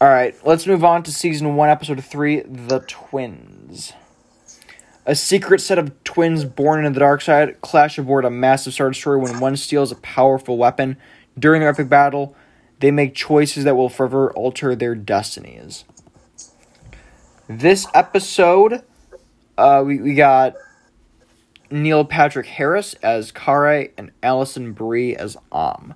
All 0.01 0.09
right, 0.09 0.37
let's 0.47 0.65
move 0.65 0.85
on 0.85 1.03
to 1.05 1.13
season 1.13 1.57
one, 1.57 1.69
episode 1.71 2.05
three, 2.05 2.41
the 2.43 2.81
twins. 2.87 3.93
A 5.09 5.15
secret 5.15 5.63
set 5.63 5.79
of 5.79 6.05
twins 6.05 6.45
born 6.45 6.85
into 6.85 6.91
the 6.91 7.01
dark 7.01 7.23
side 7.23 7.63
clash 7.63 7.97
aboard 7.97 8.27
a 8.27 8.31
massive 8.31 8.75
Star 8.75 8.91
Destroyer 8.91 9.19
when 9.19 9.41
one 9.41 9.57
steals 9.57 9.91
a 9.91 9.97
powerful 9.97 10.59
weapon. 10.59 10.99
During 11.39 11.63
their 11.63 11.71
epic 11.71 11.89
battle, 11.89 12.37
they 12.81 12.91
make 12.91 13.15
choices 13.15 13.65
that 13.65 13.75
will 13.75 13.89
forever 13.89 14.31
alter 14.33 14.77
their 14.77 14.95
destinies. 14.95 15.87
This 17.49 17.87
episode, 17.95 18.83
uh, 19.57 19.83
we, 19.87 19.99
we 19.99 20.15
got 20.15 20.57
Neil 21.71 22.05
Patrick 22.05 22.45
Harris 22.45 22.93
as 23.03 23.33
Karre 23.33 23.93
and 23.97 24.11
Alison 24.23 24.75
Brie 24.75 25.17
as 25.17 25.39
Am. 25.51 25.95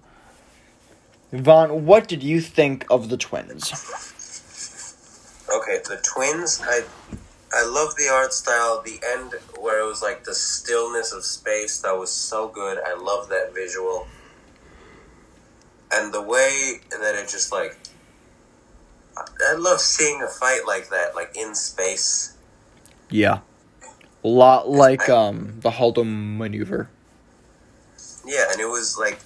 Vaughn, 1.33 1.85
what 1.85 2.09
did 2.09 2.23
you 2.23 2.41
think 2.41 2.87
of 2.89 3.11
the 3.11 3.19
twins? 3.19 3.73
Okay, 5.55 5.81
the 5.87 6.01
twins. 6.03 6.63
I 6.65 6.85
I 7.55 7.67
love 7.67 7.97
the 7.97 8.09
art 8.09 8.33
style. 8.33 8.83
The 8.83 9.01
end 9.07 9.35
where 9.59 9.81
it 9.81 9.87
was 9.87 10.03
like 10.03 10.25
the 10.25 10.35
stillness 10.35 11.13
of 11.13 11.25
space. 11.25 11.81
That 11.81 11.99
was 11.99 12.11
so 12.11 12.49
good. 12.49 12.79
I 12.85 12.95
love 12.95 13.29
that 13.29 13.53
visual. 13.55 14.07
And 15.93 16.13
the 16.13 16.23
way 16.23 16.81
that 16.91 17.15
it 17.15 17.29
just 17.29 17.53
like. 17.53 17.79
I 19.17 19.25
I 19.51 19.55
love 19.57 19.81
seeing 19.81 20.23
a 20.23 20.29
fight 20.29 20.63
like 20.67 20.89
that, 20.89 21.15
like 21.15 21.37
in 21.37 21.55
space. 21.55 22.35
Yeah. 23.11 23.41
A 24.25 24.29
lot 24.29 24.71
like 24.71 25.09
um 25.09 25.61
the 25.61 25.71
Holdo 25.71 26.05
maneuver. 26.05 26.89
Yeah, 28.25 28.51
and 28.51 28.61
it 28.61 28.69
was 28.69 28.97
like. 28.99 29.19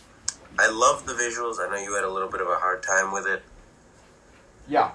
I 0.59 0.71
love 0.71 1.07
the 1.07 1.13
visuals. 1.13 1.57
I 1.61 1.69
know 1.71 1.77
you 1.77 1.95
had 1.95 2.05
a 2.05 2.11
little 2.11 2.31
bit 2.31 2.41
of 2.41 2.49
a 2.49 2.57
hard 2.57 2.83
time 2.83 3.13
with 3.13 3.27
it. 3.27 3.43
Yeah. 4.67 4.93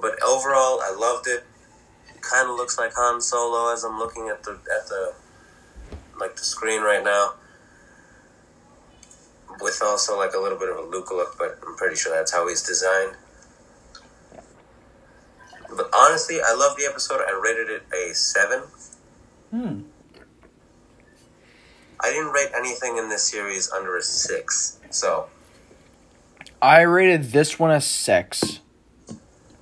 But 0.00 0.22
overall, 0.22 0.80
I 0.82 0.94
loved 0.96 1.26
it. 1.26 1.44
It 2.14 2.22
kind 2.22 2.48
of 2.48 2.56
looks 2.56 2.78
like 2.78 2.92
Han 2.94 3.20
Solo 3.20 3.72
as 3.72 3.84
I'm 3.84 3.98
looking 3.98 4.28
at 4.28 4.42
the 4.44 4.52
at 4.52 4.88
the 4.88 5.14
like 6.18 6.36
the 6.36 6.44
screen 6.44 6.82
right 6.82 7.02
now. 7.02 7.34
With 9.60 9.80
also 9.82 10.16
like 10.16 10.34
a 10.34 10.38
little 10.38 10.58
bit 10.58 10.68
of 10.68 10.76
a 10.76 10.82
Luke 10.82 11.10
look, 11.10 11.36
but 11.38 11.58
I'm 11.66 11.76
pretty 11.76 11.96
sure 11.96 12.14
that's 12.14 12.32
how 12.32 12.46
he's 12.48 12.62
designed. 12.62 13.16
But 15.76 15.90
honestly, 15.94 16.38
I 16.44 16.54
love 16.54 16.76
the 16.76 16.86
episode. 16.88 17.20
I 17.20 17.38
rated 17.42 17.68
it 17.68 17.82
a 17.92 18.14
seven. 18.14 18.62
Hmm. 19.50 19.80
I 22.00 22.10
didn't 22.10 22.32
rate 22.32 22.50
anything 22.56 22.96
in 22.96 23.08
this 23.08 23.28
series 23.28 23.70
under 23.70 23.96
a 23.96 24.02
six. 24.02 24.78
So 24.90 25.28
I 26.62 26.82
rated 26.82 27.24
this 27.32 27.58
one 27.58 27.70
a 27.70 27.80
six. 27.80 28.60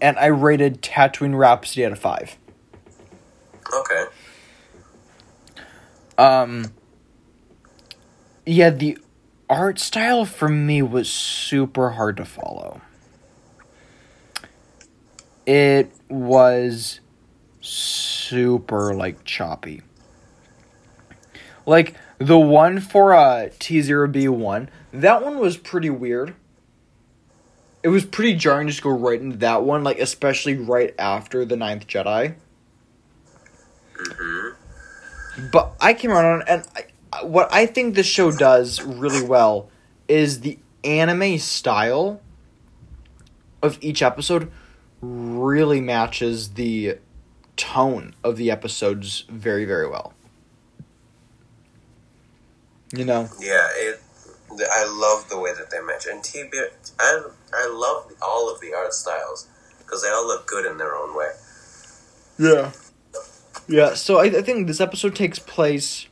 And 0.01 0.19
I 0.19 0.27
rated 0.27 0.83
Tatooine 0.83 1.37
Rhapsody 1.39 1.85
at 1.85 1.93
a 1.93 1.97
five. 1.97 2.37
okay, 3.73 4.05
Um 6.19 6.73
Yeah, 8.45 8.71
the 8.71 8.99
art 9.49 9.79
style 9.79 10.25
for 10.25 10.49
me 10.49 10.83
was 10.83 11.09
super 11.09 11.91
hard 11.91 12.17
to 12.19 12.25
follow. 12.25 12.81
It 15.47 15.93
was 16.09 17.01
super 17.61 18.95
like 18.95 19.25
choppy. 19.25 19.83
Like 21.65 21.95
the 22.19 22.39
one 22.39 22.81
for 22.81 23.15
uh 23.15 23.49
T0B1, 23.59 24.69
that 24.93 25.23
one 25.25 25.39
was 25.39 25.57
pretty 25.57 25.91
weird. 25.91 26.35
It 27.87 27.91
was 27.91 28.05
pretty 28.05 28.35
jarring 28.35 28.67
just 28.67 28.79
to 28.81 28.83
go 28.83 28.91
right 28.91 29.21
into 29.21 29.37
that 29.37 29.63
one, 29.63 29.85
like 29.85 30.01
especially 30.01 30.57
right 30.57 30.93
after 30.99 31.45
the 31.45 31.57
Ninth 31.57 31.87
Jedi. 31.87 32.35
hmm 33.97 34.49
But 35.53 35.73
I 35.81 35.95
came 35.95 36.11
around 36.11 36.25
on 36.25 36.49
and 36.49 36.65
I, 37.13 37.25
what 37.25 37.49
I 37.53 37.65
think 37.65 37.95
this 37.95 38.09
show 38.09 38.33
does 38.33 38.83
really 38.83 39.23
well 39.25 39.71
is 40.09 40.41
the 40.41 40.59
anime 40.83 41.39
style 41.39 42.21
of 43.63 43.79
each 43.81 44.03
episode 44.03 44.51
really 45.01 45.81
matches 45.81 46.55
the 46.55 46.99
tone 47.57 48.17
of 48.25 48.37
the 48.37 48.51
episodes 48.51 49.27
very 49.29 49.65
very 49.65 49.89
well. 49.89 50.13
You 52.93 53.05
know, 53.05 53.29
yeah, 53.39 53.69
it. 53.77 54.01
I 54.51 54.87
love 54.87 55.29
the 55.29 55.39
way 55.39 55.53
that 55.55 55.71
they 55.71 55.81
match, 55.81 56.07
and 56.07 56.21
TB. 56.21 56.51
I 56.99 57.23
I 57.53 57.69
love 57.73 58.13
all 58.23 58.53
of 58.53 58.61
the 58.61 58.75
art 58.75 58.93
styles 58.93 59.49
because 59.79 60.03
they 60.03 60.09
all 60.09 60.27
look 60.27 60.47
good 60.47 60.67
in 60.67 60.79
their 60.79 60.95
own 60.95 61.17
way. 61.17 61.31
Yeah. 62.39 62.73
Yeah, 63.69 63.95
so 63.95 64.19
I, 64.19 64.25
I 64.25 64.43
think 64.43 64.67
this 64.67 64.81
episode 64.81 65.17
takes 65.17 65.39
place. 65.39 66.07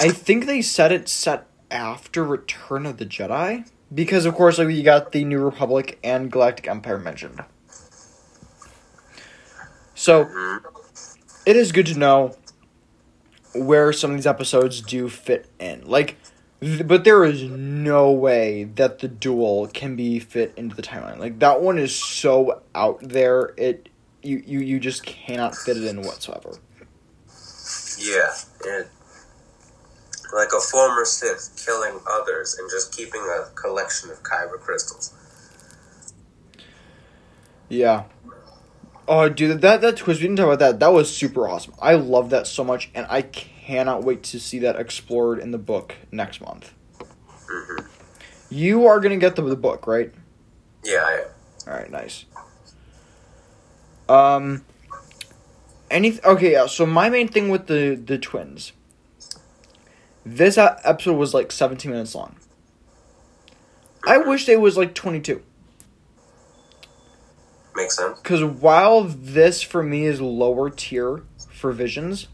I 0.00 0.08
think 0.08 0.46
they 0.46 0.60
said 0.60 0.90
it 0.90 1.08
set 1.08 1.46
after 1.70 2.24
Return 2.24 2.84
of 2.86 2.96
the 2.96 3.06
Jedi, 3.06 3.68
because 3.92 4.26
of 4.26 4.34
course 4.34 4.58
like 4.58 4.68
you 4.70 4.82
got 4.82 5.12
the 5.12 5.24
New 5.24 5.38
Republic 5.38 5.98
and 6.02 6.32
Galactic 6.32 6.66
Empire 6.68 6.98
mentioned. 6.98 7.44
So 9.94 10.24
mm-hmm. 10.24 10.66
it 11.46 11.56
is 11.56 11.70
good 11.70 11.86
to 11.86 11.98
know 11.98 12.36
where 13.54 13.92
some 13.92 14.10
of 14.10 14.16
these 14.16 14.26
episodes 14.26 14.80
do 14.80 15.08
fit 15.08 15.48
in. 15.60 15.86
Like 15.86 16.16
but 16.84 17.04
there 17.04 17.24
is 17.24 17.42
no 17.42 18.10
way 18.10 18.64
that 18.64 19.00
the 19.00 19.08
duel 19.08 19.68
can 19.72 19.96
be 19.96 20.18
fit 20.18 20.54
into 20.56 20.74
the 20.74 20.82
timeline. 20.82 21.18
Like 21.18 21.38
that 21.40 21.60
one 21.60 21.78
is 21.78 21.94
so 21.94 22.62
out 22.74 23.00
there 23.00 23.52
it 23.56 23.88
you 24.22 24.42
you, 24.46 24.60
you 24.60 24.80
just 24.80 25.04
cannot 25.04 25.54
fit 25.54 25.76
it 25.76 25.84
in 25.84 26.02
whatsoever. 26.02 26.58
Yeah, 27.98 28.32
it, 28.64 28.88
like 30.32 30.48
a 30.56 30.60
former 30.60 31.04
Sith 31.04 31.62
killing 31.64 32.00
others 32.10 32.56
and 32.58 32.68
just 32.70 32.96
keeping 32.96 33.20
a 33.20 33.50
collection 33.54 34.10
of 34.10 34.22
Kyber 34.22 34.58
crystals. 34.58 35.12
Yeah. 37.68 38.04
Oh, 39.06 39.28
dude, 39.28 39.60
that 39.60 39.80
that 39.82 39.96
twist 39.98 40.20
we 40.20 40.26
didn't 40.26 40.38
talk 40.38 40.46
about 40.46 40.58
that. 40.60 40.80
That 40.80 40.92
was 40.92 41.14
super 41.14 41.46
awesome. 41.48 41.74
I 41.80 41.94
love 41.94 42.30
that 42.30 42.46
so 42.46 42.64
much, 42.64 42.90
and 42.94 43.06
I 43.10 43.22
cannot 43.22 44.02
wait 44.02 44.22
to 44.24 44.40
see 44.40 44.58
that 44.60 44.76
explored 44.76 45.38
in 45.38 45.50
the 45.50 45.58
book 45.58 45.94
next 46.10 46.40
month. 46.40 46.72
hmm 47.46 47.82
You 48.48 48.86
are 48.86 49.00
gonna 49.00 49.18
get 49.18 49.36
the 49.36 49.42
the 49.42 49.56
book, 49.56 49.86
right? 49.86 50.12
Yeah, 50.82 51.04
I 51.06 51.12
am. 51.12 51.26
All 51.66 51.74
right, 51.74 51.90
nice. 51.90 52.24
Um, 54.08 54.64
any 55.90 56.18
okay? 56.24 56.52
Yeah. 56.52 56.66
So 56.66 56.86
my 56.86 57.10
main 57.10 57.28
thing 57.28 57.48
with 57.50 57.66
the 57.66 57.94
the 57.94 58.18
twins. 58.18 58.72
This 60.26 60.56
episode 60.56 61.16
was 61.16 61.34
like 61.34 61.52
seventeen 61.52 61.90
minutes 61.90 62.14
long. 62.14 62.36
I 64.06 64.18
wish 64.18 64.48
it 64.48 64.60
was 64.60 64.76
like 64.76 64.94
twenty 64.94 65.20
two. 65.20 65.42
Makes 67.76 67.96
sense. 67.96 68.18
Because 68.20 68.44
while 68.44 69.02
this 69.02 69.62
for 69.62 69.82
me 69.82 70.06
is 70.06 70.20
lower 70.20 70.70
tier 70.70 71.24
for 71.50 71.72
Visions, 71.72 72.28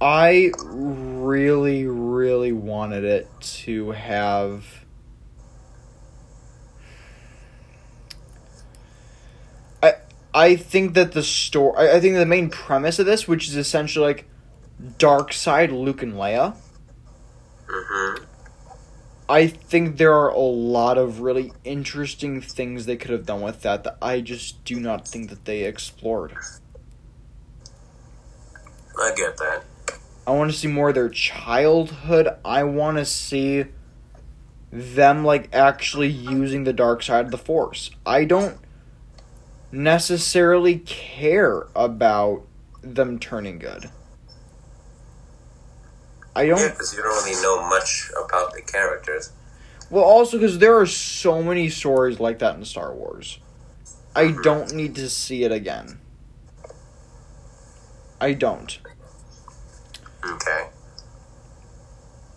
I 0.00 0.50
really, 0.58 1.86
really 1.86 2.52
wanted 2.52 3.04
it 3.04 3.28
to 3.40 3.92
have. 3.92 4.84
I 9.82 9.94
I 10.34 10.56
think 10.56 10.94
that 10.94 11.12
the 11.12 11.22
story. 11.22 11.76
I, 11.88 11.96
I 11.96 12.00
think 12.00 12.16
the 12.16 12.26
main 12.26 12.50
premise 12.50 12.98
of 12.98 13.06
this, 13.06 13.26
which 13.26 13.48
is 13.48 13.56
essentially 13.56 14.04
like 14.04 14.28
Dark 14.98 15.32
Side 15.32 15.70
Luke 15.72 16.02
and 16.02 16.14
Leia. 16.14 16.56
hmm 17.66 18.24
I 19.28 19.46
think 19.46 19.96
there 19.96 20.14
are 20.14 20.28
a 20.28 20.38
lot 20.38 20.98
of 20.98 21.20
really 21.20 21.52
interesting 21.64 22.40
things 22.40 22.86
they 22.86 22.96
could 22.96 23.10
have 23.10 23.26
done 23.26 23.40
with 23.40 23.62
that 23.62 23.84
that 23.84 23.96
I 24.02 24.20
just 24.20 24.64
do 24.64 24.78
not 24.80 25.06
think 25.06 25.30
that 25.30 25.44
they 25.44 25.64
explored. 25.64 26.34
I 28.98 29.12
get 29.16 29.36
that. 29.38 29.64
I 30.26 30.32
want 30.32 30.50
to 30.50 30.56
see 30.56 30.68
more 30.68 30.90
of 30.90 30.94
their 30.94 31.08
childhood. 31.08 32.28
I 32.44 32.64
want 32.64 32.98
to 32.98 33.04
see 33.04 33.64
them 34.70 35.24
like 35.24 35.48
actually 35.54 36.08
using 36.08 36.64
the 36.64 36.72
dark 36.72 37.02
side 37.02 37.24
of 37.24 37.30
the 37.30 37.38
force. 37.38 37.90
I 38.06 38.24
don't 38.24 38.58
necessarily 39.70 40.78
care 40.78 41.66
about 41.74 42.46
them 42.82 43.18
turning 43.18 43.58
good. 43.58 43.90
I 46.34 46.46
don't 46.46 46.58
Yeah, 46.58 46.68
because 46.68 46.94
you 46.94 47.02
don't 47.02 47.24
really 47.24 47.40
know 47.42 47.68
much 47.68 48.10
about 48.24 48.52
the 48.54 48.62
characters. 48.62 49.32
Well, 49.90 50.04
also 50.04 50.38
because 50.38 50.58
there 50.58 50.78
are 50.78 50.86
so 50.86 51.42
many 51.42 51.68
stories 51.68 52.18
like 52.18 52.38
that 52.38 52.56
in 52.56 52.64
Star 52.64 52.94
Wars. 52.94 53.38
I 54.16 54.26
mm-hmm. 54.26 54.42
don't 54.42 54.74
need 54.74 54.94
to 54.96 55.08
see 55.08 55.44
it 55.44 55.52
again. 55.52 55.98
I 58.20 58.32
don't. 58.32 58.78
Okay. 60.24 60.68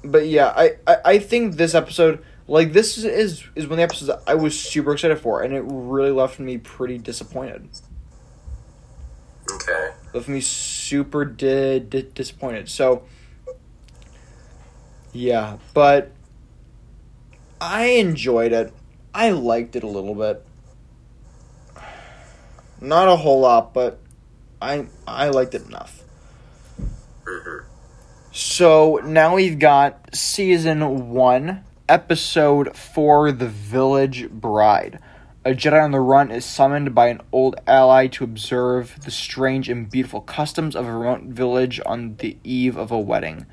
But 0.04 0.28
yeah, 0.28 0.48
I, 0.48 0.72
I, 0.88 0.98
I 1.06 1.20
think 1.20 1.56
this 1.56 1.76
episode, 1.76 2.24
like 2.48 2.74
this 2.74 2.98
is, 2.98 3.06
is 3.06 3.43
is 3.56 3.66
one 3.66 3.74
of 3.74 3.78
the 3.78 3.84
episodes 3.84 4.24
I 4.28 4.36
was 4.36 4.60
super 4.60 4.93
excited 4.93 5.20
for, 5.20 5.41
and 5.41 5.54
it 5.54 5.64
really 5.66 6.12
left 6.12 6.39
me 6.39 6.58
pretty 6.58 6.98
disappointed. 6.98 7.70
Okay. 9.52 9.91
Left 10.14 10.28
me 10.28 10.41
super 10.41 11.26
di- 11.26 11.80
di- 11.80 12.10
disappointed. 12.14 12.70
So, 12.70 13.04
yeah, 15.16 15.57
but 15.74 16.11
I 17.61 17.86
enjoyed 17.86 18.51
it. 18.51 18.74
I 19.13 19.30
liked 19.30 19.78
it 19.78 19.84
a 19.84 19.88
little 19.88 20.13
bit. 20.13 20.45
Not 22.82 23.07
a 23.07 23.16
whole 23.16 23.39
lot, 23.39 23.74
but 23.74 23.99
I 24.61 24.88
I 25.07 25.30
liked 25.30 25.55
it 25.55 25.66
enough. 25.66 26.03
hmm 27.26 27.59
So 28.34 28.99
now 29.05 29.36
we've 29.36 29.57
got 29.57 30.13
season 30.13 31.09
one, 31.11 31.63
episode 31.88 32.76
four, 32.76 33.32
The 33.32 33.47
Village 33.47 34.30
Bride. 34.30 34.99
A 35.45 35.51
Jedi 35.51 35.82
on 35.82 35.91
the 35.91 36.01
run 36.01 36.30
is 36.30 36.43
summoned 36.43 36.93
by 36.93 37.07
an 37.07 37.22
old 37.32 37.55
ally 37.66 38.07
to 38.07 38.26
observe 38.26 38.99
the 39.05 39.11
strange 39.11 39.70
and 39.70 39.89
beautiful 39.89 40.20
customs 40.20 40.76
of 40.76 40.88
a 40.88 40.91
remote 40.91 41.22
village 41.22 41.80
on 41.86 42.18
the 42.18 42.36
eve 42.43 42.76
of 42.76 42.91
a 42.91 42.99
wedding. 42.99 43.45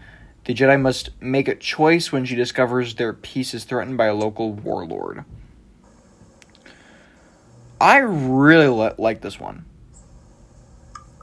The 0.44 0.54
Jedi 0.54 0.80
must 0.80 1.10
make 1.20 1.46
a 1.46 1.54
choice 1.54 2.10
when 2.10 2.24
she 2.24 2.34
discovers 2.34 2.96
their 2.96 3.12
peace 3.12 3.54
is 3.54 3.64
threatened 3.64 3.96
by 3.96 4.06
a 4.06 4.14
local 4.14 4.52
warlord. 4.52 5.24
I 7.80 7.98
really 7.98 8.68
li- 8.68 8.94
like 8.98 9.20
this 9.20 9.38
one. 9.38 9.64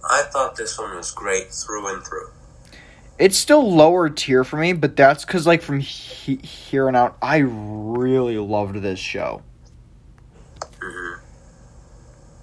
I 0.10 0.24
thought 0.24 0.56
this 0.56 0.78
one 0.80 0.96
was 0.96 1.12
great 1.12 1.52
through 1.52 1.94
and 1.94 2.06
through. 2.06 2.30
It's 3.18 3.38
still 3.38 3.74
lower 3.74 4.10
tier 4.10 4.46
for 4.46 4.56
me, 4.58 4.72
but 4.72 4.96
that's 4.96 5.26
because, 5.26 5.46
like, 5.46 5.62
from 5.62 5.80
he- 5.82 6.38
here 6.38 6.88
on 6.88 6.96
out, 6.96 7.18
I 7.22 7.38
really 7.40 8.38
loved 8.38 8.78
this 8.78 9.00
show. 9.00 9.42
hmm 10.82 11.16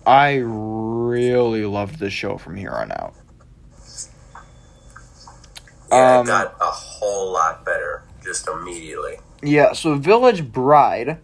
I 0.06 0.36
really 0.44 1.64
loved 1.64 1.98
this 1.98 2.12
show 2.12 2.38
from 2.38 2.56
here 2.56 2.70
on 2.70 2.92
out. 2.92 3.14
Yeah, 5.90 6.18
Um, 6.18 6.24
it 6.26 6.28
got 6.28 6.56
a 6.60 6.64
whole 6.64 7.32
lot 7.32 7.64
better 7.64 8.02
just 8.24 8.48
immediately. 8.48 9.18
Yeah, 9.42 9.72
so 9.72 9.94
Village 9.96 10.50
Bride, 10.50 11.18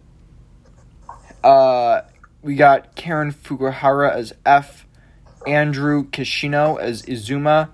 uh, 1.43 2.01
we 2.41 2.55
got 2.55 2.95
Karen 2.95 3.31
Fukuhara 3.33 4.11
as 4.13 4.33
F, 4.45 4.85
Andrew 5.45 6.05
Kishino 6.05 6.79
as 6.79 7.01
Izuma, 7.03 7.69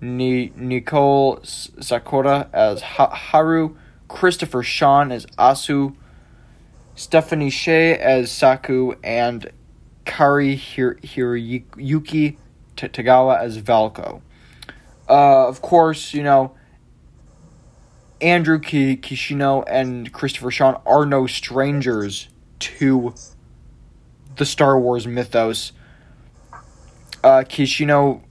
Ni- 0.00 0.50
Nichole 0.50 1.40
Sakura 1.82 2.48
as 2.52 2.80
ha- 2.82 3.14
Haru, 3.14 3.76
Christopher 4.08 4.62
Sean 4.62 5.10
as 5.12 5.26
Asu, 5.38 5.94
Stephanie 6.94 7.50
Sheh 7.50 7.94
as 7.94 8.30
Saku, 8.30 8.94
and 9.02 9.50
Cary 10.04 10.54
Hir- 10.56 10.96
Hiroyuki 11.02 12.36
T- 12.76 12.88
Tagawa 12.88 13.40
as 13.40 13.58
Valko. 13.60 14.20
Uh, 15.08 15.48
of 15.48 15.60
course, 15.60 16.14
you 16.14 16.22
know, 16.22 16.54
Andrew 18.20 18.58
Kishino 18.58 19.64
and 19.66 20.12
Christopher 20.12 20.50
Sean 20.50 20.80
are 20.86 21.04
no 21.04 21.26
strangers 21.26 22.28
to 22.60 23.14
the 24.36 24.46
Star 24.46 24.78
Wars 24.78 25.06
mythos. 25.06 25.72
Uh, 27.22 27.44
Kishino 27.46 28.22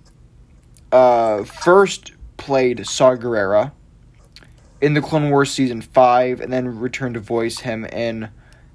uh, 0.91 1.43
first 1.43 2.13
played 2.37 2.85
Saw 2.87 3.15
Gerrera 3.15 3.71
in 4.81 4.95
the 4.95 5.01
Clone 5.01 5.29
Wars 5.29 5.51
season 5.51 5.81
five, 5.81 6.41
and 6.41 6.51
then 6.51 6.79
returned 6.79 7.13
to 7.13 7.19
voice 7.19 7.59
him 7.59 7.85
in 7.85 8.29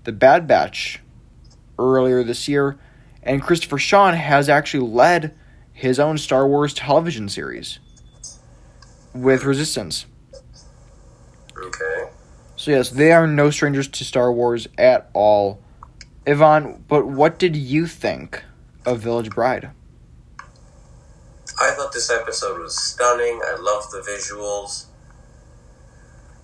the 0.05 0.13
Bad 0.13 0.47
Batch 0.47 1.01
earlier 1.79 2.23
this 2.23 2.49
year. 2.49 2.79
And 3.23 3.43
Christopher 3.43 3.79
Sean 3.79 4.15
has 4.15 4.49
actually 4.49 4.89
led 4.89 5.35
his 5.73 6.01
own 6.01 6.17
Star 6.17 6.47
Wars 6.47 6.73
television 6.73 7.29
series 7.29 7.79
with 9.23 9.45
Resistance. 9.45 10.07
Okay. 11.57 12.09
So 12.57 12.71
yes, 12.71 12.91
they 12.91 13.13
are 13.13 13.27
no 13.27 13.51
strangers 13.51 13.89
to 13.89 14.05
Star 14.05 14.33
Wars 14.33 14.69
at 14.77 15.11
all. 15.13 15.61
Yvonne, 16.27 16.85
but 16.89 17.07
what 17.07 17.39
did 17.39 17.57
you 17.57 17.87
think 17.87 18.45
of 18.85 19.01
Village 19.01 19.31
Bride? 19.31 19.71
I 21.61 21.71
thought 21.71 21.93
this 21.93 22.11
episode 22.11 22.61
was 22.61 22.77
stunning. 22.77 23.41
I 23.45 23.57
loved 23.59 23.91
the 23.91 23.99
visuals. 23.99 24.87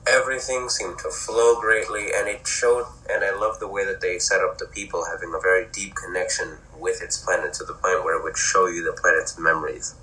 Everything 0.07 0.68
seemed 0.68 0.99
to 0.99 1.11
flow 1.11 1.61
greatly, 1.61 2.09
and 2.14 2.29
it 2.29 2.47
showed. 2.47 2.87
And 3.11 3.22
I 3.22 3.37
love 3.37 3.61
the 3.61 3.68
way 3.68 3.85
that 3.85 4.01
they 4.01 4.18
set 4.18 4.41
up 4.41 4.59
the 4.59 4.66
people 4.66 5.05
having 5.11 5.33
a 5.35 5.41
very 5.41 5.66
deep 5.72 5.95
connection 5.95 6.59
with 6.79 7.01
its 7.03 7.18
planet 7.18 7.53
to 7.55 7.64
the 7.64 7.75
point 7.75 8.05
where 8.05 8.18
it 8.18 8.25
would 8.25 8.37
show 8.37 8.66
you 8.66 8.85
the 8.85 8.99
planet's 9.01 9.39
memories. 9.39 9.95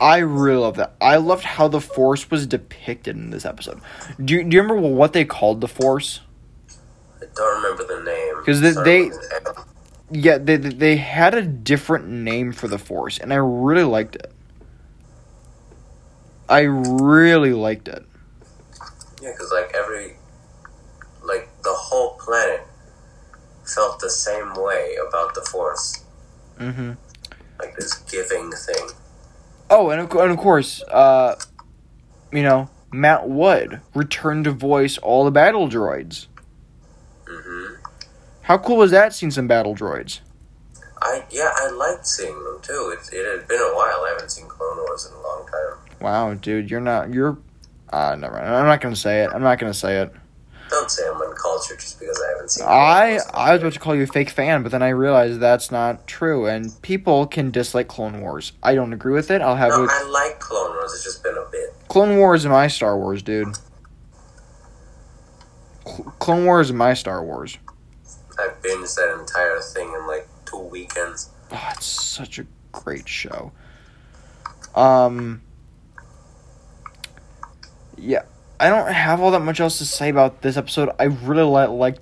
I 0.00 0.18
really 0.18 0.58
love 0.60 0.76
that. 0.76 0.94
I 1.00 1.16
loved 1.16 1.44
how 1.44 1.68
the 1.68 1.80
Force 1.80 2.30
was 2.30 2.46
depicted 2.46 3.16
in 3.16 3.30
this 3.30 3.44
episode. 3.44 3.80
Do 4.24 4.34
you, 4.34 4.44
do 4.44 4.56
you 4.56 4.62
remember 4.62 4.88
what 4.88 5.12
they 5.12 5.24
called 5.24 5.60
the 5.60 5.68
Force? 5.68 6.20
I 7.20 7.24
don't 7.34 7.62
remember 7.62 7.84
the 7.84 8.02
name 8.04 8.44
'Cause 8.44 8.60
they- 8.60 8.70
they- 8.82 9.08
with 9.08 9.32
an 9.32 9.46
M. 9.56 9.64
Yeah, 10.10 10.38
they 10.38 10.56
they 10.56 10.96
had 10.96 11.34
a 11.34 11.42
different 11.42 12.08
name 12.08 12.52
for 12.52 12.66
the 12.66 12.78
Force, 12.78 13.18
and 13.18 13.30
I 13.32 13.36
really 13.36 13.84
liked 13.84 14.16
it. 14.16 14.32
I 16.48 16.60
really 16.60 17.52
liked 17.52 17.88
it. 17.88 18.04
Yeah, 19.20 19.32
because 19.32 19.52
like 19.52 19.70
every, 19.74 20.16
like 21.22 21.48
the 21.62 21.72
whole 21.74 22.16
planet 22.18 22.62
felt 23.66 24.00
the 24.00 24.08
same 24.08 24.54
way 24.54 24.96
about 25.08 25.34
the 25.34 25.42
Force, 25.42 26.02
hmm 26.58 26.92
like 27.60 27.76
this 27.76 27.94
giving 28.10 28.50
thing. 28.52 28.88
Oh, 29.70 29.90
and 29.90 30.00
of, 30.00 30.10
and 30.12 30.30
of 30.30 30.38
course, 30.38 30.82
uh, 30.84 31.36
you 32.32 32.42
know, 32.42 32.70
Matt 32.92 33.28
Wood 33.28 33.80
returned 33.94 34.44
to 34.44 34.50
voice 34.50 34.98
all 34.98 35.24
the 35.24 35.30
battle 35.30 35.68
droids. 35.68 36.26
hmm 37.28 37.74
How 38.42 38.58
cool 38.58 38.78
was 38.78 38.90
that 38.92 39.12
seeing 39.12 39.30
some 39.30 39.46
battle 39.46 39.74
droids? 39.74 40.20
I 41.00 41.24
yeah, 41.30 41.50
I 41.54 41.70
liked 41.70 42.06
seeing 42.06 42.32
them 42.44 42.58
too. 42.62 42.94
It, 42.96 43.14
it 43.14 43.38
had 43.38 43.46
been 43.46 43.60
a 43.60 43.74
while. 43.74 44.04
I 44.06 44.10
haven't 44.14 44.30
seen 44.30 44.48
Clone 44.48 44.78
Wars 44.78 45.06
in 45.06 45.12
a 45.16 45.20
long 45.20 45.46
time. 45.46 45.78
Wow, 46.00 46.34
dude, 46.34 46.70
you're 46.70 46.80
not 46.80 47.12
you're 47.12 47.38
uh 47.90 48.16
never 48.18 48.34
mind. 48.34 48.46
I'm 48.48 48.66
not 48.66 48.80
gonna 48.80 48.96
say 48.96 49.22
it. 49.22 49.30
I'm 49.32 49.42
not 49.42 49.58
gonna 49.58 49.74
say 49.74 50.00
it. 50.02 50.12
Don't 50.70 50.90
say 50.90 51.02
I'm 51.08 51.20
uncultured 51.20 51.78
just 51.80 51.98
because 51.98 52.20
I 52.26 52.32
haven't 52.32 52.50
seen. 52.50 52.66
I 52.68 53.18
I 53.32 53.52
was 53.52 53.60
about 53.62 53.72
to 53.74 53.78
call 53.78 53.94
you 53.94 54.02
a 54.02 54.06
fake 54.06 54.30
fan, 54.30 54.62
but 54.62 54.70
then 54.72 54.82
I 54.82 54.90
realized 54.90 55.40
that's 55.40 55.70
not 55.70 56.06
true 56.06 56.46
and 56.46 56.70
people 56.82 57.26
can 57.26 57.50
dislike 57.50 57.88
Clone 57.88 58.20
Wars. 58.20 58.52
I 58.62 58.74
don't 58.74 58.92
agree 58.92 59.14
with 59.14 59.30
it. 59.30 59.40
I'll 59.40 59.56
have 59.56 59.70
No, 59.70 59.84
it. 59.84 59.90
I 59.92 60.04
like 60.04 60.38
Clone 60.40 60.70
Wars. 60.76 60.92
It's 60.94 61.04
just 61.04 61.22
been 61.22 61.36
a 61.36 61.50
bit. 61.50 61.74
Clone 61.88 62.16
Wars 62.18 62.42
is 62.42 62.46
my 62.50 62.66
Star 62.68 62.96
Wars, 62.98 63.22
dude. 63.22 63.56
Cl- 65.86 66.14
Clone 66.18 66.44
Wars 66.44 66.68
is 66.68 66.72
my 66.74 66.94
Star 66.94 67.24
Wars. 67.24 67.56
I 68.38 68.48
binged 68.62 68.94
that 68.96 69.16
entire 69.18 69.58
thing 69.60 69.92
in 69.98 70.06
like 70.06 70.28
two 70.44 70.58
weekends. 70.58 71.30
Oh, 71.50 71.68
it's 71.74 71.86
such 71.86 72.38
a 72.38 72.46
great 72.72 73.08
show. 73.08 73.52
Um, 74.74 75.40
yeah, 77.96 78.22
I 78.60 78.70
don't 78.70 78.92
have 78.92 79.20
all 79.20 79.30
that 79.32 79.40
much 79.40 79.60
else 79.60 79.78
to 79.78 79.84
say 79.84 80.08
about 80.08 80.42
this 80.42 80.56
episode. 80.56 80.90
I 80.98 81.04
really 81.04 81.42
li- 81.42 81.66
liked 81.66 82.00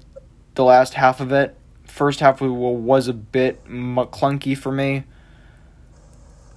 the 0.55 0.65
last 0.65 0.95
half 0.95 1.21
of 1.21 1.33
it. 1.33 1.57
First 1.85 2.21
half 2.21 2.41
was 2.41 3.09
a 3.09 3.13
bit 3.13 3.65
clunky 3.65 4.57
for 4.57 4.73
me. 4.73 5.05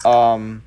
Um, 0.06 0.64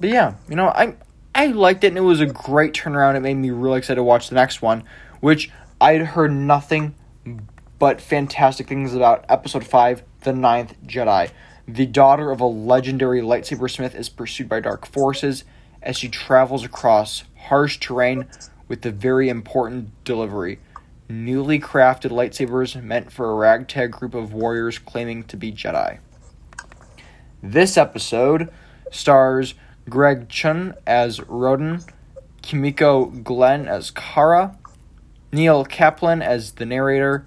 but 0.00 0.08
yeah, 0.10 0.34
you 0.48 0.56
know, 0.56 0.68
I 0.68 0.96
I 1.34 1.46
liked 1.46 1.84
it, 1.84 1.88
and 1.88 1.98
it 1.98 2.02
was 2.02 2.20
a 2.20 2.26
great 2.26 2.72
turnaround. 2.72 3.16
It 3.16 3.20
made 3.20 3.34
me 3.34 3.50
really 3.50 3.78
excited 3.78 3.96
to 3.96 4.02
watch 4.02 4.28
the 4.28 4.34
next 4.34 4.62
one, 4.62 4.84
which 5.20 5.50
I'd 5.80 6.00
heard 6.02 6.32
nothing 6.32 6.94
but 7.78 8.00
fantastic 8.00 8.66
things 8.66 8.94
about 8.94 9.24
episode 9.28 9.66
5 9.66 10.02
the 10.22 10.32
ninth 10.32 10.74
jedi 10.86 11.30
the 11.66 11.86
daughter 11.86 12.30
of 12.30 12.40
a 12.40 12.46
legendary 12.46 13.20
lightsaber 13.20 13.70
smith 13.70 13.94
is 13.94 14.08
pursued 14.08 14.48
by 14.48 14.60
dark 14.60 14.86
forces 14.86 15.44
as 15.82 15.96
she 15.96 16.08
travels 16.08 16.64
across 16.64 17.24
harsh 17.44 17.78
terrain 17.78 18.26
with 18.68 18.82
the 18.82 18.90
very 18.90 19.28
important 19.28 19.90
delivery 20.04 20.58
newly 21.08 21.60
crafted 21.60 22.10
lightsabers 22.10 22.80
meant 22.82 23.12
for 23.12 23.30
a 23.30 23.34
ragtag 23.34 23.92
group 23.92 24.14
of 24.14 24.32
warriors 24.32 24.78
claiming 24.78 25.22
to 25.24 25.36
be 25.36 25.52
jedi 25.52 25.98
this 27.42 27.76
episode 27.76 28.50
stars 28.90 29.54
greg 29.88 30.28
chun 30.28 30.74
as 30.86 31.20
roden 31.28 31.80
kimiko 32.42 33.06
glenn 33.06 33.68
as 33.68 33.90
kara 33.90 34.56
neil 35.32 35.64
kaplan 35.64 36.22
as 36.22 36.52
the 36.52 36.64
narrator 36.64 37.26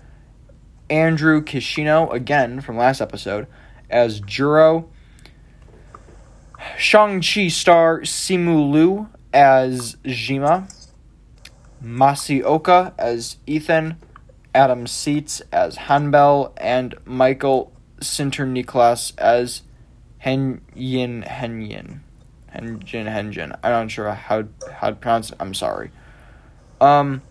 Andrew 0.89 1.41
Kishino, 1.41 2.11
again 2.13 2.61
from 2.61 2.78
last 2.78 3.01
episode, 3.01 3.47
as 3.89 4.22
Juro. 4.22 4.88
Shang-Chi 6.78 7.49
star 7.49 8.01
Simu 8.01 8.72
Liu 8.72 9.09
as 9.38 9.98
Jima. 10.04 10.68
Masi 11.84 12.44
Oka 12.44 12.96
as 12.98 13.38
Ethan. 13.46 13.98
Adam 14.56 14.88
Seitz 14.88 15.42
as 15.52 15.78
Hanbel. 15.78 16.52
And 16.58 16.96
Michael 17.06 17.72
Sinterniklaas 18.02 19.14
as 19.20 19.62
Henyin 20.26 21.24
Henyin. 21.28 22.00
Henjin 22.52 23.06
Henjin. 23.06 23.56
I'm 23.64 23.72
not 23.72 23.92
sure 23.92 24.12
how, 24.12 24.46
how 24.74 24.90
to 24.90 24.96
pronounce 24.96 25.30
it. 25.30 25.38
I'm 25.40 25.54
sorry. 25.54 25.92
Um, 26.82 27.22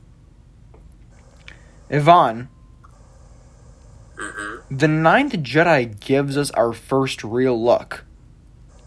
Yvonne. 1.91 2.49
hmm 4.17 4.59
The 4.71 4.87
Ninth 4.87 5.33
Jedi 5.33 5.99
gives 5.99 6.37
us 6.37 6.53
our 6.53 6.73
first 6.73 7.25
real 7.25 7.61
look 7.61 8.05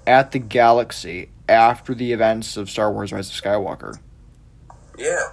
at 0.07 0.31
the 0.31 0.39
galaxy 0.39 1.31
after 1.49 1.93
the 1.93 2.13
events 2.13 2.55
of 2.55 2.69
Star 2.69 2.91
Wars 2.91 3.11
Rise 3.11 3.29
of 3.29 3.35
Skywalker. 3.41 3.99
Yeah, 4.97 5.31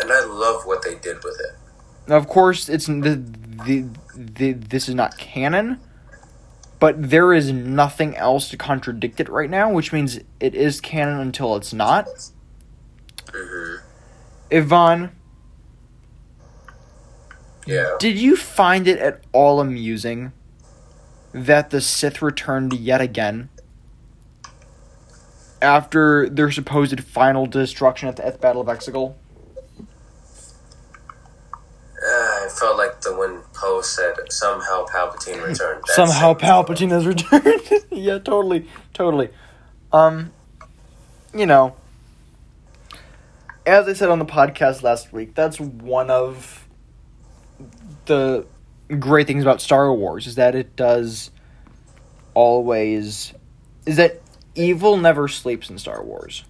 and 0.00 0.10
I 0.10 0.24
love 0.24 0.64
what 0.64 0.82
they 0.82 0.94
did 0.96 1.22
with 1.22 1.38
it. 1.40 1.56
Now, 2.08 2.16
of 2.16 2.26
course, 2.28 2.68
it's 2.68 2.86
the, 2.86 3.22
the, 3.64 3.86
the 4.16 4.52
this 4.52 4.88
is 4.88 4.94
not 4.94 5.18
canon, 5.18 5.78
but 6.80 7.10
there 7.10 7.32
is 7.32 7.52
nothing 7.52 8.16
else 8.16 8.48
to 8.50 8.56
contradict 8.56 9.20
it 9.20 9.28
right 9.28 9.50
now, 9.50 9.70
which 9.70 9.92
means 9.92 10.18
it 10.40 10.54
is 10.54 10.80
canon 10.80 11.20
until 11.20 11.54
it's 11.56 11.72
not. 11.72 12.06
hmm 13.32 13.76
Yvonne, 14.52 15.12
Yeah. 17.66 17.94
did 18.00 18.18
you 18.18 18.36
find 18.36 18.88
it 18.88 18.98
at 18.98 19.20
all 19.32 19.60
amusing 19.60 20.32
that 21.32 21.70
the 21.70 21.80
Sith 21.80 22.20
returned 22.20 22.72
yet 22.72 23.00
again 23.00 23.48
after 25.62 26.28
their 26.28 26.50
supposed 26.50 27.00
final 27.02 27.46
destruction 27.46 28.08
at 28.08 28.16
the, 28.16 28.26
at 28.26 28.34
the 28.34 28.38
Battle 28.38 28.62
of 28.62 28.68
Exegol? 28.68 29.14
Uh, 32.02 32.06
I 32.06 32.48
felt 32.58 32.78
like 32.78 33.00
the 33.02 33.14
when 33.14 33.40
Poe 33.52 33.82
said 33.82 34.14
somehow 34.30 34.86
Palpatine 34.86 35.46
returned. 35.46 35.82
Somehow 35.86 36.32
Palpatine 36.32 36.90
has 36.90 37.06
returned. 37.06 37.84
yeah, 37.90 38.18
totally, 38.18 38.66
totally. 38.94 39.28
Um, 39.92 40.32
you 41.34 41.44
know, 41.44 41.76
as 43.66 43.86
I 43.86 43.92
said 43.92 44.08
on 44.08 44.18
the 44.18 44.24
podcast 44.24 44.82
last 44.82 45.12
week, 45.12 45.34
that's 45.34 45.60
one 45.60 46.10
of 46.10 46.66
the 48.06 48.46
great 48.98 49.26
things 49.26 49.42
about 49.42 49.60
Star 49.60 49.92
Wars 49.92 50.26
is 50.26 50.36
that 50.36 50.54
it 50.54 50.74
does 50.74 51.30
always 52.34 53.34
is 53.86 53.96
that 53.96 54.20
evil 54.54 54.96
never 54.96 55.28
sleeps 55.28 55.70
in 55.70 55.78
Star 55.78 56.02
Wars. 56.02 56.44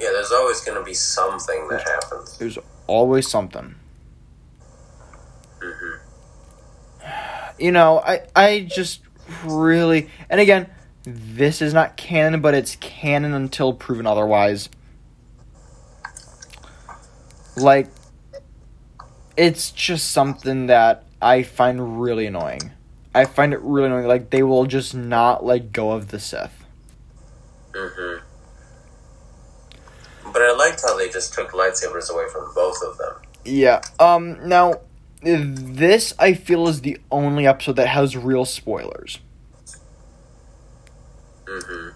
Yeah, 0.00 0.10
there's 0.12 0.30
always 0.30 0.60
going 0.60 0.78
to 0.78 0.84
be 0.84 0.94
something 0.94 1.68
that 1.68 1.82
happens. 1.82 2.38
There's 2.38 2.58
always 2.86 3.28
something. 3.28 3.74
hmm 5.60 5.94
you 7.58 7.72
know, 7.72 7.98
I 7.98 8.22
I 8.34 8.60
just 8.60 9.00
really 9.44 10.08
and 10.30 10.40
again, 10.40 10.70
this 11.04 11.60
is 11.60 11.74
not 11.74 11.96
canon, 11.96 12.40
but 12.40 12.54
it's 12.54 12.76
canon 12.76 13.34
until 13.34 13.72
proven 13.72 14.06
otherwise. 14.06 14.68
Like 17.56 17.88
it's 19.36 19.70
just 19.70 20.10
something 20.10 20.66
that 20.66 21.04
I 21.20 21.42
find 21.42 22.00
really 22.00 22.26
annoying. 22.26 22.72
I 23.14 23.24
find 23.24 23.52
it 23.52 23.60
really 23.60 23.86
annoying. 23.86 24.06
Like 24.06 24.30
they 24.30 24.42
will 24.42 24.66
just 24.66 24.94
not 24.94 25.44
let 25.44 25.72
go 25.72 25.92
of 25.92 26.08
the 26.08 26.18
Sith. 26.18 26.64
hmm 27.74 28.16
But 30.32 30.42
I 30.42 30.54
liked 30.56 30.82
how 30.82 30.96
they 30.96 31.08
just 31.08 31.32
took 31.34 31.52
lightsabers 31.52 32.10
away 32.10 32.24
from 32.32 32.52
both 32.54 32.76
of 32.86 32.98
them. 32.98 33.14
Yeah. 33.44 33.80
Um. 33.98 34.46
Now, 34.48 34.80
this 35.22 36.14
I 36.18 36.34
feel 36.34 36.68
is 36.68 36.82
the 36.82 36.98
only 37.10 37.46
episode 37.46 37.76
that 37.76 37.88
has 37.88 38.16
real 38.16 38.44
spoilers. 38.44 39.18
hmm 41.48 41.88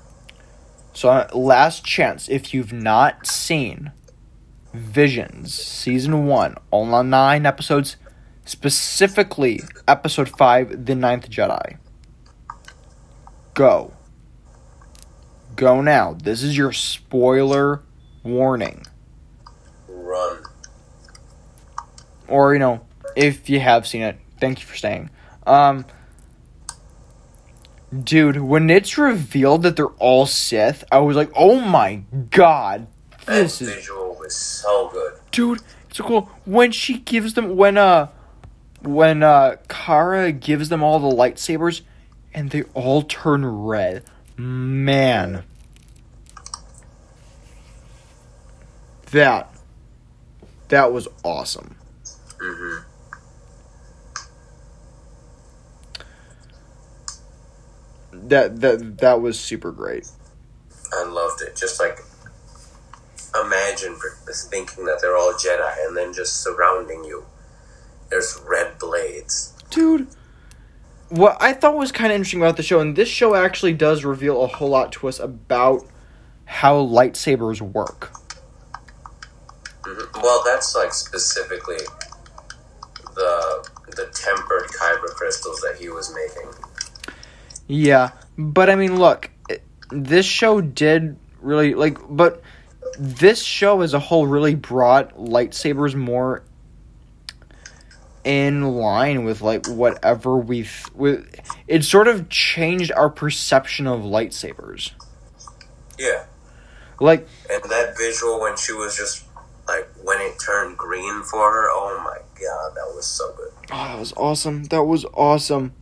So, 0.94 1.10
uh, 1.10 1.28
last 1.34 1.84
chance 1.84 2.28
if 2.28 2.54
you've 2.54 2.72
not 2.72 3.26
seen 3.26 3.92
Visions 4.72 5.52
season 5.52 6.26
one, 6.26 6.56
all 6.70 7.04
nine 7.04 7.44
episodes, 7.44 7.96
specifically 8.44 9.60
episode 9.86 10.28
five, 10.28 10.86
The 10.86 10.94
Ninth 10.94 11.30
Jedi. 11.30 11.76
Go. 13.54 13.92
Go 15.56 15.80
now. 15.80 16.14
This 16.14 16.42
is 16.42 16.56
your 16.56 16.72
spoiler 16.72 17.82
warning. 18.22 18.86
Run. 19.88 20.42
Or, 22.28 22.52
you 22.54 22.58
know, 22.58 22.80
if 23.14 23.50
you 23.50 23.60
have 23.60 23.86
seen 23.86 24.02
it, 24.02 24.18
thank 24.40 24.60
you 24.60 24.66
for 24.66 24.76
staying. 24.76 25.10
Um, 25.46 25.84
Dude, 27.92 28.38
when 28.38 28.70
it's 28.70 28.96
revealed 28.96 29.64
that 29.64 29.76
they're 29.76 29.86
all 29.98 30.24
Sith, 30.24 30.82
I 30.90 30.98
was 31.00 31.14
like, 31.14 31.30
oh 31.36 31.60
my 31.60 32.04
god, 32.30 32.86
this 33.26 33.58
that 33.58 33.68
is 33.68 33.74
visual 33.74 34.16
was 34.18 34.34
so 34.34 34.88
good. 34.90 35.12
dude, 35.30 35.60
it's 35.88 35.98
so 35.98 36.04
cool. 36.04 36.30
When 36.46 36.72
she 36.72 36.98
gives 37.00 37.34
them 37.34 37.54
when 37.54 37.76
uh 37.76 38.08
when 38.84 39.22
uh 39.22 39.56
Kara 39.68 40.32
gives 40.32 40.68
them 40.68 40.82
all 40.82 40.98
the 40.98 41.14
lightsabers 41.14 41.82
and 42.34 42.50
they 42.50 42.62
all 42.74 43.02
turn 43.02 43.44
red. 43.44 44.04
Man. 44.36 45.44
That 49.10 49.54
that 50.68 50.92
was 50.92 51.08
awesome. 51.22 51.76
hmm 52.40 52.78
That 58.12 58.60
that 58.60 58.98
that 58.98 59.20
was 59.20 59.38
super 59.38 59.70
great. 59.72 60.08
I 60.94 61.04
loved 61.04 61.42
it. 61.42 61.56
Just 61.56 61.80
like 61.80 61.98
imagine 63.44 63.98
thinking 64.50 64.84
that 64.84 64.98
they're 65.00 65.16
all 65.16 65.32
Jedi, 65.32 65.86
and 65.86 65.96
then 65.96 66.12
just 66.12 66.42
surrounding 66.42 67.04
you, 67.04 67.24
there's 68.12 68.38
red 68.46 68.78
blades. 68.78 69.54
Dude, 69.70 70.06
what 71.08 71.38
I 71.40 71.54
thought 71.54 71.76
was 71.76 71.90
kind 71.90 72.12
of 72.12 72.16
interesting 72.16 72.42
about 72.42 72.58
the 72.58 72.62
show, 72.62 72.78
and 72.78 72.94
this 72.94 73.08
show 73.08 73.34
actually 73.34 73.72
does 73.72 74.04
reveal 74.04 74.42
a 74.44 74.46
whole 74.46 74.68
lot 74.68 74.92
to 74.92 75.08
us 75.08 75.18
about 75.18 75.86
how 76.44 76.76
lightsabers 76.76 77.62
work. 77.62 78.10
hmm 79.84 80.20
Well, 80.22 80.42
that's 80.44 80.76
like 80.76 80.92
specifically 80.92 81.78
the 83.14 83.68
the 83.96 84.06
tempered 84.14 84.68
kyber 84.78 85.08
crystals 85.14 85.60
that 85.60 85.76
he 85.80 85.88
was 85.88 86.14
making. 86.14 86.50
Yeah, 87.66 88.10
but 88.36 88.68
I 88.68 88.74
mean, 88.74 88.98
look, 88.98 89.30
it- 89.48 89.62
this 89.90 90.26
show 90.26 90.60
did 90.60 91.16
really 91.40 91.74
like, 91.74 91.96
but 92.10 92.42
this 92.98 93.42
show 93.42 93.80
as 93.80 93.94
a 93.94 93.98
whole 93.98 94.26
really 94.26 94.54
brought 94.54 95.16
lightsabers 95.16 95.94
more 95.94 96.42
in 98.24 98.62
line 98.62 99.24
with 99.24 99.40
like 99.42 99.66
whatever 99.66 100.36
we've 100.36 100.88
with. 100.94 101.28
It 101.66 101.84
sort 101.84 102.08
of 102.08 102.28
changed 102.28 102.92
our 102.92 103.10
perception 103.10 103.86
of 103.86 104.00
lightsabers. 104.00 104.92
Yeah, 105.98 106.24
Like, 107.00 107.28
and 107.50 107.62
that 107.64 107.96
visual 107.96 108.40
when 108.40 108.56
she 108.56 108.72
was 108.72 108.96
just 108.96 109.24
like 109.68 109.88
when 110.02 110.20
it 110.20 110.34
turned 110.44 110.76
green 110.76 111.22
for 111.22 111.52
her. 111.52 111.68
Oh 111.70 112.00
my 112.04 112.18
god, 112.40 112.74
that 112.74 112.92
was 112.94 113.06
so 113.06 113.32
good. 113.36 113.50
oh, 113.70 113.84
that 113.88 113.98
was 113.98 114.12
awesome. 114.14 114.64
That 114.64 114.84
was 114.84 115.04
awesome. 115.14 115.72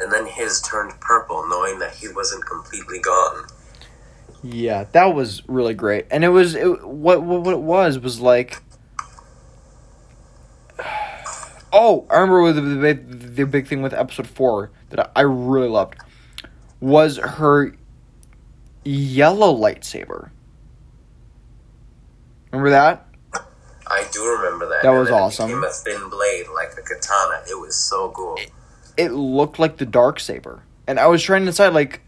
And 0.00 0.12
then 0.12 0.26
his 0.26 0.60
turned 0.60 1.00
purple, 1.00 1.48
knowing 1.48 1.78
that 1.78 1.94
he 1.94 2.08
wasn't 2.08 2.44
completely 2.44 2.98
gone. 2.98 3.46
Yeah, 4.42 4.84
that 4.92 5.14
was 5.14 5.42
really 5.48 5.74
great, 5.74 6.06
and 6.10 6.22
it 6.24 6.28
was 6.28 6.54
it, 6.54 6.86
what 6.86 7.22
what 7.22 7.42
what 7.42 7.54
it 7.54 7.60
was 7.60 7.98
was 7.98 8.20
like. 8.20 8.62
Oh, 11.76 12.06
I 12.08 12.18
remember 12.20 12.52
the, 12.52 12.60
the 12.60 12.76
big- 12.80 13.34
the 13.34 13.44
big 13.46 13.66
thing 13.66 13.82
with 13.82 13.92
episode 13.92 14.28
four 14.28 14.70
that 14.90 15.10
I 15.16 15.22
really 15.22 15.68
loved 15.68 15.96
was 16.80 17.16
her 17.16 17.74
yellow 18.84 19.52
lightsaber. 19.52 20.30
Remember 22.52 22.70
that? 22.70 23.08
I 23.88 24.06
do 24.12 24.24
remember 24.24 24.68
that. 24.68 24.84
That 24.84 24.90
was 24.90 25.08
then 25.08 25.18
it 25.18 25.20
awesome. 25.20 25.46
became 25.48 25.64
a 25.64 25.70
thin 25.70 26.08
blade 26.08 26.46
like 26.54 26.72
a 26.78 26.82
katana. 26.82 27.42
It 27.50 27.60
was 27.60 27.74
so 27.74 28.10
cool. 28.10 28.38
It 28.96 29.08
looked 29.10 29.58
like 29.58 29.78
the 29.78 29.86
dark 29.86 30.20
saber, 30.20 30.62
and 30.86 31.00
I 31.00 31.08
was 31.08 31.24
trying 31.24 31.40
to 31.42 31.46
decide 31.46 31.74
like, 31.74 32.02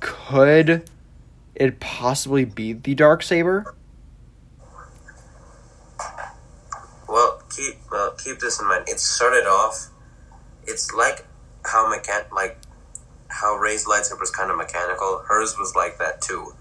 could 0.00 0.88
it 1.54 1.80
possibly 1.80 2.44
be 2.44 2.74
the 2.74 2.94
dark 2.94 3.22
saber? 3.22 3.74
Well, 7.08 7.42
keep 7.58 7.74
well, 7.90 8.12
keep 8.12 8.38
this 8.38 8.60
in 8.60 8.68
mind. 8.68 8.88
It 8.88 9.00
started 9.00 9.46
off. 9.46 9.88
It's 10.66 10.92
like 10.92 11.26
how 11.64 11.92
mechan 11.92 12.30
like 12.32 12.58
how 13.28 13.56
Rey's 13.56 13.84
lightsaber 13.84 14.20
was 14.20 14.30
kind 14.30 14.50
of 14.50 14.56
mechanical. 14.56 15.22
Hers 15.26 15.56
was 15.58 15.74
like 15.74 15.98
that 15.98 16.20
too. 16.22 16.54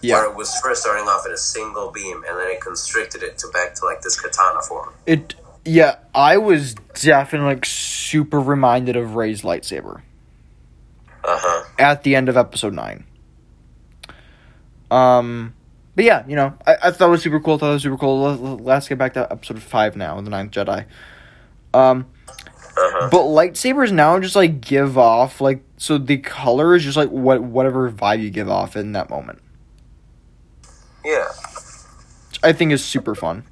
Yeah. 0.00 0.14
Where 0.20 0.30
it 0.30 0.36
was 0.36 0.54
first 0.60 0.82
starting 0.82 1.08
off 1.08 1.26
at 1.26 1.32
a 1.32 1.36
single 1.36 1.90
beam, 1.90 2.22
and 2.28 2.38
then 2.38 2.48
it 2.48 2.60
constricted 2.60 3.22
it 3.22 3.38
to 3.38 3.48
back 3.48 3.74
to 3.76 3.84
like 3.84 4.00
this 4.02 4.20
katana 4.20 4.60
form. 4.62 4.92
It 5.06 5.34
yeah, 5.64 5.96
I 6.14 6.36
was 6.38 6.74
definitely 6.74 7.54
like 7.54 7.64
super 7.64 8.40
reminded 8.40 8.96
of 8.96 9.16
Rey's 9.16 9.42
lightsaber 9.42 10.02
Uh 11.24 11.38
huh. 11.40 11.64
at 11.78 12.04
the 12.04 12.14
end 12.14 12.28
of 12.28 12.36
episode 12.36 12.74
nine. 12.74 13.04
Um, 14.90 15.54
but 15.98 16.04
yeah, 16.04 16.24
you 16.28 16.36
know, 16.36 16.54
I, 16.64 16.76
I 16.84 16.90
thought 16.92 17.08
it 17.08 17.10
was 17.10 17.22
super 17.24 17.40
cool. 17.40 17.58
Thought 17.58 17.70
it 17.70 17.72
was 17.72 17.82
super 17.82 17.96
cool. 17.96 18.20
Let- 18.20 18.62
Let's 18.64 18.86
get 18.86 18.98
back 18.98 19.14
to 19.14 19.26
episode 19.32 19.60
five 19.60 19.96
now, 19.96 20.20
the 20.20 20.30
Ninth 20.30 20.52
Jedi. 20.52 20.84
Um, 21.74 22.06
Uh 22.28 22.34
huh. 22.76 23.08
but 23.10 23.22
lightsabers 23.22 23.90
now 23.90 24.20
just 24.20 24.36
like 24.36 24.60
give 24.60 24.96
off 24.96 25.40
like 25.40 25.60
so 25.76 25.98
the 25.98 26.18
color 26.18 26.76
is 26.76 26.84
just 26.84 26.96
like 26.96 27.08
what 27.08 27.42
whatever 27.42 27.90
vibe 27.90 28.22
you 28.22 28.30
give 28.30 28.48
off 28.48 28.76
in 28.76 28.92
that 28.92 29.10
moment. 29.10 29.40
Yeah. 31.04 31.26
Which 32.30 32.38
I 32.44 32.52
think 32.52 32.70
is 32.70 32.84
super 32.84 33.16
fun. 33.16 33.42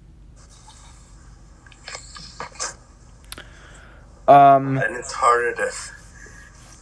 Um, 4.29 4.79
And 4.79 4.95
it's 4.97 5.13
harder 5.13 5.53
to 5.55 5.71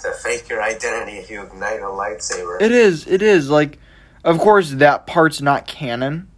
to 0.02 0.12
fake 0.22 0.50
your 0.50 0.62
identity 0.62 1.12
if 1.16 1.30
you 1.30 1.40
ignite 1.42 1.80
a 1.80 1.84
lightsaber. 1.84 2.60
it 2.60 2.70
is. 2.72 3.06
It 3.06 3.22
is 3.22 3.48
like, 3.48 3.78
of 4.24 4.38
course, 4.38 4.70
that 4.70 5.06
part's 5.06 5.40
not 5.40 5.66
canon. 5.66 6.28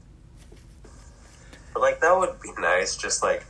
But 1.72 1.80
like 1.80 2.01
that 2.01 2.18
would 2.18 2.41
be 2.41 2.51
nice. 2.59 2.97
Just 2.97 3.22
like 3.22 3.45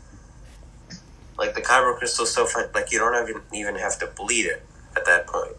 like 1.39 1.55
the 1.55 1.63
kyber 1.63 1.97
crystal's 1.97 2.33
so 2.33 2.47
fun. 2.47 2.69
Like 2.75 2.93
you 2.93 2.99
don't 2.99 3.29
even 3.29 3.43
even 3.53 3.77
have 3.77 3.99
to 3.99 4.07
bleed 4.07 4.47
it 4.47 4.65
at 4.97 5.05
that 5.07 5.27
point. 5.27 5.53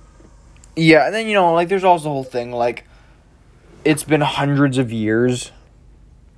Yeah, 0.75 1.07
and 1.07 1.15
then 1.15 1.27
you 1.27 1.33
know, 1.33 1.53
like, 1.53 1.69
there's 1.69 1.83
also 1.83 2.03
the 2.03 2.09
whole 2.09 2.23
thing 2.23 2.51
like, 2.51 2.85
it's 3.83 4.03
been 4.03 4.21
hundreds 4.21 4.77
of 4.77 4.91
years. 4.91 5.51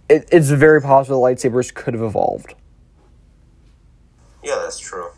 It, 0.07 0.29
it's 0.31 0.49
very 0.49 0.81
possible 0.81 1.21
lightsabers 1.21 1.73
could 1.73 1.93
have 1.93 2.01
evolved. 2.01 2.55
Yeah, 4.41 4.55
that's 4.61 4.79
true. 4.79 5.09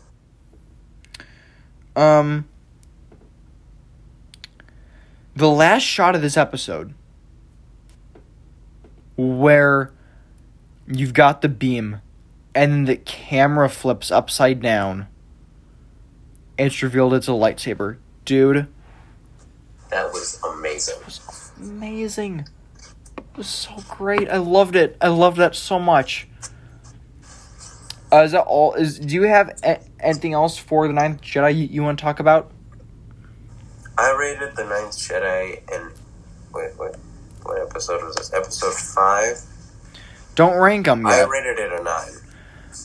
Um, 1.94 2.48
the 5.36 5.48
last 5.48 5.82
shot 5.82 6.16
of 6.16 6.22
this 6.22 6.36
episode, 6.36 6.92
where 9.28 9.92
you've 10.86 11.14
got 11.14 11.42
the 11.42 11.48
beam, 11.48 12.00
and 12.54 12.86
the 12.86 12.96
camera 12.96 13.68
flips 13.68 14.10
upside 14.10 14.60
down. 14.60 15.08
It's 16.58 16.82
revealed 16.82 17.14
it's 17.14 17.28
a 17.28 17.32
lightsaber, 17.32 17.96
dude. 18.24 18.68
That 19.90 20.12
was 20.12 20.40
amazing. 20.56 20.96
Amazing. 21.60 22.46
It 23.16 23.36
was 23.36 23.46
so 23.46 23.76
great. 23.88 24.28
I 24.28 24.38
loved 24.38 24.76
it. 24.76 24.96
I 25.00 25.08
loved 25.08 25.38
that 25.38 25.54
so 25.54 25.78
much. 25.78 26.28
Uh, 28.12 28.24
is 28.24 28.32
that 28.32 28.42
all? 28.42 28.74
Is 28.74 28.98
do 28.98 29.14
you 29.14 29.22
have 29.22 29.58
a- 29.64 29.80
anything 30.00 30.34
else 30.34 30.58
for 30.58 30.86
the 30.86 30.92
Ninth 30.92 31.22
Jedi 31.22 31.56
you, 31.56 31.64
you 31.64 31.82
want 31.82 31.98
to 31.98 32.02
talk 32.02 32.20
about? 32.20 32.50
I 33.96 34.14
rated 34.18 34.54
the 34.54 34.64
Ninth 34.64 34.92
Jedi 34.92 35.62
and 35.72 35.92
wait, 36.52 36.76
wait, 36.78 36.94
what 37.44 37.60
episode 37.60 38.02
was 38.04 38.16
this? 38.16 38.32
Episode 38.32 38.74
five. 38.74 39.38
Don't 40.34 40.56
rank 40.58 40.86
them 40.86 41.04
yet. 41.06 41.26
I 41.26 41.28
rated 41.28 41.58
it 41.58 41.72
a 41.72 41.82
nine. 41.82 42.22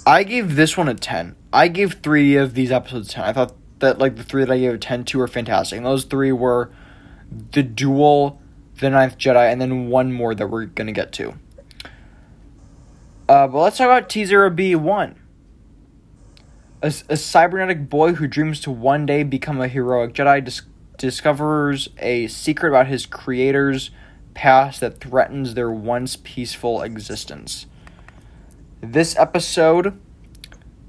I 0.06 0.24
gave 0.24 0.56
this 0.56 0.78
one 0.78 0.88
a 0.90 0.96
10. 0.96 1.36
I 1.54 1.68
gave 1.68 1.96
three 1.96 2.36
of 2.36 2.54
these 2.54 2.72
episodes 2.72 3.10
10. 3.10 3.24
I 3.24 3.34
thought 3.34 3.56
that, 3.80 4.00
like, 4.00 4.16
the 4.16 4.24
three 4.24 4.44
that 4.44 4.52
I 4.52 4.60
gave 4.60 4.74
a 4.74 4.78
10 4.78 5.06
to 5.06 5.20
were 5.20 5.28
fantastic. 5.28 5.78
And 5.78 5.86
those 5.86 6.04
three 6.06 6.32
were 6.32 6.72
The 7.52 7.64
Duel, 7.64 8.42
The 8.80 8.90
Ninth 8.90 9.18
Jedi, 9.18 9.52
and 9.52 9.62
then 9.62 9.88
one 9.88 10.12
more 10.12 10.36
that 10.36 10.48
we're 10.48 10.66
going 10.66 10.88
to 10.88 10.94
get 10.94 11.12
to. 11.14 11.36
Uh, 13.30 13.48
but 13.48 13.60
let's 13.60 13.78
talk 13.78 13.86
about 13.86 14.10
T0B1. 14.10 15.16
A, 16.82 16.88
a 16.88 17.18
cybernetic 17.18 17.90
boy 17.90 18.14
who 18.14 18.28
dreams 18.28 18.60
to 18.62 18.72
one 18.72 19.06
day 19.06 19.24
become 19.24 19.60
a 19.60 19.68
heroic 19.68 20.14
Jedi 20.14 20.44
dis- 20.44 20.62
discovers 20.98 21.90
a 21.98 22.28
secret 22.28 22.70
about 22.70 22.88
his 22.88 23.06
creator's 23.06 23.90
past 24.38 24.82
that 24.82 25.00
threatens 25.00 25.56
their 25.56 25.72
once 25.72 26.16
peaceful 26.16 26.84
existence. 26.84 27.66
This 28.82 29.18
episode 29.18 30.00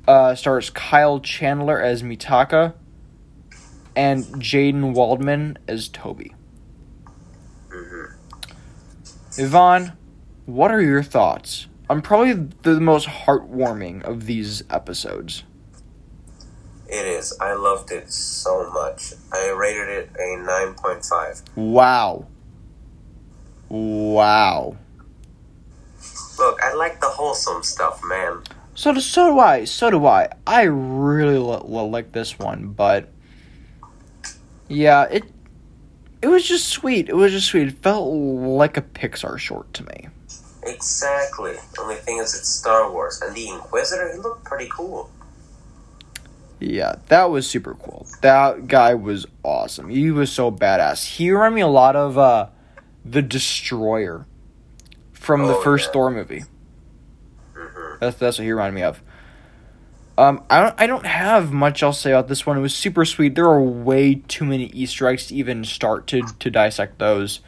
uh, 0.07 0.35
stars 0.35 0.69
Kyle 0.69 1.19
Chandler 1.19 1.81
as 1.81 2.03
Mitaka 2.03 2.75
and 3.97 4.25
Jaden 4.35 4.93
Waldman 4.93 5.57
as 5.67 5.89
Toby. 5.89 6.35
hmm 7.73 8.05
Yvonne, 9.39 9.97
what 10.45 10.71
are 10.71 10.83
your 10.83 11.03
thoughts? 11.03 11.69
I'm 11.89 12.03
probably 12.03 12.35
the 12.35 12.81
most 12.81 13.07
heartwarming 13.09 14.03
of 14.03 14.27
these 14.27 14.63
episodes. 14.69 15.45
It 16.87 17.07
is. 17.07 17.35
I 17.41 17.55
loved 17.55 17.93
it 17.93 18.13
so 18.13 18.69
much. 18.73 19.15
I 19.33 19.51
rated 19.51 19.89
it 19.89 20.11
a 20.17 20.37
9.5. 20.39 21.43
Wow. 21.57 22.27
Wow. 23.69 24.77
Look, 26.39 26.63
I 26.63 26.75
like 26.75 27.01
the 27.01 27.09
wholesome 27.09 27.63
stuff, 27.63 28.03
man. 28.05 28.43
So 28.75 28.95
do, 28.95 29.01
so 29.01 29.33
do 29.33 29.39
I. 29.41 29.65
So 29.65 29.91
do 29.91 30.07
I. 30.07 30.31
I 30.47 30.63
really 30.63 31.39
lo- 31.39 31.65
lo- 31.67 31.87
like 31.87 32.13
this 32.13 32.39
one, 32.39 32.69
but 32.69 33.09
yeah, 34.69 35.05
it 35.11 35.25
it 36.23 36.29
was 36.29 36.47
just 36.47 36.69
sweet. 36.69 37.09
It 37.09 37.17
was 37.17 37.33
just 37.33 37.49
sweet. 37.49 37.69
It 37.69 37.79
felt 37.79 38.09
like 38.09 38.77
a 38.77 38.83
Pixar 38.83 39.39
short 39.39 39.73
to 39.75 39.85
me. 39.85 40.09
Exactly. 40.63 41.57
Only 41.79 41.95
thing 41.97 42.19
is, 42.19 42.35
it's 42.35 42.49
Star 42.49 42.91
Wars. 42.91 43.21
And 43.23 43.35
the 43.35 43.49
Inquisitor, 43.49 44.13
he 44.13 44.19
looked 44.19 44.45
pretty 44.45 44.69
cool. 44.71 45.11
Yeah, 46.61 46.97
that 47.07 47.31
was 47.31 47.49
super 47.49 47.75
cool. 47.75 48.07
That 48.21 48.67
guy 48.67 48.95
was 48.95 49.27
awesome. 49.45 49.89
He 49.89 50.11
was 50.11 50.33
so 50.33 50.51
badass. 50.51 51.05
He 51.05 51.31
reminded 51.31 51.55
me 51.55 51.61
a 51.61 51.69
lot 51.69 51.95
of 51.95 52.19
uh, 52.19 52.49
the 53.11 53.23
Destroyer 53.23 54.27
from 55.13 55.47
the 55.47 55.55
Oh, 55.57 55.63
first 55.63 55.87
yeah. 55.89 55.93
Thor 55.93 56.11
movie. 56.11 56.45
hmm 57.55 57.95
That's 58.01 58.17
that's 58.19 58.39
what 58.39 58.45
he 58.45 58.51
reminded 58.53 58.75
me 58.77 58.83
of. 58.83 59.03
Um, 60.17 60.43
I 60.51 60.61
don't 60.61 60.75
I 60.81 60.87
don't 60.89 61.07
have 61.07 61.53
much 61.53 61.83
else 61.83 61.99
to 61.99 62.03
say 62.03 62.11
about 62.11 62.27
this 62.29 62.45
one. 62.45 62.59
It 62.59 62.61
was 62.61 62.75
super 62.75 63.05
sweet. 63.05 63.35
There 63.37 63.47
are 63.47 63.61
way 63.63 64.17
too 64.17 64.45
many 64.45 64.65
Easter 64.67 65.07
eggs 65.09 65.29
to 65.29 65.35
even 65.37 65.65
start 65.65 66.07
to 66.09 66.23
to 66.41 66.51
dissect 66.51 66.99
those. 66.99 67.41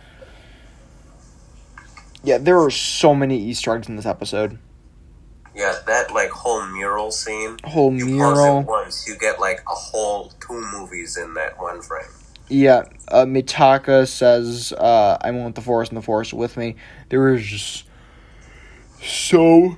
Yeah, 2.22 2.38
there 2.38 2.60
are 2.60 2.70
so 2.70 3.14
many 3.14 3.38
Easter 3.42 3.74
eggs 3.74 3.88
in 3.88 3.96
this 3.96 4.06
episode. 4.06 4.58
Yeah, 5.54 5.74
that, 5.86 6.12
like, 6.12 6.30
whole 6.30 6.64
mural 6.66 7.10
scene. 7.10 7.56
Whole 7.64 7.92
You 7.92 8.06
mural. 8.06 8.62
once, 8.62 9.08
you 9.08 9.16
get, 9.18 9.40
like, 9.40 9.60
a 9.66 9.74
whole 9.74 10.30
two 10.38 10.60
movies 10.72 11.16
in 11.16 11.34
that 11.34 11.58
one 11.60 11.82
frame. 11.82 12.04
Yeah, 12.50 12.82
uh, 13.06 13.24
Mitaka 13.26 14.08
says, 14.08 14.72
uh, 14.72 15.16
"I 15.20 15.30
want 15.30 15.54
the 15.54 15.60
forest 15.60 15.92
and 15.92 15.96
the 15.96 16.02
forest 16.02 16.32
with 16.34 16.56
me." 16.56 16.74
There 17.08 17.32
is 17.32 17.46
just 17.46 17.84
so. 19.00 19.76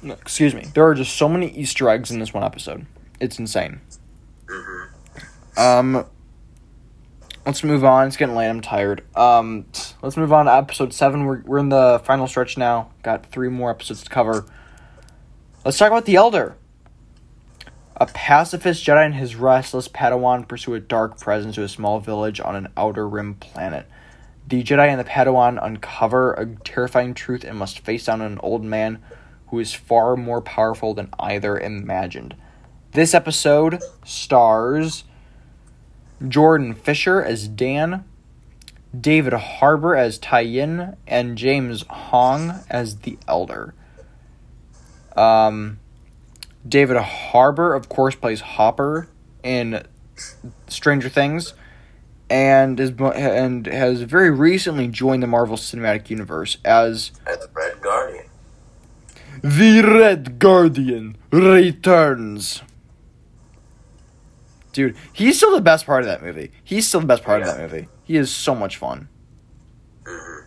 No, 0.00 0.14
excuse 0.14 0.54
me. 0.54 0.64
There 0.74 0.86
are 0.86 0.94
just 0.94 1.16
so 1.16 1.28
many 1.28 1.48
Easter 1.48 1.88
eggs 1.88 2.12
in 2.12 2.20
this 2.20 2.32
one 2.32 2.44
episode. 2.44 2.86
It's 3.18 3.38
insane. 3.38 3.80
hmm 4.48 4.84
Um, 5.56 6.06
let's 7.44 7.64
move 7.64 7.84
on. 7.84 8.06
It's 8.06 8.16
getting 8.16 8.36
late. 8.36 8.48
I'm 8.48 8.60
tired. 8.60 9.02
Um, 9.16 9.66
let's 10.02 10.16
move 10.16 10.32
on 10.32 10.46
to 10.46 10.52
episode 10.54 10.92
seven. 10.92 11.24
We're 11.24 11.42
we're 11.42 11.58
in 11.58 11.68
the 11.70 12.00
final 12.04 12.28
stretch 12.28 12.56
now. 12.56 12.90
Got 13.02 13.26
three 13.26 13.48
more 13.48 13.70
episodes 13.70 14.04
to 14.04 14.10
cover. 14.10 14.44
Let's 15.64 15.78
talk 15.78 15.90
about 15.90 16.04
the 16.04 16.14
Elder. 16.14 16.56
A 17.98 18.06
pacifist 18.06 18.84
Jedi 18.84 19.06
and 19.06 19.14
his 19.14 19.36
restless 19.36 19.88
Padawan 19.88 20.46
pursue 20.46 20.74
a 20.74 20.80
dark 20.80 21.18
presence 21.18 21.54
to 21.54 21.62
a 21.62 21.68
small 21.68 21.98
village 21.98 22.40
on 22.40 22.54
an 22.54 22.68
outer 22.76 23.08
rim 23.08 23.34
planet. 23.34 23.86
The 24.46 24.62
Jedi 24.62 24.86
and 24.88 25.00
the 25.00 25.04
Padawan 25.04 25.58
uncover 25.64 26.34
a 26.34 26.46
terrifying 26.46 27.14
truth 27.14 27.42
and 27.42 27.58
must 27.58 27.78
face 27.78 28.04
down 28.04 28.20
an 28.20 28.38
old 28.42 28.62
man 28.62 29.02
who 29.48 29.58
is 29.58 29.72
far 29.72 30.14
more 30.14 30.42
powerful 30.42 30.92
than 30.92 31.08
either 31.18 31.58
imagined. 31.58 32.36
This 32.92 33.14
episode 33.14 33.82
stars 34.04 35.04
Jordan 36.26 36.74
Fisher 36.74 37.22
as 37.22 37.48
Dan, 37.48 38.04
David 38.98 39.32
Harbour 39.32 39.96
as 39.96 40.18
Tyin, 40.18 40.96
and 41.06 41.38
James 41.38 41.84
Hong 41.88 42.60
as 42.68 42.98
the 42.98 43.18
Elder. 43.26 43.74
Um, 45.16 45.78
David 46.66 46.96
Harbour, 46.96 47.74
of 47.74 47.88
course, 47.88 48.14
plays 48.14 48.40
Hopper 48.40 49.08
in 49.42 49.84
Stranger 50.68 51.08
Things, 51.08 51.54
and 52.30 52.78
is 52.80 52.90
and 52.98 53.66
has 53.66 54.02
very 54.02 54.30
recently 54.30 54.88
joined 54.88 55.22
the 55.22 55.26
Marvel 55.26 55.56
Cinematic 55.56 56.10
Universe 56.10 56.58
as 56.64 57.12
As 57.26 57.46
Red 57.54 57.80
Guardian. 57.80 58.24
the 59.42 59.82
Red 59.82 60.38
Guardian 60.38 61.16
returns. 61.30 62.62
Dude, 64.72 64.96
he's 65.12 65.36
still 65.38 65.54
the 65.54 65.60
best 65.62 65.86
part 65.86 66.02
of 66.02 66.06
that 66.06 66.22
movie. 66.22 66.50
He's 66.62 66.86
still 66.86 67.00
the 67.00 67.06
best 67.06 67.22
part 67.22 67.40
of 67.42 67.46
that 67.48 67.58
movie. 67.58 67.88
He 68.04 68.16
is 68.16 68.30
so 68.34 68.54
much 68.54 68.76
fun. 68.76 69.08
hmm 70.06 70.40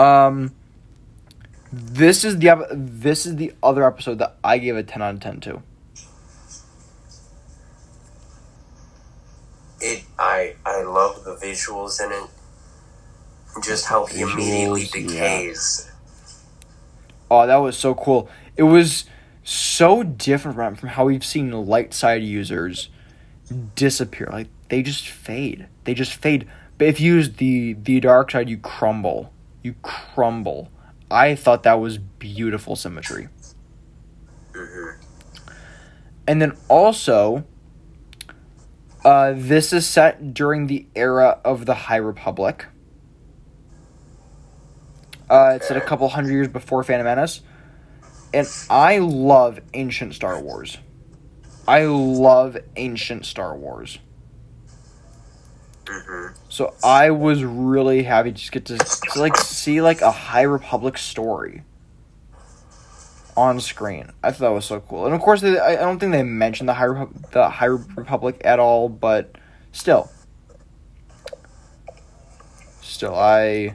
Um, 0.00 0.54
this 1.76 2.24
is 2.24 2.38
the 2.38 2.66
this 2.72 3.26
is 3.26 3.36
the 3.36 3.52
other 3.62 3.84
episode 3.84 4.18
that 4.18 4.36
I 4.42 4.58
gave 4.58 4.76
a 4.76 4.82
ten 4.82 5.02
out 5.02 5.14
of 5.14 5.20
ten 5.20 5.40
to. 5.40 5.62
It, 9.80 10.04
I, 10.18 10.54
I 10.64 10.82
love 10.84 11.22
the 11.24 11.36
visuals 11.36 12.02
in 12.02 12.10
it. 12.10 12.30
Just 13.62 13.86
how 13.86 14.06
he 14.06 14.22
immediately 14.22 14.84
Visuals, 14.84 15.14
yeah. 15.14 15.38
decays. 15.38 15.90
Oh, 17.30 17.46
that 17.46 17.56
was 17.56 17.76
so 17.76 17.94
cool. 17.94 18.28
It 18.56 18.62
was 18.62 19.04
so 19.44 20.02
different 20.02 20.56
from, 20.56 20.76
from 20.76 20.88
how 20.90 21.04
we've 21.04 21.24
seen 21.24 21.50
light 21.50 21.92
side 21.92 22.22
users 22.22 22.88
disappear. 23.74 24.28
Like 24.32 24.48
they 24.70 24.82
just 24.82 25.08
fade. 25.08 25.68
They 25.84 25.92
just 25.92 26.14
fade. 26.14 26.48
But 26.78 26.88
if 26.88 27.00
you 27.00 27.14
use 27.14 27.34
the 27.34 27.74
the 27.74 28.00
dark 28.00 28.30
side, 28.30 28.48
you 28.48 28.56
crumble. 28.56 29.30
You 29.62 29.74
crumble. 29.82 30.70
I 31.10 31.34
thought 31.34 31.62
that 31.62 31.80
was 31.80 31.98
beautiful 31.98 32.76
symmetry. 32.76 33.28
hmm 34.54 34.90
And 36.26 36.42
then 36.42 36.56
also, 36.68 37.44
uh, 39.04 39.34
this 39.36 39.72
is 39.72 39.86
set 39.86 40.34
during 40.34 40.66
the 40.66 40.86
era 40.94 41.40
of 41.44 41.66
the 41.66 41.74
High 41.74 41.96
Republic. 41.96 42.66
Uh, 45.30 45.54
it's 45.56 45.68
set 45.68 45.76
a 45.76 45.80
couple 45.80 46.08
hundred 46.08 46.32
years 46.32 46.48
before 46.48 46.82
Phantom 46.82 47.04
Menace. 47.04 47.42
And 48.32 48.48
I 48.68 48.98
love 48.98 49.60
ancient 49.74 50.14
Star 50.14 50.40
Wars. 50.40 50.78
I 51.68 51.84
love 51.84 52.58
ancient 52.76 53.26
Star 53.26 53.56
Wars. 53.56 53.98
Hmm 55.88 56.28
So 56.48 56.74
I 56.82 57.10
was 57.10 57.44
really 57.44 58.02
happy 58.02 58.32
to 58.32 58.36
just 58.36 58.52
get 58.52 58.64
to, 58.66 58.78
to 58.78 59.20
like 59.20 59.36
see 59.36 59.80
like 59.80 60.00
a 60.00 60.10
High 60.10 60.42
Republic 60.42 60.98
story 60.98 61.62
on 63.36 63.60
screen. 63.60 64.10
I 64.22 64.30
thought 64.30 64.40
that 64.48 64.52
was 64.52 64.64
so 64.64 64.80
cool, 64.80 65.06
and 65.06 65.14
of 65.14 65.20
course, 65.20 65.40
they, 65.40 65.58
I, 65.58 65.72
I 65.72 65.76
don't 65.76 65.98
think 65.98 66.12
they 66.12 66.22
mentioned 66.22 66.68
the 66.68 66.74
High 66.74 66.86
Repu- 66.86 67.30
the 67.32 67.48
High 67.48 67.66
Republic 67.66 68.40
at 68.44 68.58
all, 68.58 68.88
but 68.88 69.34
still, 69.72 70.10
still, 72.80 73.14
I, 73.14 73.74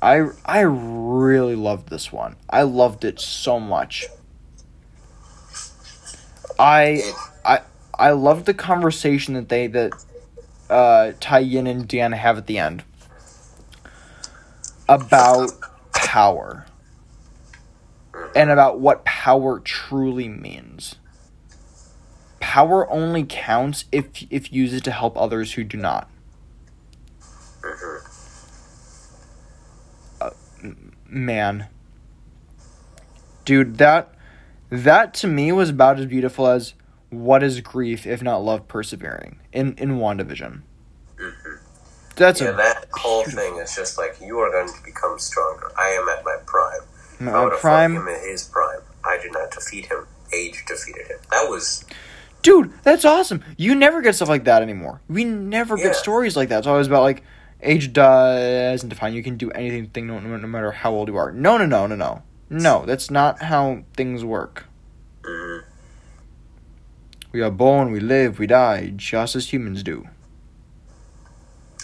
I, 0.00 0.28
I 0.44 0.60
really 0.62 1.54
loved 1.54 1.88
this 1.88 2.12
one. 2.12 2.36
I 2.50 2.62
loved 2.62 3.04
it 3.04 3.20
so 3.20 3.60
much. 3.60 4.06
I, 6.58 7.12
I, 7.44 7.60
I 7.94 8.10
loved 8.10 8.46
the 8.46 8.54
conversation 8.54 9.34
that 9.34 9.48
they 9.48 9.68
that 9.68 9.92
uh, 10.72 11.38
Yin 11.38 11.66
and 11.66 11.88
Deanna 11.88 12.16
have 12.16 12.38
at 12.38 12.46
the 12.46 12.58
end 12.58 12.84
about 14.88 15.50
power 15.94 16.66
and 18.34 18.50
about 18.50 18.80
what 18.80 19.04
power 19.04 19.60
truly 19.60 20.28
means. 20.28 20.96
Power 22.40 22.90
only 22.90 23.24
counts 23.24 23.84
if 23.92 24.08
if 24.30 24.52
used 24.52 24.84
to 24.84 24.90
help 24.90 25.16
others 25.16 25.52
who 25.52 25.64
do 25.64 25.76
not. 25.78 26.10
mhm. 30.62 30.92
Man, 31.08 31.66
dude, 33.44 33.76
that 33.78 34.14
that 34.70 35.12
to 35.14 35.26
me 35.26 35.52
was 35.52 35.68
about 35.70 35.98
as 36.00 36.06
beautiful 36.06 36.46
as 36.46 36.74
what 37.10 37.42
is 37.42 37.60
grief 37.60 38.06
if 38.06 38.22
not 38.22 38.38
love 38.38 38.66
persevering 38.66 39.38
in 39.52 39.74
in 39.78 39.98
WandaVision. 39.98 40.62
Mhm. 41.18 41.58
That's 42.16 42.40
yeah, 42.40 42.52
that 42.52 42.86
whole 42.92 43.24
thing 43.24 43.56
is 43.56 43.74
just 43.74 43.96
like 43.98 44.16
you 44.20 44.38
are 44.40 44.50
going 44.50 44.68
to 44.68 44.82
become 44.84 45.18
stronger. 45.18 45.70
I 45.78 45.88
am 45.88 46.08
at 46.08 46.24
my 46.24 46.36
prime. 46.46 46.80
I 47.20 47.24
my 47.24 47.44
would 47.44 47.52
have 47.52 47.60
prime. 47.60 47.96
him 47.96 48.08
in 48.08 48.20
his 48.20 48.44
prime. 48.44 48.80
I 49.04 49.18
did 49.20 49.32
not 49.32 49.50
defeat 49.50 49.86
him. 49.86 50.06
Age 50.34 50.64
defeated 50.66 51.06
him. 51.08 51.18
That 51.30 51.48
was 51.48 51.84
Dude, 52.42 52.72
that's 52.82 53.04
awesome. 53.04 53.44
You 53.56 53.74
never 53.76 54.02
get 54.02 54.16
stuff 54.16 54.28
like 54.28 54.44
that 54.44 54.62
anymore. 54.62 55.00
We 55.08 55.24
never 55.24 55.76
Yeah. 55.76 55.84
get 55.84 55.96
stories 55.96 56.36
like 56.36 56.48
that. 56.48 56.58
It's 56.58 56.66
always 56.66 56.88
about 56.88 57.02
like 57.02 57.22
age 57.62 57.92
doesn't 57.92 58.88
define 58.88 59.14
you. 59.14 59.22
Can 59.22 59.36
do 59.36 59.50
anything 59.52 60.06
no, 60.08 60.18
no 60.18 60.48
matter 60.48 60.72
how 60.72 60.90
old 60.92 61.08
you 61.08 61.16
are. 61.16 61.30
No, 61.32 61.56
no, 61.56 61.66
no, 61.66 61.86
no, 61.86 61.94
no. 61.94 62.22
No, 62.50 62.84
that's 62.84 63.10
not 63.10 63.42
how 63.44 63.84
things 63.96 64.24
work. 64.24 64.66
We 67.32 67.40
are 67.40 67.50
born, 67.50 67.92
we 67.92 68.00
live, 68.00 68.38
we 68.38 68.46
die, 68.46 68.92
just 68.96 69.34
as 69.36 69.52
humans 69.52 69.82
do. 69.82 70.06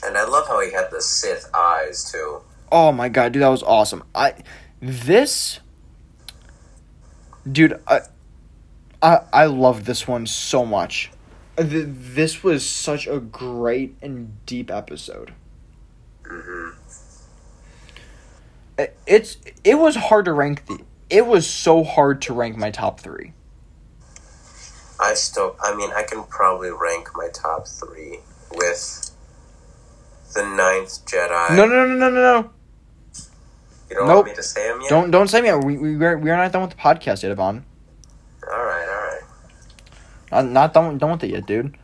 And 0.05 0.17
I 0.17 0.25
love 0.25 0.47
how 0.47 0.61
he 0.61 0.73
had 0.73 0.91
the 0.91 1.01
Sith 1.01 1.49
eyes 1.55 2.11
too. 2.11 2.43
Oh 2.71 2.93
my 2.93 3.09
god, 3.09 3.33
dude, 3.33 3.43
that 3.43 3.49
was 3.49 3.63
awesome. 3.63 4.05
I 4.15 4.35
this 4.81 5.61
dude, 7.51 7.81
I 7.87 8.01
I 9.03 9.21
I 9.33 9.45
love 9.47 9.87
this 9.87 10.07
one 10.07 10.27
so 10.27 10.65
much. 10.67 11.11
This 11.57 12.45
was 12.45 12.69
such 12.69 13.07
a 13.09 13.19
great 13.19 13.97
and 14.03 14.45
deep 14.47 14.71
episode. 14.71 15.33
hmm 16.27 16.69
It- 18.79 18.97
It's 19.07 19.39
it 19.65 19.77
was 19.77 19.97
hard 19.97 20.27
to 20.27 20.33
rank 20.33 20.67
the. 20.67 20.79
It 21.11 21.27
was 21.27 21.49
so 21.49 21.83
hard 21.83 22.21
to 22.23 22.35
rank 22.35 22.57
my 22.59 22.71
top 22.71 23.01
three. 23.01 23.33
I 25.01 25.15
still, 25.15 25.57
I 25.61 25.75
mean, 25.75 25.91
I 25.95 26.03
can 26.03 26.25
probably 26.25 26.71
rank 26.71 27.11
my 27.15 27.29
top 27.33 27.67
three 27.67 28.19
with 28.53 29.11
the 30.35 30.43
Ninth 30.43 31.07
Jedi. 31.07 31.57
No, 31.57 31.67
no, 31.67 31.87
no, 31.87 31.95
no, 31.95 32.11
no, 32.11 32.21
no. 32.21 32.51
you 33.89 33.97
don't 33.97 34.07
nope. 34.07 34.17
want 34.17 34.29
me 34.29 34.35
to 34.35 34.43
say 34.43 34.69
them 34.69 34.81
yet. 34.81 34.91
Don't 34.91 35.11
don't 35.11 35.29
say 35.29 35.41
me. 35.41 35.53
We 35.55 35.79
we 35.79 35.97
we're, 35.97 36.19
we're 36.19 36.37
not 36.37 36.53
done 36.53 36.63
with 36.63 36.71
the 36.71 36.77
podcast 36.77 37.23
yet, 37.23 37.33
Yvonne. 37.33 37.65
All 38.51 38.65
right, 38.65 38.89
all 38.89 39.05
right. 39.07 39.23
Not, 40.33 40.47
not 40.47 40.75
done 40.75 40.99
done 40.99 41.13
with 41.13 41.25
it 41.25 41.31
yet, 41.31 41.47
dude. 41.47 41.77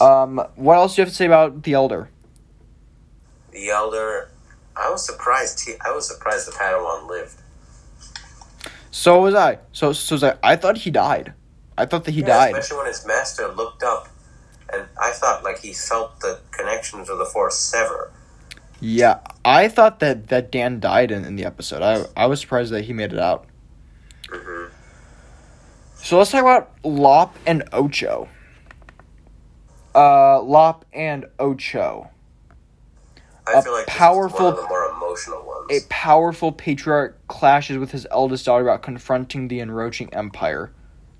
Um, 0.00 0.42
what 0.56 0.76
else 0.76 0.96
do 0.96 1.02
you 1.02 1.04
have 1.04 1.12
to 1.12 1.14
say 1.14 1.26
about 1.26 1.62
the 1.62 1.74
Elder? 1.74 2.08
The 3.52 3.68
Elder. 3.68 4.30
I 4.74 4.88
was 4.88 5.04
surprised. 5.04 5.66
He, 5.66 5.74
I 5.84 5.90
was 5.90 6.08
surprised 6.08 6.48
the 6.48 6.52
Padawan 6.52 7.06
lived. 7.08 7.34
So 8.90 9.20
was 9.20 9.34
I. 9.34 9.58
So 9.72 9.92
so 9.92 10.14
was 10.14 10.24
I. 10.24 10.36
I 10.42 10.56
thought 10.56 10.78
he 10.78 10.90
died. 10.90 11.34
I 11.78 11.86
thought 11.86 12.04
that 12.04 12.12
he 12.12 12.20
Yeah, 12.20 12.26
died. 12.26 12.54
Especially 12.56 12.78
when 12.78 12.86
his 12.86 13.06
master 13.06 13.48
looked 13.48 13.82
up, 13.82 14.08
and 14.72 14.84
I 15.00 15.10
thought 15.12 15.42
like 15.44 15.60
he 15.60 15.72
felt 15.72 16.20
the 16.20 16.40
connections 16.50 17.08
of 17.08 17.18
the 17.18 17.24
Force 17.24 17.58
sever. 17.58 18.10
Yeah, 18.80 19.18
I 19.44 19.68
thought 19.68 20.00
that 20.00 20.28
that 20.28 20.50
Dan 20.50 20.80
died 20.80 21.10
in, 21.10 21.24
in 21.24 21.36
the 21.36 21.44
episode. 21.44 21.82
I 21.82 22.04
I 22.16 22.26
was 22.26 22.40
surprised 22.40 22.72
that 22.72 22.84
he 22.84 22.92
made 22.92 23.12
it 23.12 23.18
out. 23.18 23.46
hmm 24.30 24.66
So 25.96 26.18
let's 26.18 26.30
talk 26.30 26.40
about 26.42 26.70
Lop 26.84 27.36
and 27.46 27.62
Ocho. 27.72 28.28
Uh, 29.94 30.40
Lop 30.42 30.84
and 30.92 31.26
Ocho. 31.38 32.10
I 33.46 33.60
feel 33.60 33.72
like 33.72 33.86
powerful- 33.86 34.52
this 34.52 34.60
is 34.60 34.64
one 34.64 34.82
of 34.84 34.96
the 34.96 34.96
more 34.96 35.08
emotional 35.08 35.42
ones. 35.44 35.66
A 35.70 35.80
powerful 35.88 36.52
patriarch 36.52 37.26
clashes 37.26 37.76
with 37.78 37.90
his 37.90 38.06
eldest 38.10 38.44
daughter 38.46 38.64
about 38.64 38.82
confronting 38.82 39.48
the 39.48 39.60
encroaching 39.60 40.12
empire. 40.14 40.70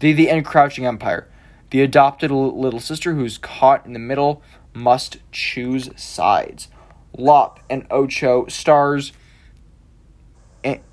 The, 0.01 0.12
the 0.12 0.28
encroaching 0.28 0.86
empire. 0.86 1.28
The 1.70 1.82
adopted 1.82 2.30
little 2.30 2.80
sister 2.80 3.14
who's 3.14 3.38
caught 3.38 3.86
in 3.86 3.92
the 3.92 3.98
middle 3.98 4.42
must 4.74 5.18
choose 5.30 5.90
sides. 5.96 6.68
Lop 7.16 7.61
and 7.68 7.86
Ocho 7.90 8.46
stars 8.48 9.12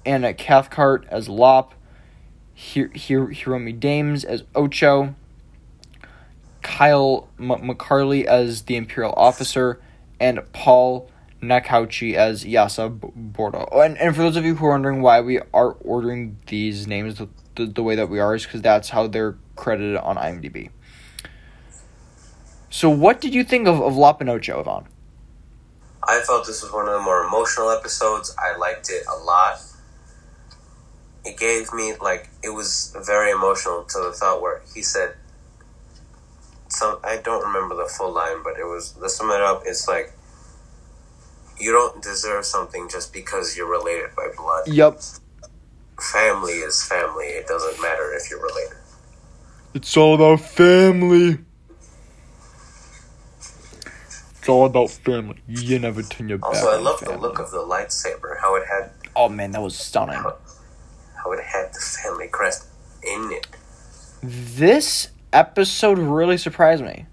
Anna 0.05 0.34
Cathcart 0.34 1.05
as 1.10 1.28
Lop, 1.28 1.74
Hir- 2.53 2.91
Hir- 2.93 3.28
Hiromi 3.28 3.80
Dames 3.80 4.24
as 4.24 4.43
Ocho, 4.55 5.16
Kyle 6.62 7.28
M- 7.39 7.49
McCarley 7.49 8.26
as 8.26 8.64
the 8.64 8.76
Imperial 8.76 9.14
officer, 9.16 9.80
and 10.20 10.41
Paul 10.53 11.10
Nakauchi 11.41 12.16
as 12.16 12.43
Yasa 12.43 12.89
Bordo. 13.16 13.68
And, 13.74 13.97
and 13.97 14.16
for 14.16 14.22
those 14.24 14.36
of 14.36 14.45
you 14.45 14.55
who 14.55 14.66
are 14.66 14.72
wondering 14.72 15.01
why 15.01 15.22
we 15.22 15.39
are 15.53 15.72
ordering 15.82 16.38
these 16.47 16.88
names 16.88 17.22
the, 17.58 17.66
the, 17.66 17.84
way 17.84 17.95
that 17.95 18.10
we 18.10 18.20
are, 18.20 18.34
is 18.36 18.45
because 18.45 18.62
that's 18.62 18.89
how 18.89 19.08
they're 19.08 19.38
credited 19.55 19.97
on 19.97 20.16
IMDb. 20.16 20.70
So, 22.70 22.89
what 22.89 23.20
did 23.20 23.34
you 23.34 23.43
think 23.43 23.68
of, 23.68 23.82
of 23.82 23.95
Lop 23.95 24.22
and 24.22 24.30
Ocho, 24.30 24.62
Yvonne? 24.62 24.88
I 26.03 26.22
felt 26.22 26.47
this 26.47 26.64
was 26.64 26.72
one 26.72 26.88
of 26.88 26.93
the 26.93 27.01
more 27.01 27.24
emotional 27.26 27.70
episodes. 27.70 28.34
I 28.39 28.55
liked 28.58 28.89
it 28.89 29.03
a 29.08 29.18
lot. 29.18 29.60
It 31.26 31.38
gave 31.38 31.74
me 31.74 31.93
like 32.01 32.30
it 32.41 32.49
was 32.49 32.95
very 33.05 33.32
emotional 33.32 33.84
to 33.84 33.99
the 33.99 34.14
thought 34.14 34.41
where 34.41 34.62
he 34.74 34.82
said 34.82 35.16
some 36.70 36.99
I 37.03 37.18
don't 37.18 37.45
remember 37.45 37.76
the 37.76 37.89
full 37.89 38.14
line, 38.14 38.43
but 38.43 38.58
it 38.58 38.64
was 38.64 38.93
to 38.93 39.10
sum 39.10 39.32
it 39.32 39.41
up, 39.41 39.64
it's 39.66 39.88
like 39.88 40.14
you 41.60 41.72
don't 41.72 42.01
deserve 42.01 42.45
something 42.45 42.88
just 42.89 43.12
because 43.12 43.58
you're 43.58 43.70
related 43.70 44.16
by 44.16 44.30
blood. 44.36 44.68
Yep. 44.68 45.01
Family 46.00 46.54
is 46.54 46.84
family. 46.84 47.26
It 47.26 47.48
doesn't 47.48 47.82
matter 47.82 48.14
if 48.14 48.30
you're 48.30 48.41
related. 48.41 48.78
It's 49.74 49.98
all 49.98 50.16
about 50.16 50.39
family. 50.41 51.39
It's 54.39 54.50
all 54.50 54.66
about 54.66 54.89
family. 54.89 55.41
You 55.48 55.80
never 55.80 56.04
turn 56.04 56.30
your 56.30 56.38
back 56.38 56.50
Also, 56.50 56.70
I 56.72 56.76
on 56.76 56.84
love 56.84 57.00
the 57.02 57.18
look 57.18 57.39
of 57.39 57.52
the 57.52 57.58
lightsaber, 57.58 58.39
how 58.39 58.56
it 58.56 58.64
had 58.68 58.91
Oh 59.16 59.30
man, 59.30 59.52
that 59.52 59.62
was 59.62 59.76
stunning. 59.76 60.16
how 60.16 61.32
it 61.32 61.43
had 61.43 61.74
the 61.74 61.80
family 61.80 62.28
crest 62.28 62.68
in 63.04 63.32
it. 63.32 63.48
This 64.22 65.10
episode 65.34 65.98
really 65.98 66.38
surprised 66.38 66.84
me. 66.84 67.08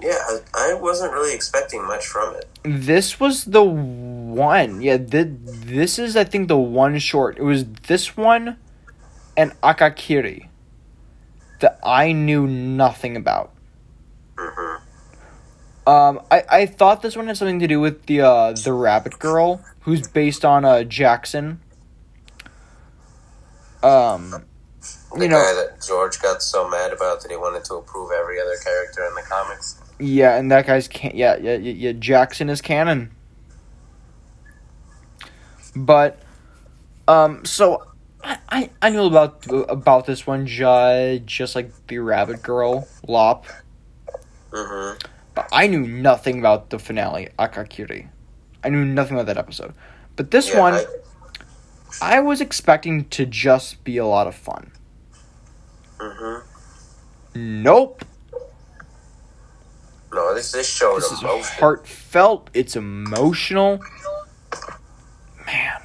Yeah, 0.00 0.12
I, 0.12 0.40
I 0.54 0.74
wasn't 0.74 1.12
really 1.12 1.34
expecting 1.34 1.86
much 1.86 2.06
from 2.06 2.36
it. 2.36 2.46
This 2.62 3.18
was 3.18 3.46
the 3.46 3.64
one. 4.36 4.80
Yeah, 4.82 4.98
th- 4.98 5.28
this 5.42 5.98
is 5.98 6.16
I 6.16 6.24
think 6.24 6.48
the 6.48 6.56
one 6.58 6.98
short. 6.98 7.38
It 7.38 7.42
was 7.42 7.64
this 7.88 8.16
one 8.16 8.56
and 9.36 9.52
Akakiri 9.62 10.48
that 11.60 11.78
I 11.84 12.12
knew 12.12 12.46
nothing 12.46 13.16
about. 13.16 13.52
hmm 14.38 14.76
Um, 15.86 16.20
I, 16.30 16.42
I 16.50 16.66
thought 16.66 17.02
this 17.02 17.16
one 17.16 17.26
had 17.28 17.36
something 17.36 17.60
to 17.60 17.68
do 17.68 17.80
with 17.80 18.06
the 18.06 18.20
uh, 18.22 18.52
the 18.52 18.72
rabbit 18.72 19.18
girl 19.18 19.60
who's 19.80 20.06
based 20.08 20.44
on 20.44 20.64
uh, 20.64 20.82
Jaxxon. 20.86 21.58
Um, 23.82 24.44
The 25.14 25.22
You 25.22 25.28
know- 25.28 25.36
guy 25.42 25.54
that 25.54 25.80
George 25.86 26.20
got 26.20 26.42
so 26.42 26.68
mad 26.68 26.92
about 26.92 27.22
that 27.22 27.30
he 27.30 27.36
wanted 27.36 27.64
to 27.66 27.74
approve 27.74 28.10
every 28.12 28.40
other 28.40 28.56
character 28.62 29.04
in 29.06 29.14
the 29.14 29.22
comics. 29.22 29.76
yeah, 29.98 30.36
and 30.36 30.50
that 30.50 30.66
guy's 30.66 30.88
can 30.88 31.12
yeah 31.14 31.36
yeah 31.40 31.54
yeah, 31.56 31.72
yeah 31.72 31.92
Jaxxon 31.92 32.50
is 32.50 32.60
canon. 32.60 33.10
But, 35.76 36.20
um, 37.06 37.44
so 37.44 37.84
I, 38.24 38.38
I, 38.48 38.70
I 38.82 38.90
knew 38.90 39.04
about 39.04 39.44
about 39.68 40.06
this 40.06 40.26
one 40.26 40.46
just 40.46 41.26
just 41.26 41.54
like 41.54 41.70
the 41.86 41.98
rabbit 41.98 42.42
girl 42.42 42.88
Lop, 43.06 43.46
hmm 44.52 44.92
but 45.34 45.48
I 45.52 45.66
knew 45.66 45.86
nothing 45.86 46.38
about 46.38 46.70
the 46.70 46.78
finale 46.78 47.28
Akakiri. 47.38 48.08
I 48.64 48.70
knew 48.70 48.84
nothing 48.84 49.16
about 49.16 49.26
that 49.26 49.36
episode. 49.38 49.74
But 50.16 50.30
this 50.30 50.48
Yeah, 50.48 50.60
one. 50.60 50.74
I, 50.74 50.86
I 52.02 52.20
was 52.20 52.40
expecting 52.40 53.06
to 53.10 53.26
just 53.26 53.84
be 53.84 53.96
a 53.98 54.06
lot 54.06 54.26
of 54.26 54.34
fun. 54.34 54.72
hmm 56.00 56.38
Nope. 57.34 58.04
No, 60.12 60.34
this 60.34 60.52
this 60.52 60.78
This 60.78 61.12
is 61.12 61.20
emotion. 61.22 61.60
heartfelt. 61.60 62.50
It's 62.54 62.76
emotional. 62.76 63.80
Man. 65.46 65.80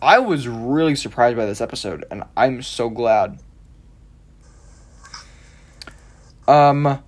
I 0.00 0.18
was 0.18 0.48
really 0.48 0.96
surprised 0.96 1.36
by 1.36 1.46
this 1.46 1.60
episode, 1.60 2.04
and 2.10 2.24
I'm 2.36 2.62
so 2.62 2.88
glad. 2.88 3.38
Um. 6.48 7.02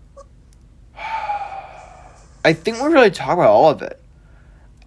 I 2.44 2.52
think 2.52 2.80
we 2.80 2.92
really 2.92 3.10
talk 3.10 3.32
about 3.32 3.48
all 3.48 3.70
of 3.70 3.80
it. 3.80 4.00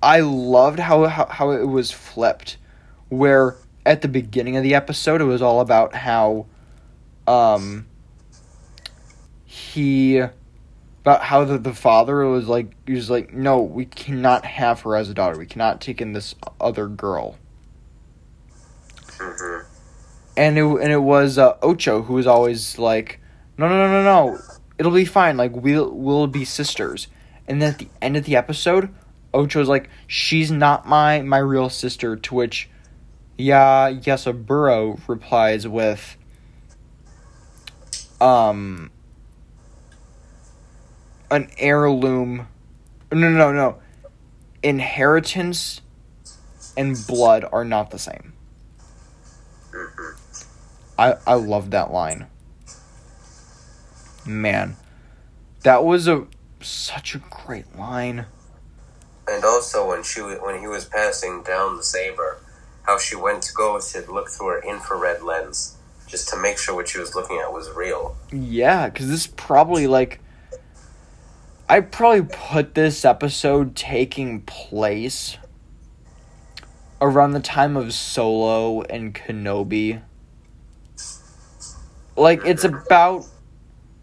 I 0.01 0.19
loved 0.19 0.77
how, 0.79 1.05
how, 1.07 1.25
how 1.25 1.49
it 1.51 1.65
was 1.65 1.91
flipped, 1.91 2.57
where 3.09 3.55
at 3.85 4.01
the 4.01 4.07
beginning 4.07 4.55
of 4.57 4.63
the 4.63 4.75
episode 4.75 5.21
it 5.21 5.25
was 5.25 5.41
all 5.41 5.59
about 5.59 5.95
how 5.95 6.45
um 7.25 7.87
he 9.45 10.21
about 11.07 11.21
how 11.21 11.45
the, 11.45 11.57
the 11.57 11.73
father 11.73 12.25
was 12.25 12.47
like 12.47 12.73
he 12.85 12.93
was 12.93 13.09
like 13.09 13.34
no 13.34 13.61
we 13.61 13.85
cannot 13.85 14.43
have 14.45 14.81
her 14.81 14.95
as 14.95 15.09
a 15.09 15.13
daughter. 15.13 15.38
We 15.38 15.45
cannot 15.45 15.79
take 15.79 16.01
in 16.01 16.13
this 16.13 16.35
other 16.59 16.88
girl. 16.88 17.38
Hmm 19.19 19.61
and 20.38 20.57
it 20.57 20.63
and 20.63 20.91
it 20.91 21.01
was 21.01 21.38
uh, 21.38 21.57
Ocho 21.61 22.03
who 22.03 22.13
was 22.13 22.27
always 22.27 22.77
like 22.77 23.19
no 23.57 23.67
no 23.67 23.75
no 23.75 23.88
no 23.88 24.03
no. 24.03 24.39
It'll 24.77 24.91
be 24.91 25.05
fine. 25.05 25.35
Like 25.35 25.55
we'll 25.55 25.89
we'll 25.91 26.27
be 26.27 26.45
sisters. 26.45 27.07
And 27.47 27.61
then 27.61 27.73
at 27.73 27.79
the 27.79 27.88
end 28.01 28.15
of 28.15 28.25
the 28.25 28.35
episode 28.35 28.93
Ocho's 29.34 29.67
like 29.67 29.89
she's 30.05 30.51
not 30.51 30.88
my 30.88 31.21
my 31.21 31.39
real 31.39 31.69
sister. 31.69 32.15
To 32.15 32.35
which 32.35 32.69
yeah 33.38 33.91
Yasaburo 33.91 34.99
replies 35.07 35.67
with 35.67 36.17
um 38.21 38.91
an 41.29 41.49
heirloom 41.57 42.47
no 43.11 43.29
no 43.29 43.51
no 43.51 43.79
inheritance 44.63 45.81
and 46.75 47.05
blood 47.07 47.45
are 47.51 47.65
not 47.65 47.91
the 47.91 47.99
same 47.99 48.33
I 50.97 51.15
I 51.25 51.33
love 51.35 51.71
that 51.71 51.91
line. 51.91 52.27
Man, 54.25 54.75
that 55.63 55.83
was 55.83 56.07
a 56.07 56.25
such 56.61 57.15
a 57.15 57.19
great 57.19 57.77
line. 57.77 58.25
And 59.29 59.43
also 59.43 59.87
when 59.87 60.03
she 60.03 60.21
when 60.21 60.59
he 60.59 60.67
was 60.67 60.85
passing 60.85 61.43
down 61.43 61.77
the 61.77 61.83
saber, 61.83 62.39
how 62.83 62.97
she 62.97 63.15
went 63.15 63.43
to 63.43 63.53
go 63.53 63.79
to 63.79 64.11
look 64.11 64.29
through 64.29 64.47
her 64.47 64.61
infrared 64.63 65.21
lens, 65.21 65.77
just 66.07 66.29
to 66.29 66.37
make 66.37 66.57
sure 66.57 66.73
what 66.75 66.89
she 66.89 66.99
was 66.99 67.13
looking 67.13 67.37
at 67.37 67.53
was 67.53 67.69
real. 67.69 68.17
Yeah, 68.31 68.89
because 68.89 69.07
this 69.07 69.21
is 69.21 69.27
probably 69.27 69.87
like. 69.87 70.19
I 71.69 71.81
probably 71.81 72.22
put 72.31 72.76
this 72.76 73.03
episode 73.03 73.76
taking 73.76 74.41
place 74.41 75.38
around 77.02 77.31
the 77.31 77.39
time 77.41 77.76
of 77.76 77.94
Solo 77.94 78.81
and 78.84 79.14
Kenobi. 79.14 80.02
Like, 82.15 82.45
it's 82.45 82.64
about 82.64 83.26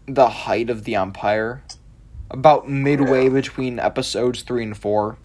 the 0.05 0.29
height 0.29 0.69
of 0.69 0.83
the 0.83 0.95
Empire. 0.95 1.63
About 2.31 2.69
midway 2.69 3.29
between 3.29 3.79
episodes 3.79 4.41
3 4.43 4.63
and 4.63 4.77
4. 4.77 5.17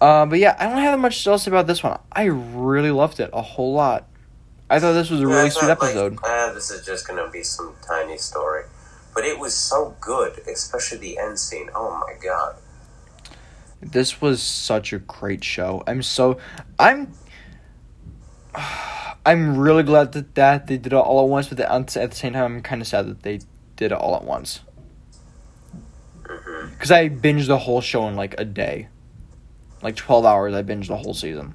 Uh, 0.00 0.26
but 0.26 0.38
yeah, 0.38 0.56
I 0.58 0.64
don't 0.68 0.78
have 0.78 0.98
much 0.98 1.24
else 1.26 1.46
about 1.46 1.66
this 1.68 1.82
one. 1.82 1.98
I 2.10 2.24
really 2.24 2.90
loved 2.90 3.20
it 3.20 3.30
a 3.32 3.42
whole 3.42 3.72
lot. 3.72 4.08
I 4.68 4.80
thought 4.80 4.92
this 4.94 5.10
was 5.10 5.20
a 5.20 5.24
Yeah, 5.28 5.34
really 5.34 5.50
sweet 5.50 5.60
thought, 5.68 5.80
like, 5.80 5.90
episode. 5.90 6.18
ah, 6.24 6.50
this 6.54 6.70
is 6.70 6.84
just 6.84 7.06
gonna 7.06 7.28
be 7.30 7.42
some 7.44 7.74
tiny 7.86 8.16
story, 8.16 8.64
but 9.14 9.24
it 9.24 9.38
was 9.38 9.54
so 9.54 9.96
good, 10.00 10.40
especially 10.48 10.98
the 10.98 11.18
end 11.18 11.38
scene. 11.38 11.70
Oh 11.74 11.98
my 12.06 12.14
god! 12.22 12.56
This 13.80 14.20
was 14.20 14.42
such 14.42 14.92
a 14.92 14.98
great 14.98 15.44
show. 15.44 15.82
I'm 15.86 16.02
so 16.02 16.38
I'm 16.78 17.12
I'm 19.24 19.56
really 19.56 19.82
glad 19.82 20.12
that, 20.12 20.34
that 20.34 20.66
they 20.66 20.78
did 20.78 20.92
it 20.92 20.96
all 20.96 21.22
at 21.24 21.28
once, 21.28 21.48
but 21.48 21.60
at 21.60 21.86
the 21.88 22.02
at 22.02 22.10
the 22.10 22.16
same 22.16 22.32
time, 22.32 22.44
I'm 22.44 22.62
kind 22.62 22.80
of 22.80 22.88
sad 22.88 23.06
that 23.06 23.22
they 23.22 23.40
did 23.76 23.92
it 23.92 23.92
all 23.92 24.16
at 24.16 24.24
once. 24.24 24.60
Mm-hmm. 26.22 26.70
Because 26.70 26.90
I 26.90 27.08
binged 27.08 27.46
the 27.46 27.58
whole 27.58 27.80
show 27.80 28.08
in 28.08 28.16
like 28.16 28.34
a 28.38 28.44
day, 28.44 28.88
like 29.82 29.96
twelve 29.96 30.24
hours. 30.24 30.54
I 30.54 30.62
binged 30.62 30.88
the 30.88 30.96
whole 30.96 31.14
season. 31.14 31.54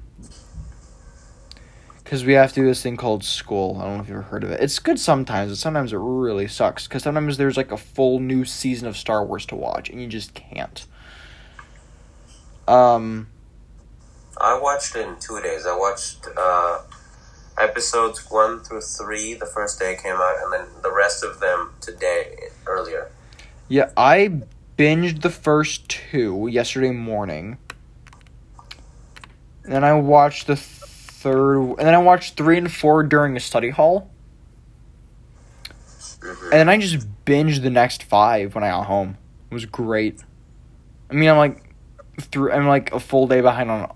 Because 2.08 2.24
we 2.24 2.32
have 2.32 2.54
to 2.54 2.62
do 2.62 2.64
this 2.64 2.82
thing 2.82 2.96
called 2.96 3.22
school. 3.22 3.76
I 3.78 3.84
don't 3.84 3.96
know 3.96 4.02
if 4.02 4.08
you've 4.08 4.16
ever 4.16 4.22
heard 4.22 4.42
of 4.42 4.50
it. 4.50 4.62
It's 4.62 4.78
good 4.78 4.98
sometimes, 4.98 5.50
but 5.50 5.58
sometimes 5.58 5.92
it 5.92 5.98
really 5.98 6.48
sucks. 6.48 6.88
Because 6.88 7.02
sometimes 7.02 7.36
there's 7.36 7.58
like 7.58 7.70
a 7.70 7.76
full 7.76 8.18
new 8.18 8.46
season 8.46 8.88
of 8.88 8.96
Star 8.96 9.22
Wars 9.22 9.44
to 9.44 9.54
watch, 9.56 9.90
and 9.90 10.00
you 10.00 10.06
just 10.08 10.32
can't. 10.32 10.86
Um. 12.66 13.28
I 14.40 14.58
watched 14.58 14.96
it 14.96 15.06
in 15.06 15.16
two 15.20 15.38
days. 15.42 15.66
I 15.66 15.76
watched 15.76 16.26
uh, 16.34 16.80
episodes 17.58 18.26
one 18.30 18.60
through 18.60 18.80
three 18.80 19.34
the 19.34 19.44
first 19.44 19.78
day 19.78 19.92
it 19.92 20.02
came 20.02 20.14
out, 20.14 20.36
and 20.42 20.52
then 20.54 20.66
the 20.82 20.90
rest 20.90 21.22
of 21.22 21.40
them 21.40 21.74
today 21.82 22.38
earlier. 22.66 23.10
Yeah, 23.68 23.90
I 23.98 24.40
binged 24.78 25.20
the 25.20 25.28
first 25.28 25.90
two 25.90 26.48
yesterday 26.50 26.90
morning. 26.90 27.58
And 29.64 29.74
then 29.74 29.84
I 29.84 29.92
watched 29.92 30.46
the 30.46 30.56
third, 31.18 31.58
and 31.58 31.78
then 31.78 31.94
I 31.94 31.98
watched 31.98 32.36
three 32.36 32.58
and 32.58 32.72
four 32.72 33.02
during 33.02 33.36
a 33.36 33.40
study 33.40 33.70
hall. 33.70 34.10
hmm 36.22 36.52
And 36.52 36.52
then 36.52 36.68
I 36.68 36.78
just 36.78 37.06
binged 37.24 37.62
the 37.62 37.70
next 37.70 38.02
five 38.02 38.54
when 38.54 38.64
I 38.64 38.70
got 38.70 38.86
home. 38.86 39.18
It 39.50 39.54
was 39.54 39.66
great. 39.66 40.22
I 41.10 41.14
mean, 41.14 41.28
I'm 41.28 41.38
like, 41.38 41.74
through, 42.20 42.52
I'm 42.52 42.66
like 42.66 42.92
a 42.92 43.00
full 43.00 43.26
day 43.26 43.40
behind 43.40 43.70
on 43.70 43.90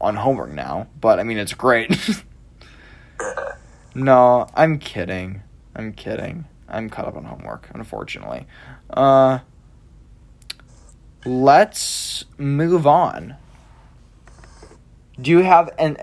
on 0.00 0.16
homework 0.16 0.50
now, 0.50 0.88
but 1.00 1.18
I 1.18 1.22
mean, 1.22 1.38
it's 1.38 1.54
great. 1.54 1.96
no, 3.94 4.46
I'm 4.54 4.78
kidding. 4.78 5.42
I'm 5.74 5.92
kidding. 5.92 6.46
I'm 6.68 6.90
caught 6.90 7.06
up 7.06 7.16
on 7.16 7.24
homework, 7.24 7.70
unfortunately. 7.72 8.46
Uh, 8.90 9.38
let's 11.24 12.24
move 12.36 12.86
on. 12.86 13.36
Do 15.20 15.30
you 15.30 15.38
have 15.38 15.70
an 15.78 15.96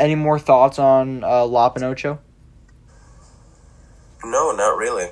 any 0.00 0.16
more 0.16 0.38
thoughts 0.38 0.78
on 0.78 1.22
uh, 1.22 1.44
La 1.44 1.72
Pinocho? 1.72 2.18
no, 4.24 4.52
not 4.52 4.76
really. 4.76 5.08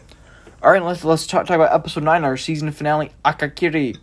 All 0.62 0.72
right, 0.72 0.82
let's 0.82 1.04
let's 1.04 1.26
talk, 1.26 1.46
talk 1.46 1.54
about 1.54 1.72
episode 1.72 2.02
nine, 2.02 2.24
our 2.24 2.36
season 2.36 2.72
finale, 2.72 3.12
Akakiri. 3.24 3.96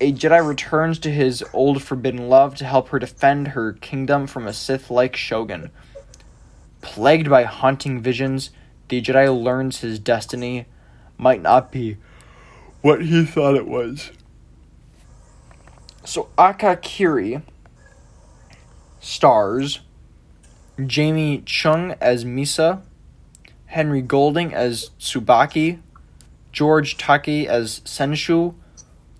A 0.00 0.12
Jedi 0.12 0.46
returns 0.46 0.98
to 1.00 1.10
his 1.10 1.42
old 1.52 1.82
forbidden 1.82 2.28
love 2.28 2.54
to 2.56 2.64
help 2.64 2.90
her 2.90 2.98
defend 2.98 3.48
her 3.48 3.72
kingdom 3.72 4.26
from 4.26 4.46
a 4.46 4.52
Sith-like 4.52 5.16
shogun. 5.16 5.70
Plagued 6.82 7.28
by 7.28 7.44
haunting 7.44 8.00
visions, 8.00 8.50
the 8.88 9.02
Jedi 9.02 9.42
learns 9.42 9.80
his 9.80 9.98
destiny 9.98 10.66
might 11.16 11.42
not 11.42 11.72
be 11.72 11.96
what 12.80 13.04
he 13.04 13.24
thought 13.24 13.56
it 13.56 13.66
was. 13.66 14.12
So 16.04 16.28
Akakiri 16.38 17.42
stars 19.08 19.80
Jamie 20.86 21.42
Chung 21.46 21.94
as 22.00 22.24
Misa, 22.26 22.82
Henry 23.66 24.02
Golding 24.02 24.52
as 24.54 24.90
Tsubaki, 25.00 25.80
George 26.52 26.98
Takei 26.98 27.46
as 27.46 27.80
Senshu, 27.80 28.54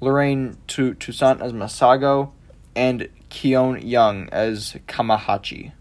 Lorraine 0.01 0.59
Toussaint 0.69 1.41
as 1.41 1.53
Masago, 1.53 2.33
and 2.77 3.09
Keone 3.31 3.83
Young 3.83 4.29
as 4.29 4.77
Kamahachi. 4.87 5.73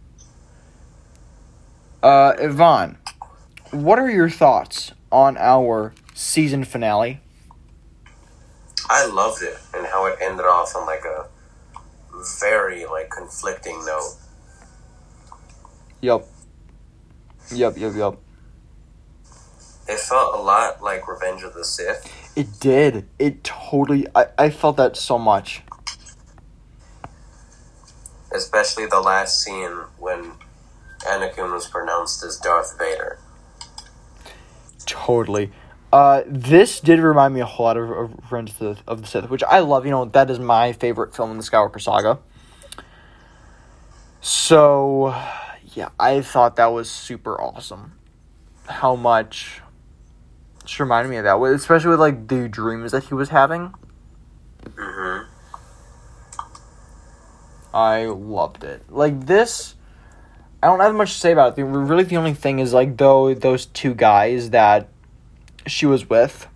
Uh, 2.01 2.33
Yvonne, 2.39 2.97
what 3.71 3.99
are 3.99 4.09
your 4.09 4.29
thoughts 4.29 4.93
on 5.11 5.37
our 5.37 5.93
season 6.13 6.63
finale? 6.63 7.19
I 8.89 9.05
loved 9.05 9.43
it 9.43 9.57
and 9.75 9.85
how 9.85 10.05
it 10.05 10.17
ended 10.21 10.45
off 10.45 10.75
on 10.75 10.85
like 10.85 11.03
a 11.03 11.27
very 12.39 12.85
like 12.85 13.09
conflicting 13.09 13.83
note. 13.85 14.15
Yup. 16.01 16.27
Yup, 17.51 17.77
yup, 17.77 17.95
yup. 17.95 18.21
It 19.89 19.99
felt 19.99 20.35
a 20.35 20.41
lot 20.41 20.83
like 20.83 21.07
Revenge 21.07 21.43
of 21.43 21.53
the 21.53 21.63
Sith. 21.63 22.31
It 22.35 22.59
did. 22.59 23.07
It 23.17 23.43
totally. 23.43 24.05
I, 24.13 24.27
I 24.37 24.49
felt 24.49 24.77
that 24.77 24.97
so 24.97 25.17
much. 25.17 25.63
especially 28.37 28.85
the 28.85 28.99
last 28.99 29.41
scene 29.41 29.71
when 29.97 30.33
Anakin 31.01 31.51
was 31.51 31.67
pronounced 31.67 32.23
as 32.23 32.37
Darth 32.37 32.77
Vader. 32.77 33.19
Totally. 34.85 35.51
Uh, 35.91 36.23
this 36.27 36.81
did 36.81 36.99
remind 36.99 37.33
me 37.33 37.39
a 37.39 37.45
whole 37.45 37.65
lot 37.65 37.77
of, 37.77 37.89
of 37.89 38.11
Revenge 38.23 38.51
of 38.51 38.59
the, 38.59 38.77
of 38.87 39.01
the 39.01 39.07
Sith, 39.07 39.29
which 39.29 39.43
I 39.43 39.59
love. 39.59 39.85
You 39.85 39.91
know, 39.91 40.05
that 40.05 40.29
is 40.29 40.39
my 40.39 40.73
favorite 40.73 41.15
film 41.15 41.31
in 41.31 41.37
the 41.37 41.43
Skywalker 41.43 41.81
saga. 41.81 42.19
So, 44.19 45.15
yeah, 45.73 45.89
I 45.99 46.21
thought 46.21 46.57
that 46.57 46.67
was 46.67 46.89
super 46.89 47.39
awesome. 47.39 47.93
How 48.67 48.95
much. 48.95 49.61
Just 50.65 50.81
reminded 50.81 51.09
me 51.09 51.15
of 51.17 51.23
that, 51.23 51.37
especially 51.37 51.91
with 51.91 52.01
like 52.01 52.27
the 52.27 52.49
dreams 52.49 52.91
that 52.91 53.05
he 53.05 53.13
was 53.13 53.29
having. 53.29 53.73
hmm 54.77 55.19
I 57.73 58.05
loved 58.05 58.63
it. 58.63 58.91
Like 58.91 59.27
this, 59.27 59.75
I 60.63 60.67
don't 60.67 60.79
have 60.79 60.95
much 60.95 61.13
to 61.13 61.19
say 61.19 61.31
about 61.31 61.53
it. 61.53 61.55
The, 61.57 61.65
really, 61.65 62.03
the 62.03 62.17
only 62.17 62.33
thing 62.33 62.59
is 62.59 62.73
like 62.73 62.97
though 62.97 63.33
those 63.33 63.67
two 63.67 63.93
guys 63.93 64.49
that 64.49 64.89
she 65.67 65.85
was 65.85 66.09
with, 66.09 66.47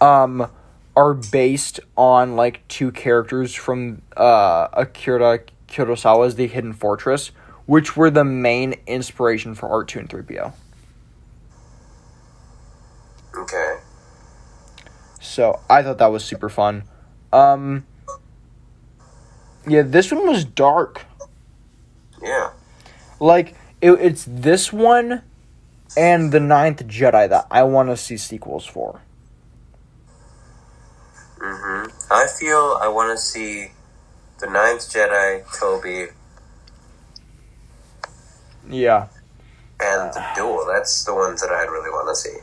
um, 0.00 0.50
are 0.96 1.14
based 1.14 1.80
on 1.96 2.36
like 2.36 2.66
two 2.68 2.90
characters 2.90 3.54
from 3.54 4.02
uh 4.16 4.68
Akira 4.72 5.40
Kurosawa's 5.68 6.34
The 6.34 6.46
Hidden 6.46 6.74
Fortress, 6.74 7.30
which 7.66 7.96
were 7.96 8.10
the 8.10 8.24
main 8.24 8.74
inspiration 8.86 9.54
for 9.54 9.68
Art 9.68 9.88
two 9.88 10.00
and 10.00 10.08
three 10.10 10.22
PO. 10.22 10.52
Okay. 13.36 13.76
So 15.20 15.60
I 15.70 15.82
thought 15.82 15.98
that 15.98 16.10
was 16.10 16.24
super 16.24 16.48
fun. 16.48 16.84
Um, 17.32 17.86
yeah, 19.66 19.82
this 19.82 20.10
one 20.10 20.26
was 20.26 20.44
dark. 20.44 21.04
Yeah. 22.22 22.50
Like 23.20 23.54
it, 23.80 23.92
it's 23.92 24.24
this 24.28 24.72
one 24.72 25.22
and 25.96 26.32
the 26.32 26.40
Ninth 26.40 26.86
Jedi 26.86 27.28
that 27.28 27.46
I 27.50 27.62
want 27.64 27.88
to 27.90 27.96
see 27.96 28.16
sequels 28.16 28.66
for. 28.66 29.00
hmm 31.40 31.86
I 32.10 32.26
feel 32.38 32.78
I 32.82 32.88
want 32.88 33.16
to 33.16 33.22
see 33.22 33.70
the 34.38 34.46
Ninth 34.46 34.80
Jedi, 34.92 35.42
Toby, 35.58 36.06
Yeah, 38.68 39.08
and 39.80 40.12
the 40.12 40.24
Duel. 40.34 40.66
That's 40.72 41.04
the 41.04 41.14
ones 41.14 41.40
that 41.40 41.50
I 41.50 41.62
really 41.64 41.90
want 41.90 42.08
to 42.08 42.14
see. 42.16 42.38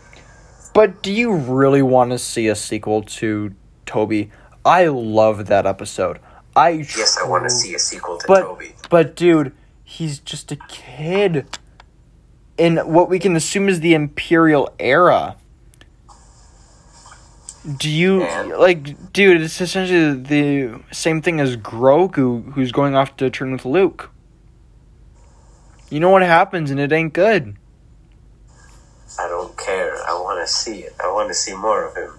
but 0.73 1.01
do 1.01 1.11
you 1.11 1.33
really 1.35 1.81
want 1.81 2.11
to 2.11 2.19
see 2.19 2.47
a 2.47 2.55
sequel 2.55 3.01
to 3.03 3.53
Toby? 3.85 4.31
I 4.65 4.87
love 4.87 5.45
that 5.47 5.65
episode. 5.65 6.19
I 6.55 6.69
Yes, 6.69 7.17
I 7.23 7.27
want 7.27 7.43
to 7.45 7.49
see 7.49 7.73
a 7.75 7.79
sequel 7.79 8.17
to 8.17 8.27
But 8.27 8.41
Toby. 8.41 8.75
but 8.89 9.15
dude, 9.15 9.53
he's 9.83 10.19
just 10.19 10.51
a 10.51 10.55
kid 10.55 11.45
in 12.57 12.77
what 12.77 13.09
we 13.09 13.19
can 13.19 13.35
assume 13.35 13.69
is 13.69 13.79
the 13.79 13.93
Imperial 13.93 14.73
era. 14.79 15.35
Do 17.77 17.89
you 17.89 18.19
like, 18.57 19.11
dude? 19.11 19.41
It's 19.41 19.59
essentially 19.59 20.13
the 20.13 20.79
same 20.91 21.21
thing 21.21 21.39
as 21.41 21.57
Grogu, 21.57 22.53
who's 22.53 22.71
going 22.71 22.95
off 22.95 23.17
to 23.17 23.29
turn 23.29 23.51
with 23.51 23.65
Luke. 23.65 24.09
You 25.89 25.99
know 25.99 26.09
what 26.09 26.21
happens, 26.21 26.71
and 26.71 26.79
it 26.79 26.91
ain't 26.91 27.13
good. 27.13 27.57
I 29.19 29.27
don't 29.27 29.57
care. 29.57 29.95
I 30.07 30.13
want 30.13 30.45
to 30.45 30.51
see 30.51 30.79
it. 30.79 30.93
I 31.03 31.11
want 31.11 31.27
to 31.29 31.33
see 31.33 31.55
more 31.55 31.85
of 31.85 31.95
him. 31.95 32.13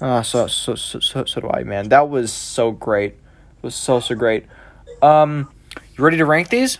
Uh, 0.00 0.22
so, 0.22 0.46
so 0.46 0.74
so 0.74 0.98
so 0.98 1.24
so 1.24 1.40
do 1.40 1.50
I, 1.50 1.64
man. 1.64 1.88
That 1.90 2.08
was 2.08 2.32
so 2.32 2.70
great. 2.70 3.12
It 3.12 3.62
was 3.62 3.74
so 3.74 4.00
so 4.00 4.14
great. 4.14 4.46
Um, 5.02 5.50
you 5.96 6.04
ready 6.04 6.16
to 6.16 6.24
rank 6.24 6.48
these? 6.48 6.78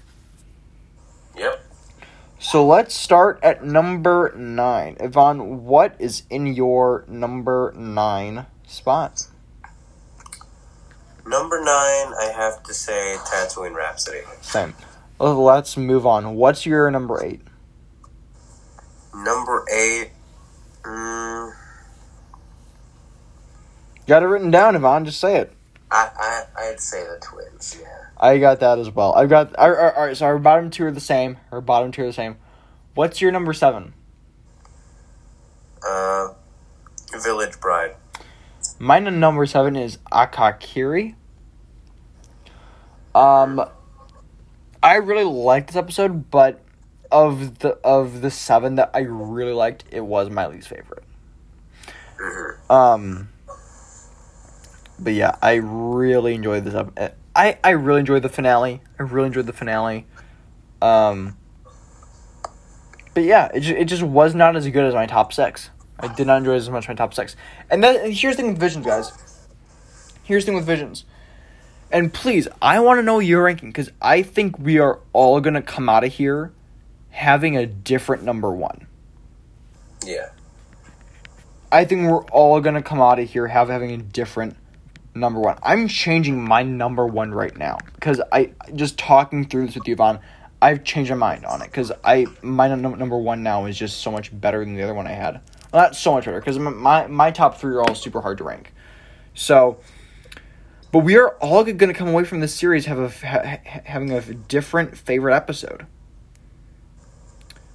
So 2.44 2.64
let's 2.66 2.94
start 2.94 3.40
at 3.42 3.64
number 3.64 4.30
nine. 4.36 4.98
Yvonne, 5.00 5.64
what 5.64 5.96
is 5.98 6.24
in 6.28 6.46
your 6.46 7.06
number 7.08 7.72
nine 7.74 8.44
spot? 8.66 9.26
Number 11.26 11.58
nine, 11.58 12.12
I 12.20 12.30
have 12.36 12.62
to 12.64 12.74
say 12.74 13.16
Tatooine 13.24 13.74
Rhapsody. 13.74 14.20
Same. 14.42 14.74
Oh, 15.18 15.42
Let's 15.42 15.78
move 15.78 16.06
on. 16.06 16.34
What's 16.34 16.66
your 16.66 16.90
number 16.90 17.24
eight? 17.24 17.40
Number 19.14 19.64
eight, 19.74 20.10
mm, 20.82 21.50
Got 24.06 24.22
it 24.22 24.26
written 24.26 24.50
down, 24.50 24.76
Yvonne. 24.76 25.06
Just 25.06 25.18
say 25.18 25.38
it. 25.38 25.52
I, 25.90 26.10
I, 26.14 26.42
I'd 26.66 26.80
say 26.80 27.04
the 27.04 27.18
twins, 27.22 27.78
yeah. 27.80 28.03
I 28.24 28.38
got 28.38 28.60
that 28.60 28.78
as 28.78 28.90
well. 28.90 29.12
I've 29.14 29.28
got. 29.28 29.54
All 29.56 29.70
right, 29.70 29.94
all 29.94 30.06
right, 30.06 30.16
so 30.16 30.24
our 30.24 30.38
bottom 30.38 30.70
two 30.70 30.86
are 30.86 30.90
the 30.90 30.98
same. 31.00 31.36
Our 31.52 31.60
bottom 31.60 31.92
two 31.92 32.04
are 32.04 32.06
the 32.06 32.12
same. 32.12 32.36
What's 32.94 33.20
your 33.20 33.30
number 33.30 33.52
seven? 33.52 33.92
Uh, 35.86 36.28
Village 37.22 37.60
Bride. 37.60 37.96
Mine 38.78 39.20
number 39.20 39.44
seven 39.44 39.76
is 39.76 39.98
Akakiri. 40.10 41.16
Um, 43.14 43.62
I 44.82 44.94
really 44.96 45.24
liked 45.24 45.66
this 45.68 45.76
episode, 45.76 46.30
but 46.30 46.62
of 47.12 47.58
the 47.58 47.78
of 47.84 48.22
the 48.22 48.30
seven 48.30 48.76
that 48.76 48.90
I 48.94 49.00
really 49.00 49.52
liked, 49.52 49.84
it 49.90 50.00
was 50.00 50.30
my 50.30 50.46
least 50.46 50.68
favorite. 50.68 51.04
Mhm. 52.18 52.70
Um, 52.70 53.28
but 54.98 55.12
yeah, 55.12 55.36
I 55.42 55.56
really 55.56 56.34
enjoyed 56.34 56.64
this. 56.64 56.74
ep- 56.74 57.16
I 57.34 57.58
I 57.62 57.70
really 57.70 58.00
enjoyed 58.00 58.22
the 58.22 58.28
finale. 58.28 58.80
I 58.98 59.02
really 59.02 59.26
enjoyed 59.26 59.46
the 59.46 59.52
finale. 59.52 60.06
Um, 60.80 61.36
but 63.14 63.24
yeah, 63.24 63.50
it 63.54 63.60
just, 63.60 63.78
it 63.78 63.84
just 63.86 64.02
was 64.02 64.34
not 64.34 64.56
as 64.56 64.68
good 64.68 64.84
as 64.84 64.94
my 64.94 65.06
top 65.06 65.32
six. 65.32 65.70
I 65.98 66.08
did 66.08 66.26
not 66.26 66.38
enjoy 66.38 66.54
as 66.54 66.68
much 66.68 66.88
my 66.88 66.94
top 66.94 67.14
six. 67.14 67.36
And 67.70 67.82
then 67.82 67.96
and 67.96 68.12
here's 68.12 68.36
the 68.36 68.42
thing 68.42 68.52
with 68.52 68.60
Visions, 68.60 68.84
guys. 68.84 69.12
Here's 70.24 70.44
the 70.44 70.46
thing 70.46 70.56
with 70.56 70.66
Visions. 70.66 71.04
And 71.90 72.12
please, 72.12 72.48
I 72.60 72.80
want 72.80 72.98
to 72.98 73.02
know 73.02 73.20
your 73.20 73.44
ranking 73.44 73.68
because 73.68 73.90
I 74.02 74.22
think 74.22 74.58
we 74.58 74.78
are 74.78 75.00
all 75.12 75.40
gonna 75.40 75.62
come 75.62 75.88
out 75.88 76.04
of 76.04 76.12
here 76.12 76.52
having 77.10 77.56
a 77.56 77.66
different 77.66 78.24
number 78.24 78.50
one. 78.50 78.88
Yeah. 80.04 80.30
I 81.70 81.84
think 81.84 82.10
we're 82.10 82.24
all 82.24 82.60
gonna 82.60 82.82
come 82.82 83.00
out 83.00 83.18
of 83.18 83.30
here 83.30 83.46
have 83.48 83.68
having 83.68 83.92
a 83.92 83.96
different 83.96 84.56
number 85.14 85.40
one. 85.40 85.58
I'm 85.62 85.88
changing 85.88 86.44
my 86.44 86.62
number 86.62 87.06
one 87.06 87.32
right 87.32 87.56
now 87.56 87.78
because 87.94 88.20
I 88.32 88.52
just 88.74 88.98
talking 88.98 89.46
through 89.46 89.66
this 89.66 89.74
with 89.76 89.86
you, 89.88 89.96
Vaughn. 89.96 90.20
I've 90.60 90.82
changed 90.84 91.10
my 91.10 91.16
mind 91.16 91.44
on 91.44 91.60
it 91.62 91.66
because 91.66 91.92
I 92.02 92.26
my 92.42 92.68
num- 92.68 92.98
number 92.98 93.18
one 93.18 93.42
now 93.42 93.66
is 93.66 93.78
just 93.78 94.00
so 94.00 94.10
much 94.10 94.38
better 94.38 94.64
than 94.64 94.74
the 94.74 94.82
other 94.82 94.94
one 94.94 95.06
I 95.06 95.12
had. 95.12 95.40
Well, 95.72 95.82
not 95.82 95.96
so 95.96 96.12
much 96.14 96.24
better 96.24 96.40
because 96.40 96.58
my 96.58 97.06
my 97.06 97.30
top 97.30 97.58
three 97.58 97.74
are 97.74 97.82
all 97.82 97.94
super 97.94 98.20
hard 98.20 98.38
to 98.38 98.44
rank. 98.44 98.72
So, 99.34 99.78
but 100.92 101.00
we 101.00 101.16
are 101.16 101.30
all 101.40 101.64
going 101.64 101.78
to 101.78 101.92
come 101.92 102.08
away 102.08 102.24
from 102.24 102.40
this 102.40 102.54
series 102.54 102.86
have 102.86 102.98
a 102.98 103.08
ha- 103.08 103.42
ha- 103.44 103.80
having 103.84 104.12
a 104.12 104.20
different 104.20 104.96
favorite 104.96 105.34
episode. 105.34 105.86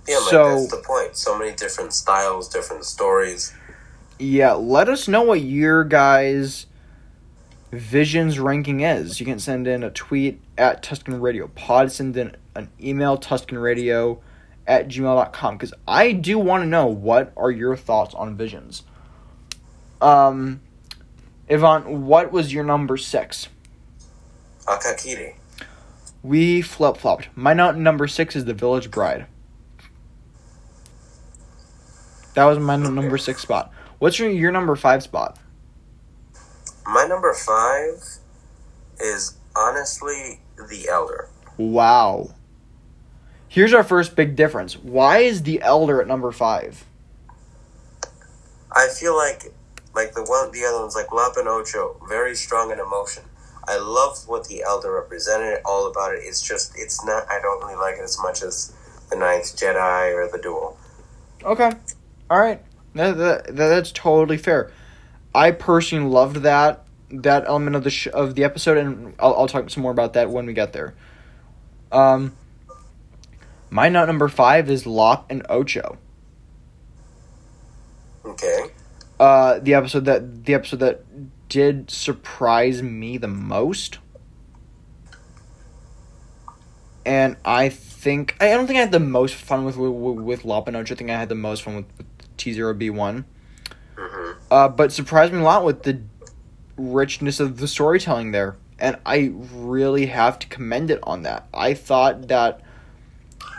Yeah, 0.07 0.17
like 0.17 0.29
So- 0.29 0.59
that's 0.59 0.71
the 0.71 0.83
point. 0.85 1.15
So 1.15 1.37
many 1.37 1.55
different 1.55 1.93
styles, 1.93 2.49
different 2.49 2.85
stories. 2.85 3.53
Yeah, 4.17 4.53
let 4.53 4.89
us 4.89 5.07
know 5.07 5.21
what 5.21 5.41
your 5.41 5.83
guys' 5.83 6.65
visions 7.71 8.39
ranking 8.39 8.81
is. 8.81 9.19
You 9.19 9.25
can 9.25 9.39
send 9.39 9.67
in 9.67 9.83
a 9.83 9.89
tweet 9.91 10.41
at 10.57 10.83
Tusken 10.83 11.21
Radio 11.21 11.47
Pod, 11.47 11.91
send 11.91 12.17
in 12.17 12.35
an 12.55 12.69
email, 12.81 13.17
Tusken 13.17 13.61
Radio 13.61 14.21
at 14.67 14.87
gmail.com, 14.87 15.57
because 15.57 15.73
I 15.87 16.11
do 16.11 16.37
want 16.39 16.63
to 16.63 16.67
know 16.67 16.85
what 16.85 17.33
are 17.37 17.51
your 17.51 17.75
thoughts 17.75 18.13
on 18.15 18.35
visions. 18.35 18.83
Um, 20.01 20.61
Yvonne, 21.47 22.05
what 22.05 22.31
was 22.31 22.53
your 22.53 22.63
number 22.63 22.97
six? 22.97 23.49
Akakiri. 24.65 25.35
We 26.21 26.61
flip 26.61 26.97
flopped. 26.97 27.29
My 27.35 27.53
number 27.53 28.07
six 28.07 28.35
is 28.35 28.45
The 28.45 28.53
Village 28.53 28.91
Bride. 28.91 29.25
That 32.33 32.45
was 32.45 32.59
my 32.59 32.75
n- 32.75 32.95
number 32.95 33.17
six 33.17 33.41
spot. 33.41 33.71
What's 33.99 34.19
your, 34.19 34.29
your 34.29 34.51
number 34.51 34.75
five 34.75 35.01
spot? 35.03 35.37
My 36.89 37.05
number 37.05 37.31
five 37.33 38.17
is 38.99 39.37
honestly 39.55 40.41
The 40.57 40.89
Elder. 40.89 41.29
Wow. 41.57 42.33
Here's 43.47 43.73
our 43.73 43.83
first 43.83 44.15
big 44.15 44.35
difference. 44.35 44.75
Why 44.75 45.19
is 45.19 45.43
the 45.43 45.61
elder 45.61 46.01
at 46.01 46.07
number 46.07 46.31
five? 46.31 46.85
I 48.71 48.87
feel 48.87 49.15
like 49.15 49.53
like 49.93 50.13
the 50.13 50.23
one 50.23 50.51
the 50.51 50.65
other 50.65 50.79
one's 50.79 50.95
like 50.95 51.11
Lop 51.11 51.37
and 51.37 51.47
Ocho, 51.47 51.99
very 52.07 52.35
strong 52.35 52.71
in 52.71 52.79
emotion. 52.79 53.23
I 53.67 53.77
love 53.77 54.27
what 54.27 54.47
the 54.47 54.63
Elder 54.63 54.91
represented, 54.91 55.59
all 55.65 55.89
about 55.89 56.15
it. 56.15 56.21
It's 56.23 56.41
just 56.41 56.73
it's 56.75 57.05
not 57.05 57.29
I 57.29 57.39
don't 57.39 57.63
really 57.63 57.75
like 57.75 57.97
it 57.97 58.03
as 58.03 58.17
much 58.19 58.41
as 58.41 58.73
the 59.11 59.15
Ninth 59.15 59.55
Jedi 59.55 60.13
or 60.15 60.27
the 60.31 60.41
Duel. 60.41 60.75
Okay. 61.43 61.71
All 62.31 62.39
right. 62.39 62.61
That, 62.95 63.17
that, 63.17 63.55
that's 63.55 63.91
totally 63.91 64.37
fair. 64.37 64.71
I 65.33 65.51
personally 65.51 66.09
loved 66.09 66.37
that 66.37 66.85
that 67.11 67.45
element 67.45 67.75
of 67.75 67.83
the 67.83 67.89
sh- 67.89 68.07
of 68.13 68.35
the 68.35 68.43
episode, 68.43 68.77
and 68.77 69.15
I'll, 69.19 69.33
I'll 69.35 69.47
talk 69.47 69.69
some 69.69 69.83
more 69.83 69.91
about 69.91 70.13
that 70.13 70.29
when 70.29 70.45
we 70.45 70.53
get 70.53 70.73
there. 70.73 70.93
Um, 71.91 72.35
my 73.69 73.89
nut 73.89 74.07
number 74.07 74.27
five 74.27 74.69
is 74.69 74.85
Lop 74.85 75.29
and 75.31 75.45
Ocho. 75.49 75.97
Okay. 78.25 78.65
Uh, 79.19 79.59
the 79.59 79.73
episode 79.73 80.05
that 80.05 80.45
the 80.45 80.53
episode 80.53 80.79
that 80.79 81.03
did 81.49 81.89
surprise 81.89 82.81
me 82.81 83.17
the 83.17 83.27
most. 83.27 83.99
And 87.05 87.37
I 87.43 87.69
think 87.69 88.35
I 88.39 88.49
don't 88.49 88.67
think 88.67 88.77
I 88.77 88.81
had 88.81 88.91
the 88.91 88.99
most 88.99 89.33
fun 89.35 89.65
with 89.65 89.77
with, 89.77 89.91
with 89.91 90.45
Lop 90.45 90.67
and 90.67 90.77
Ocho. 90.77 90.93
I 90.93 90.97
think 90.97 91.09
I 91.09 91.17
had 91.17 91.29
the 91.29 91.35
most 91.35 91.63
fun 91.63 91.75
with, 91.75 91.85
with 91.97 92.37
T 92.37 92.53
Zero 92.53 92.73
B 92.73 92.89
one. 92.89 93.25
Hmm 93.99 94.31
Uh, 94.49 94.69
but 94.69 94.91
surprised 94.91 95.33
me 95.33 95.39
a 95.39 95.43
lot 95.43 95.63
with 95.63 95.83
the 95.83 96.01
richness 96.77 97.39
of 97.39 97.57
the 97.57 97.67
storytelling 97.67 98.31
there, 98.31 98.55
and 98.79 98.97
I 99.05 99.31
really 99.33 100.05
have 100.07 100.39
to 100.39 100.47
commend 100.47 100.89
it 100.89 100.99
on 101.03 101.23
that. 101.23 101.47
I 101.53 101.73
thought 101.73 102.29
that 102.29 102.61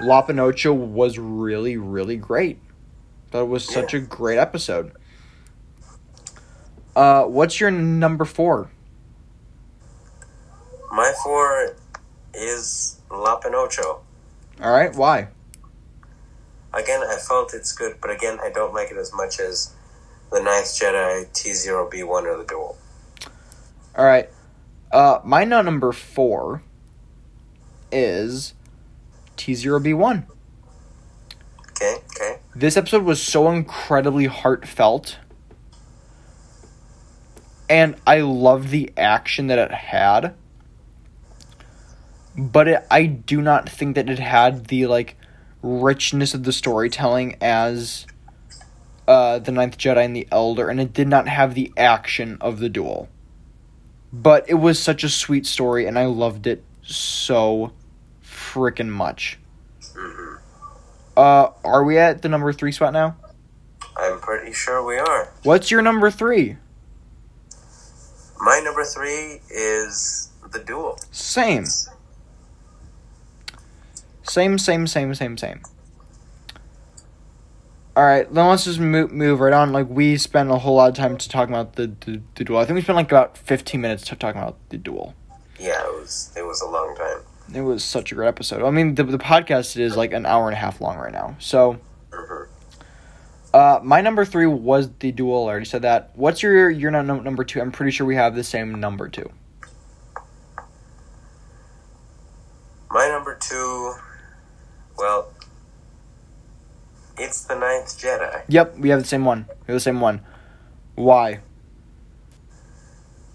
La 0.01 0.25
and 0.29 0.41
Ocho 0.41 0.73
was 0.73 1.19
really 1.19 1.77
really 1.77 2.17
great. 2.17 2.59
That 3.33 3.45
was 3.47 3.65
such 3.65 3.95
a 3.95 4.01
great 4.01 4.39
episode. 4.39 4.93
Uh, 6.97 7.25
what's 7.25 7.61
your 7.61 7.71
number 7.71 8.25
four? 8.25 8.71
My 10.91 11.13
four 11.23 11.77
is 12.35 13.01
La 13.11 13.39
and 13.45 13.55
Ocho. 13.55 14.01
All 14.61 14.73
right, 14.73 14.95
why? 14.95 15.29
Again, 16.73 17.01
I 17.03 17.17
felt 17.17 17.55
it's 17.55 17.73
good, 17.73 17.97
but 18.01 18.11
again, 18.11 18.39
I 18.43 18.51
don't 18.51 18.75
like 18.75 18.91
it 18.91 18.97
as 18.97 19.13
much 19.13 19.39
as 19.41 19.75
the 20.31 20.43
Ninth 20.43 20.67
Jedi, 20.67 21.33
T 21.33 21.53
Zero 21.53 21.89
B 21.91 22.03
one, 22.03 22.27
or 22.27 22.39
the 22.39 22.45
Duel. 22.45 22.77
All 23.97 24.05
right, 24.05 24.29
uh, 24.93 25.21
my 25.25 25.45
nut 25.45 25.65
number 25.65 25.93
four 25.93 26.63
is 27.93 28.55
T 29.37 29.55
zero 29.55 29.81
B 29.81 29.93
one. 29.95 30.27
Okay, 31.71 31.97
okay. 32.15 32.39
This 32.55 32.77
episode 32.77 33.05
was 33.05 33.23
so 33.23 33.51
incredibly 33.51 34.27
heartfelt. 34.27 35.19
And 37.69 37.95
I 38.07 38.21
loved 38.21 38.71
the 38.71 38.93
action 38.97 39.47
that 39.47 39.59
it 39.59 39.71
had. 39.71 40.35
But 42.37 42.69
it, 42.69 42.87
I 42.91 43.07
do 43.07 43.41
not 43.41 43.69
think 43.69 43.95
that 43.95 44.11
it 44.11 44.19
had 44.19 44.67
the 44.67 44.87
like 44.87 45.17
richness 45.63 46.35
of 46.35 46.43
the 46.45 46.53
storytelling 46.53 47.37
as 47.41 48.07
uh, 49.09 49.39
the 49.39 49.53
Ninth 49.53 49.79
Jedi 49.79 50.05
and 50.05 50.15
the 50.15 50.29
Elder, 50.31 50.69
and 50.69 50.81
it 50.81 50.93
did 50.93 51.09
not 51.09 51.29
have 51.29 51.55
the 51.55 51.73
action 51.77 52.39
of 52.41 52.59
the 52.59 52.69
duel. 52.69 53.09
But 54.13 54.49
it 54.49 54.55
was 54.55 54.79
such 54.79 55.05
a 55.05 55.09
sweet 55.09 55.47
story, 55.47 55.87
and 55.87 55.99
I 55.99 56.07
loved 56.07 56.47
it 56.47 56.65
so 56.83 57.73
freaking 58.25 58.89
much. 58.89 59.39
hmm 59.95 60.37
Uh, 61.17 61.51
are 61.65 61.85
we 61.85 61.99
at 61.99 62.23
the 62.23 62.29
number 62.29 62.53
three 62.53 62.73
spot 62.73 62.93
now? 62.93 63.17
I'm 63.97 64.19
pretty 64.21 64.53
sure 64.53 64.85
we 64.85 64.97
are. 64.97 65.33
What's 65.43 65.71
your 65.71 65.83
number 65.83 66.11
three? 66.11 66.57
My 68.41 68.61
number 68.65 68.85
three 68.85 69.41
is 69.51 70.31
the 70.51 70.61
duel. 70.61 70.99
Same. 71.11 71.67
Same, 74.23 74.59
same, 74.59 74.87
same, 74.87 75.15
same, 75.15 75.37
same. 75.37 75.61
All 77.97 78.05
right, 78.05 78.33
then 78.33 78.47
let's 78.47 78.65
just 78.65 78.79
move, 78.79 79.11
move 79.11 79.41
right 79.41 79.53
on. 79.53 79.73
Like 79.73 79.89
we 79.89 80.17
spent 80.17 80.51
a 80.51 80.57
whole 80.57 80.77
lot 80.77 80.89
of 80.91 80.95
time 80.95 81.17
to 81.19 81.29
talking 81.29 81.53
about 81.55 81.75
the, 81.75 81.89
the 82.07 82.21
the 82.37 82.45
duel. 82.45 82.59
I 82.59 82.65
think 82.65 82.77
we 82.77 82.83
spent 82.83 82.97
like 82.97 83.11
about 83.11 83.37
fifteen 83.37 83.81
minutes 83.81 84.05
to 84.07 84.17
talking 84.17 84.41
about 84.41 84.57
the 84.69 84.79
duel. 84.79 85.15
Yeah, 85.59 85.83
it 85.87 85.93
was 86.01 86.33
it 86.37 86.43
was 86.43 86.61
a 86.63 86.67
long 86.69 86.95
time. 86.97 87.19
It 87.53 87.63
was 87.63 87.83
such 87.83 88.13
a 88.13 88.15
great 88.15 88.29
episode. 88.29 88.65
I 88.65 88.71
mean, 88.71 88.95
the 88.95 89.03
the 89.05 89.19
podcast 89.19 89.77
is 89.77 89.97
like 89.97 90.13
an 90.13 90.25
hour 90.25 90.47
and 90.49 90.55
a 90.57 90.61
half 90.61 90.81
long 90.81 90.99
right 90.99 91.13
now. 91.13 91.35
So, 91.41 91.79
Mhm. 92.13 92.47
uh, 93.53 93.81
my 93.83 94.01
number 94.01 94.25
three 94.25 94.47
was 94.47 94.89
the 95.01 95.11
duel. 95.11 95.47
I 95.47 95.51
already 95.51 95.67
said 95.67 95.83
that. 95.83 96.13
What's 96.15 96.45
your 96.45 96.71
your 96.71 96.93
num- 96.93 97.25
number 97.25 97.43
two? 97.43 97.61
I'm 97.61 97.73
pretty 97.73 97.91
sure 97.91 98.07
we 98.07 98.15
have 98.15 98.37
the 98.37 98.45
same 98.45 98.79
number 98.79 99.09
two. 99.09 99.29
My 102.93 103.09
number 103.09 103.37
two, 103.41 103.95
well, 104.99 105.33
it's 107.21 107.43
the 107.45 107.55
Ninth 107.55 107.99
Jedi. 107.99 108.43
Yep, 108.49 108.79
we 108.79 108.89
have 108.89 109.01
the 109.01 109.07
same 109.07 109.25
one. 109.25 109.47
We 109.49 109.73
have 109.73 109.77
the 109.77 109.81
same 109.81 110.01
one. 110.01 110.23
Why? 110.95 111.41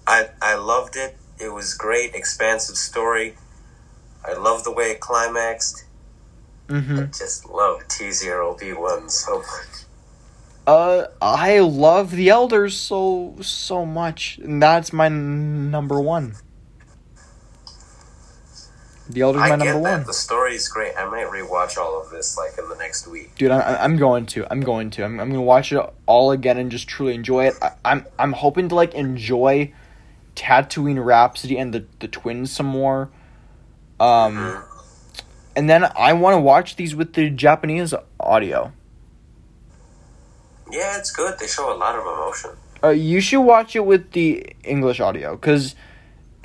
I 0.07 0.29
I 0.41 0.55
loved 0.55 0.95
it. 0.95 1.17
It 1.39 1.53
was 1.53 1.73
great, 1.73 2.15
expansive 2.15 2.77
story. 2.77 3.35
I 4.25 4.33
love 4.33 4.63
the 4.63 4.71
way 4.71 4.91
it 4.91 4.99
climaxed. 4.99 5.85
Mm-hmm. 6.67 6.99
I 6.99 7.03
just 7.05 7.47
love 7.47 7.87
T 7.87 8.11
Zero 8.11 8.55
B 8.59 8.73
one 8.73 9.09
so 9.09 9.37
much. 9.39 9.85
Uh, 10.67 11.05
I 11.21 11.59
love 11.59 12.11
the 12.11 12.29
elders 12.29 12.75
so 12.75 13.35
so 13.41 13.85
much, 13.85 14.39
and 14.39 14.61
that's 14.61 14.91
my 14.91 15.05
n- 15.05 15.69
number 15.69 15.99
one. 16.01 16.35
The 19.07 19.21
elders 19.21 19.43
I 19.43 19.49
my 19.49 19.55
number 19.57 19.73
that. 19.73 19.79
one, 19.79 20.03
The 20.05 20.13
story 20.13 20.55
is 20.55 20.67
great. 20.67 20.93
I 20.97 21.05
might 21.09 21.27
rewatch 21.27 21.77
all 21.77 22.01
of 22.01 22.09
this 22.09 22.37
like 22.37 22.57
in 22.57 22.67
the 22.69 22.75
next 22.75 23.07
week. 23.07 23.35
dude. 23.35 23.51
I, 23.51 23.75
I'm 23.83 23.97
going 23.97 24.25
to. 24.27 24.47
I'm 24.51 24.61
going 24.61 24.89
to. 24.91 25.03
I'm, 25.05 25.19
I'm 25.19 25.29
gonna 25.29 25.41
watch 25.43 25.71
it 25.71 25.79
all 26.07 26.31
again 26.31 26.57
and 26.57 26.71
just 26.71 26.87
truly 26.87 27.13
enjoy 27.13 27.45
it. 27.47 27.53
I, 27.61 27.71
I'm 27.85 28.05
I'm 28.17 28.33
hoping 28.33 28.67
to 28.69 28.75
like 28.75 28.93
enjoy 28.95 29.71
Tatooine 30.35 31.03
Rhapsody 31.05 31.57
and 31.57 31.71
the 31.73 31.85
the 31.99 32.07
twins 32.07 32.51
some 32.51 32.65
more. 32.65 33.09
Um, 33.99 34.35
Mhm. 34.37 34.63
and 35.55 35.69
then 35.69 35.89
I 35.95 36.13
want 36.13 36.33
to 36.33 36.39
watch 36.41 36.75
these 36.75 36.95
with 36.95 37.13
the 37.13 37.29
Japanese 37.29 37.93
audio. 38.19 38.73
Yeah, 40.71 40.97
it's 40.97 41.11
good. 41.11 41.37
They 41.39 41.47
show 41.47 41.71
a 41.71 41.77
lot 41.77 41.95
of 41.95 42.01
emotion. 42.01 42.51
Uh, 42.83 42.89
you 42.89 43.21
should 43.21 43.41
watch 43.41 43.75
it 43.75 43.85
with 43.85 44.11
the 44.11 44.55
English 44.63 44.99
audio 44.99 45.35
because 45.35 45.75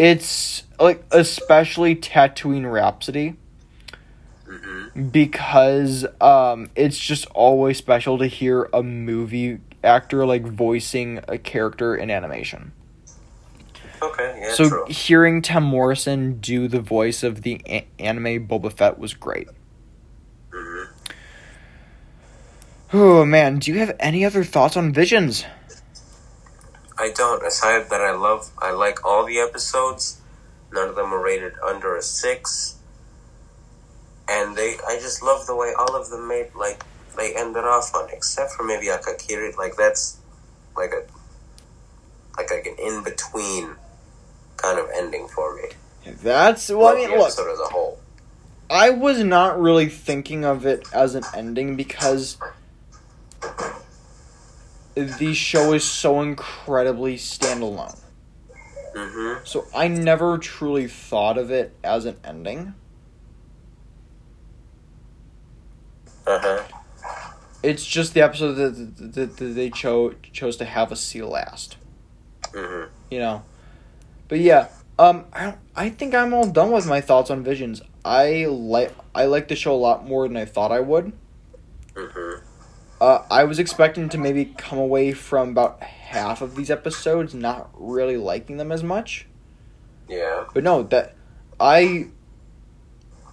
it's 0.01 0.63
like 0.81 1.05
especially 1.11 1.95
Tatooine 1.95 2.71
Rhapsody 2.71 3.37
hmm 4.47 4.87
because 5.11 6.05
um 6.21 6.69
it's 6.75 6.99
just 6.99 7.27
always 7.35 7.77
special 7.77 8.17
to 8.19 8.27
hear 8.27 8.69
a 8.73 8.83
movie 8.83 9.59
actor 9.85 10.25
like 10.27 10.43
voicing 10.43 11.21
a 11.29 11.37
character 11.39 11.95
in 11.95 12.11
animation. 12.11 12.73
Okay, 14.03 14.39
yeah, 14.41 14.55
so 14.55 14.69
true. 14.71 14.85
hearing 14.89 15.43
Tim 15.43 15.63
Morrison 15.63 16.41
do 16.41 16.67
the 16.67 16.81
voice 16.81 17.23
of 17.23 17.43
the 17.43 17.61
a- 17.67 17.87
anime 17.99 18.49
Boba 18.49 18.73
Fett 18.73 18.99
was 18.99 19.13
great. 19.13 19.49
hmm 20.51 20.85
Oh 22.93 23.25
man, 23.27 23.59
do 23.59 23.71
you 23.71 23.79
have 23.79 23.95
any 24.01 24.25
other 24.25 24.43
thoughts 24.43 24.77
on 24.77 24.93
Visions? 24.93 25.45
I 27.01 27.11
don't. 27.11 27.45
Aside 27.45 27.89
that, 27.89 28.03
I 28.03 28.13
love. 28.13 28.51
I 28.59 28.73
like 28.73 29.07
all 29.07 29.25
the 29.25 29.39
episodes. 29.39 30.21
None 30.71 30.91
of 30.91 30.97
them 30.97 31.15
are 31.15 31.23
rated 31.23 31.55
under 31.67 31.97
a 31.97 32.03
six. 32.03 32.77
And 34.29 34.55
they, 34.55 34.77
I 34.87 34.99
just 35.01 35.23
love 35.23 35.47
the 35.47 35.57
way 35.57 35.73
all 35.77 35.97
of 35.97 36.11
them 36.11 36.29
made 36.29 36.55
like 36.55 36.85
they 37.17 37.35
ended 37.35 37.65
off 37.65 37.95
on, 37.95 38.11
except 38.13 38.53
for 38.53 38.65
maybe 38.65 38.87
Akakiri. 38.87 39.57
Like 39.57 39.77
that's 39.77 40.19
like 40.77 40.93
a 40.93 41.07
like 42.37 42.51
like 42.51 42.67
an 42.67 42.77
in 42.79 43.03
between 43.03 43.77
kind 44.59 44.79
of 44.79 44.87
ending 44.95 45.27
for 45.27 45.57
me. 45.57 45.71
That's 46.23 46.69
well, 46.69 46.89
I 46.89 46.95
mean, 46.97 47.11
the 47.11 47.17
look, 47.17 47.29
episode 47.29 47.51
as 47.51 47.61
a 47.61 47.73
whole. 47.73 47.99
I 48.69 48.91
was 48.91 49.25
not 49.25 49.59
really 49.59 49.89
thinking 49.89 50.45
of 50.45 50.67
it 50.67 50.87
as 50.93 51.15
an 51.15 51.25
ending 51.35 51.77
because 51.77 52.37
the 54.95 55.35
show 55.35 55.73
is 55.73 55.85
so 55.85 56.21
incredibly 56.21 57.17
standalone. 57.17 57.99
Mm-hmm. 58.95 59.45
So 59.45 59.67
I 59.75 59.89
never 59.89 60.39
truly 60.39 60.89
thought 60.89 61.39
of 61.39 61.51
it 61.51 61.75
as 61.85 62.05
an 62.05 62.17
ending. 62.25 62.75
Uh 66.27 66.39
huh. 66.39 66.63
It's 67.63 67.85
just 67.85 68.15
the 68.15 68.23
episode 68.23 68.55
that, 68.55 69.15
that, 69.15 69.37
that, 69.37 69.45
they 69.45 69.71
cho- 69.71 70.15
chose 70.33 70.57
to 70.59 70.65
have 70.65 70.91
a 70.91 70.97
see 70.97 71.23
last. 71.23 71.77
Mm-hmm. 72.53 72.93
You 73.11 73.19
know, 73.19 73.43
but 74.29 74.41
yeah, 74.41 74.69
um, 74.99 75.27
I 75.33 75.55
I 75.77 75.91
think 75.91 76.15
I'm 76.15 76.33
all 76.35 76.47
done 76.47 76.73
with 76.73 76.87
my 76.87 77.01
thoughts 77.01 77.31
on 77.31 77.43
Visions. 77.43 77.83
I 78.05 78.47
like 78.47 78.95
I 79.15 79.27
like 79.27 79.49
the 79.49 79.57
show 79.57 79.75
a 79.75 79.77
lot 79.77 80.07
more 80.07 80.27
than 80.27 80.37
I 80.37 80.45
thought 80.45 80.73
I 80.73 80.81
would. 80.81 81.13
Mm-hmm. 81.95 82.45
Uh, 83.01 83.25
I 83.31 83.45
was 83.45 83.59
expecting 83.59 84.09
to 84.11 84.19
maybe 84.19 84.45
come 84.45 84.79
away 84.79 85.13
from 85.13 85.51
about 85.51 85.83
half 85.83 86.43
of 86.43 86.55
these 86.55 86.71
episodes 86.71 87.35
not 87.35 87.71
really 87.75 88.17
liking 88.19 88.59
them 88.59 88.71
as 88.71 88.83
much, 88.83 89.27
Yeah. 90.09 90.45
but 90.53 90.63
no, 90.63 90.83
that 90.85 91.15
I 91.59 92.09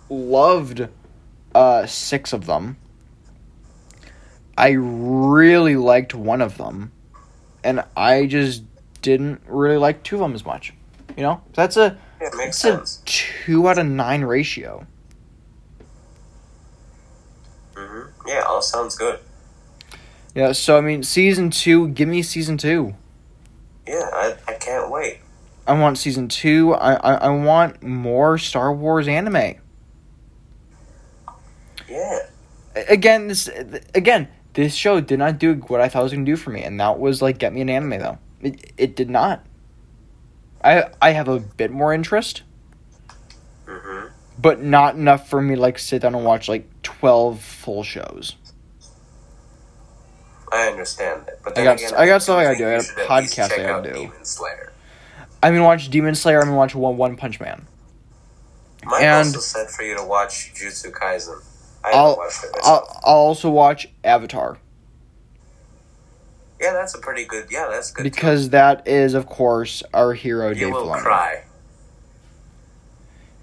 loved 0.09 0.87
uh, 1.53 1.85
six 1.85 2.31
of 2.31 2.45
them. 2.45 2.77
I 4.57 4.69
really 4.69 5.75
liked 5.75 6.15
one 6.15 6.41
of 6.41 6.57
them, 6.57 6.91
and 7.63 7.83
I 7.95 8.25
just 8.25 8.63
didn't 9.01 9.41
really 9.47 9.77
like 9.77 10.01
two 10.01 10.15
of 10.15 10.21
them 10.21 10.33
as 10.33 10.45
much. 10.45 10.73
You 11.17 11.23
know, 11.23 11.41
that's 11.53 11.75
a 11.77 11.97
Yeah, 12.21 12.27
it 12.27 12.35
makes 12.37 12.61
that's 12.61 12.99
a 13.01 13.05
two 13.05 13.67
out 13.67 13.77
of 13.77 13.85
nine 13.85 14.23
ratio. 14.23 14.87
Mm-hmm. 17.75 18.27
Yeah, 18.27 18.43
all 18.47 18.61
sounds 18.61 18.95
good. 18.95 19.19
Yeah, 20.37 20.51
so 20.51 20.77
I 20.77 20.81
mean, 20.81 21.01
season 21.01 21.49
two, 21.49 21.87
give 21.87 22.07
me 22.07 22.21
season 22.21 22.57
two. 22.57 22.93
Yeah, 23.87 24.07
I, 24.13 24.35
I 24.47 24.53
can't 24.53 24.91
wait. 24.91 25.17
I 25.65 25.73
want 25.73 25.97
season 25.97 26.27
two. 26.27 26.75
I, 26.75 26.93
I, 26.93 27.13
I 27.15 27.29
want 27.29 27.81
more 27.81 28.37
Star 28.37 28.71
Wars 28.71 29.07
anime. 29.07 29.55
Yeah. 31.89 32.19
Again, 32.87 33.29
this 33.29 33.49
again, 33.95 34.27
this 34.53 34.75
show 34.75 35.01
did 35.01 35.17
not 35.17 35.39
do 35.39 35.55
what 35.55 35.81
I 35.81 35.89
thought 35.89 36.01
it 36.01 36.03
was 36.03 36.11
gonna 36.13 36.23
do 36.23 36.35
for 36.35 36.51
me, 36.51 36.61
and 36.61 36.79
that 36.79 36.99
was 36.99 37.19
like 37.19 37.39
get 37.39 37.51
me 37.51 37.61
an 37.61 37.69
anime 37.71 37.99
though. 37.99 38.19
It 38.39 38.73
it 38.77 38.95
did 38.95 39.09
not. 39.09 39.43
I 40.63 40.83
I 41.01 41.13
have 41.13 41.27
a 41.29 41.39
bit 41.39 41.71
more 41.71 41.93
interest, 41.95 42.43
Mm-hmm. 43.65 44.09
but 44.39 44.61
not 44.61 44.93
enough 44.93 45.27
for 45.31 45.41
me 45.41 45.55
to, 45.55 45.61
like 45.61 45.79
sit 45.79 46.03
down 46.03 46.13
and 46.13 46.23
watch 46.23 46.47
like 46.47 46.69
twelve 46.83 47.41
full 47.41 47.81
shows. 47.81 48.35
I 50.51 50.67
understand 50.67 51.25
that, 51.25 51.43
but 51.43 51.57
I 51.57 51.63
got- 51.63 51.77
again, 51.77 51.93
I 51.95 52.05
got 52.07 52.21
stuff 52.21 52.37
I 52.37 52.43
gotta 52.43 52.57
do. 52.57 52.67
I 52.67 52.71
got 52.77 52.77
least 52.77 52.97
podcasts 53.37 53.75
I 53.75 53.81
do. 53.81 53.93
Demon 53.93 54.25
Slayer. 54.25 54.71
I'm 55.43 55.53
gonna 55.53 55.65
watch 55.65 55.89
Demon 55.89 56.15
Slayer. 56.15 56.39
I'm 56.39 56.45
gonna 56.47 56.57
watch 56.57 56.73
One 56.75 56.97
One 56.97 57.15
Punch 57.17 57.39
Man. 57.39 57.67
Mike 58.83 59.01
And- 59.03 59.27
also 59.27 59.39
said 59.39 59.69
for 59.69 59.83
you 59.83 59.95
to 59.97 60.03
watch 60.03 60.53
Jujutsu 60.55 60.91
Kaisen. 60.91 61.41
I 61.83 61.91
I'll 61.91 62.09
haven't 62.09 62.17
watched 62.17 62.43
it. 62.43 62.51
myself. 62.55 62.65
I'll, 62.65 63.01
I'll 63.05 63.17
also 63.19 63.49
watch 63.49 63.87
Avatar 64.03 64.57
yeah, 66.59 66.73
that's 66.73 66.95
a 66.95 66.97
pretty 66.99 67.23
good. 67.23 67.45
Yeah, 67.51 67.67
that's 67.69 67.91
good. 67.91 68.03
too. 68.03 68.09
because 68.09 68.49
that 68.49 68.87
is 68.87 69.13
of 69.13 69.27
course 69.27 69.83
our 69.93 70.13
hero 70.13 70.49
you 70.49 70.55
Dave 70.55 70.73
will 70.73 70.87
Filoni. 70.87 71.01
cry. 71.03 71.43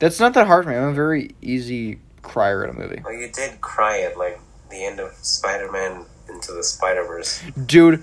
That's 0.00 0.18
not 0.18 0.34
that 0.34 0.46
hard 0.48 0.64
for 0.64 0.70
me. 0.70 0.76
I'm 0.76 0.88
a 0.88 0.92
very 0.92 1.34
easy 1.40 2.00
crier 2.22 2.64
at 2.64 2.70
a 2.70 2.72
movie. 2.72 3.00
Well, 3.04 3.14
you 3.14 3.28
did 3.30 3.60
cry 3.60 4.00
at 4.00 4.18
like 4.18 4.40
the 4.68 4.84
end 4.84 4.98
of 4.98 5.12
Spider-Man 5.22 6.06
into 6.28 6.52
the 6.52 6.62
Spider-Verse. 6.62 7.42
Dude, 7.66 8.02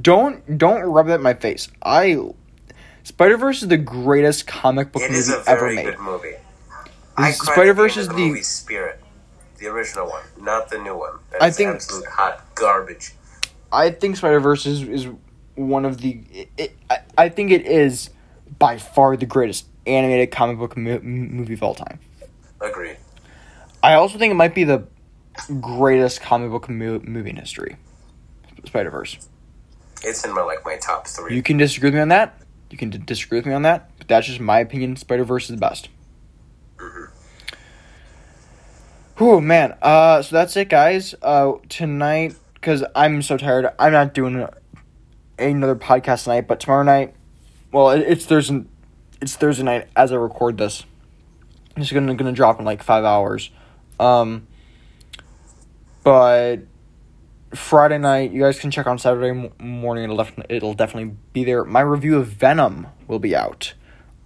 don't 0.00 0.58
don't 0.58 0.82
rub 0.82 1.06
that 1.08 1.16
in 1.16 1.22
my 1.22 1.34
face. 1.34 1.68
I 1.82 2.18
Spider 3.04 3.36
Verse 3.36 3.62
is 3.62 3.68
the 3.68 3.76
greatest 3.76 4.46
comic 4.46 4.92
book 4.92 5.02
It 5.02 5.10
movie 5.10 5.18
is 5.18 5.30
a 5.30 5.42
ever 5.46 5.72
made. 5.72 5.84
good 5.84 5.98
movie. 5.98 6.28
Is 6.28 6.38
I 7.16 7.30
Spider-Verse 7.32 7.96
at 7.98 8.08
the 8.08 8.10
end 8.10 8.10
is 8.10 8.16
the- 8.16 8.28
movie 8.28 8.42
Spirit, 8.42 9.00
the 9.58 9.66
original 9.66 10.08
one, 10.08 10.22
not 10.40 10.70
the 10.70 10.78
new 10.78 10.96
one. 10.96 11.18
That's 11.30 11.42
I 11.44 11.50
think- 11.50 11.74
absolute 11.74 12.06
hot 12.06 12.54
garbage. 12.54 13.12
I 13.72 13.90
think 13.90 14.16
Spider 14.16 14.40
Verse 14.40 14.66
is, 14.66 14.82
is 14.82 15.08
one 15.54 15.84
of 15.84 15.98
the. 16.02 16.20
It, 16.30 16.48
it, 16.58 16.76
I, 16.90 16.98
I 17.16 17.28
think 17.30 17.50
it 17.50 17.66
is 17.66 18.10
by 18.58 18.76
far 18.78 19.16
the 19.16 19.24
greatest 19.26 19.66
animated 19.86 20.30
comic 20.30 20.58
book 20.58 20.76
mo- 20.76 21.00
movie 21.00 21.54
of 21.54 21.62
all 21.62 21.74
time. 21.74 21.98
Agreed. 22.60 22.98
I 23.82 23.94
also 23.94 24.16
think 24.18 24.30
it 24.30 24.34
might 24.34 24.54
be 24.54 24.64
the 24.64 24.86
greatest 25.60 26.20
comic 26.20 26.50
book 26.50 26.68
mo- 26.68 27.00
movie 27.04 27.30
in 27.30 27.36
history. 27.36 27.76
Spider 28.66 28.90
Verse. 28.90 29.28
It's 30.02 30.24
in 30.24 30.34
my 30.34 30.42
like 30.42 30.64
my 30.64 30.76
top 30.76 31.06
three. 31.06 31.34
You 31.34 31.42
can 31.42 31.56
disagree 31.56 31.88
with 31.88 31.94
me 31.94 32.00
on 32.00 32.08
that. 32.08 32.40
You 32.70 32.78
can 32.78 32.90
d- 32.90 32.98
disagree 32.98 33.38
with 33.38 33.46
me 33.46 33.52
on 33.52 33.62
that, 33.62 33.90
but 33.98 34.08
that's 34.08 34.26
just 34.26 34.40
my 34.40 34.60
opinion. 34.60 34.96
Spider 34.96 35.24
Verse 35.24 35.44
is 35.44 35.50
the 35.50 35.56
best. 35.56 35.88
Oh 39.20 39.40
man, 39.40 39.76
uh, 39.82 40.22
so 40.22 40.34
that's 40.34 40.56
it, 40.56 40.68
guys. 40.68 41.14
Uh, 41.22 41.52
tonight, 41.68 42.34
because 42.54 42.82
I'm 42.96 43.22
so 43.22 43.36
tired, 43.36 43.68
I'm 43.78 43.92
not 43.92 44.14
doing 44.14 44.48
another 45.38 45.76
podcast 45.76 46.24
tonight. 46.24 46.48
But 46.48 46.60
tomorrow 46.60 46.82
night, 46.82 47.14
well, 47.70 47.90
it, 47.90 48.00
it's 48.00 48.24
Thursday, 48.24 48.64
it's 49.20 49.36
Thursday 49.36 49.62
night 49.62 49.88
as 49.94 50.12
I 50.12 50.16
record 50.16 50.58
this. 50.58 50.84
It's 51.76 51.92
gonna 51.92 52.14
gonna 52.14 52.32
drop 52.32 52.58
in 52.58 52.64
like 52.64 52.82
five 52.82 53.04
hours. 53.04 53.50
Um, 54.00 54.48
but 56.04 56.58
Friday 57.54 57.98
night, 57.98 58.32
you 58.32 58.40
guys 58.40 58.58
can 58.58 58.70
check 58.70 58.86
on 58.86 58.98
Saturday 58.98 59.52
morning. 59.60 60.04
It'll 60.04 60.16
definitely 60.16 60.56
it'll 60.56 60.74
definitely 60.74 61.16
be 61.32 61.44
there. 61.44 61.64
My 61.64 61.80
review 61.80 62.18
of 62.18 62.28
Venom 62.28 62.86
will 63.06 63.18
be 63.18 63.36
out 63.36 63.74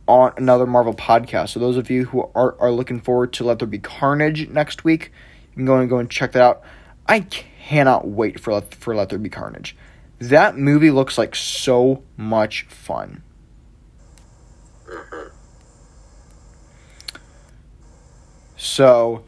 on 0.07 0.33
another 0.37 0.67
Marvel 0.67 0.95
podcast. 0.95 1.51
So 1.51 1.61
those 1.61 1.77
of 1.77 1.91
you 1.91 2.07
who 2.07 2.31
are, 2.35 2.57
are 2.61 2.71
looking 2.71 3.01
forward 3.01 3.33
to 3.35 3.45
Let 3.45 3.59
There 3.59 3.69
Be 3.69 3.79
Carnage 3.79 4.49
next 4.49 4.85
week, 4.85 5.13
you 5.51 5.55
can 5.57 5.65
go 5.65 5.77
and 5.77 5.89
go 5.89 5.99
and 5.99 6.11
check 6.11 6.33
that 6.33 6.43
out. 6.43 6.63
I 7.07 7.21
cannot 7.21 8.07
wait 8.07 8.39
for 8.41 8.53
Let, 8.53 8.75
for 8.75 8.95
Let 8.95 9.09
There 9.09 9.19
Be 9.19 9.29
Carnage. 9.29 9.77
That 10.19 10.57
movie 10.57 10.91
looks 10.91 11.19
like 11.19 11.35
so 11.35 12.05
much 12.17 12.63
fun. 12.69 13.23
So, 18.57 19.25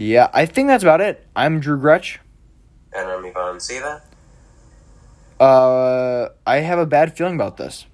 yeah, 0.00 0.30
I 0.32 0.46
think 0.46 0.68
that's 0.68 0.84
about 0.84 1.00
it. 1.00 1.26
I'm 1.34 1.60
Drew 1.60 1.78
Gretsch. 1.78 2.18
and 2.92 3.08
I'm 3.08 3.24
Ivan. 3.26 3.60
See 3.60 3.78
that? 3.80 4.04
Uh, 5.40 6.28
I 6.46 6.56
have 6.58 6.78
a 6.78 6.86
bad 6.86 7.16
feeling 7.16 7.34
about 7.34 7.56
this. 7.56 7.86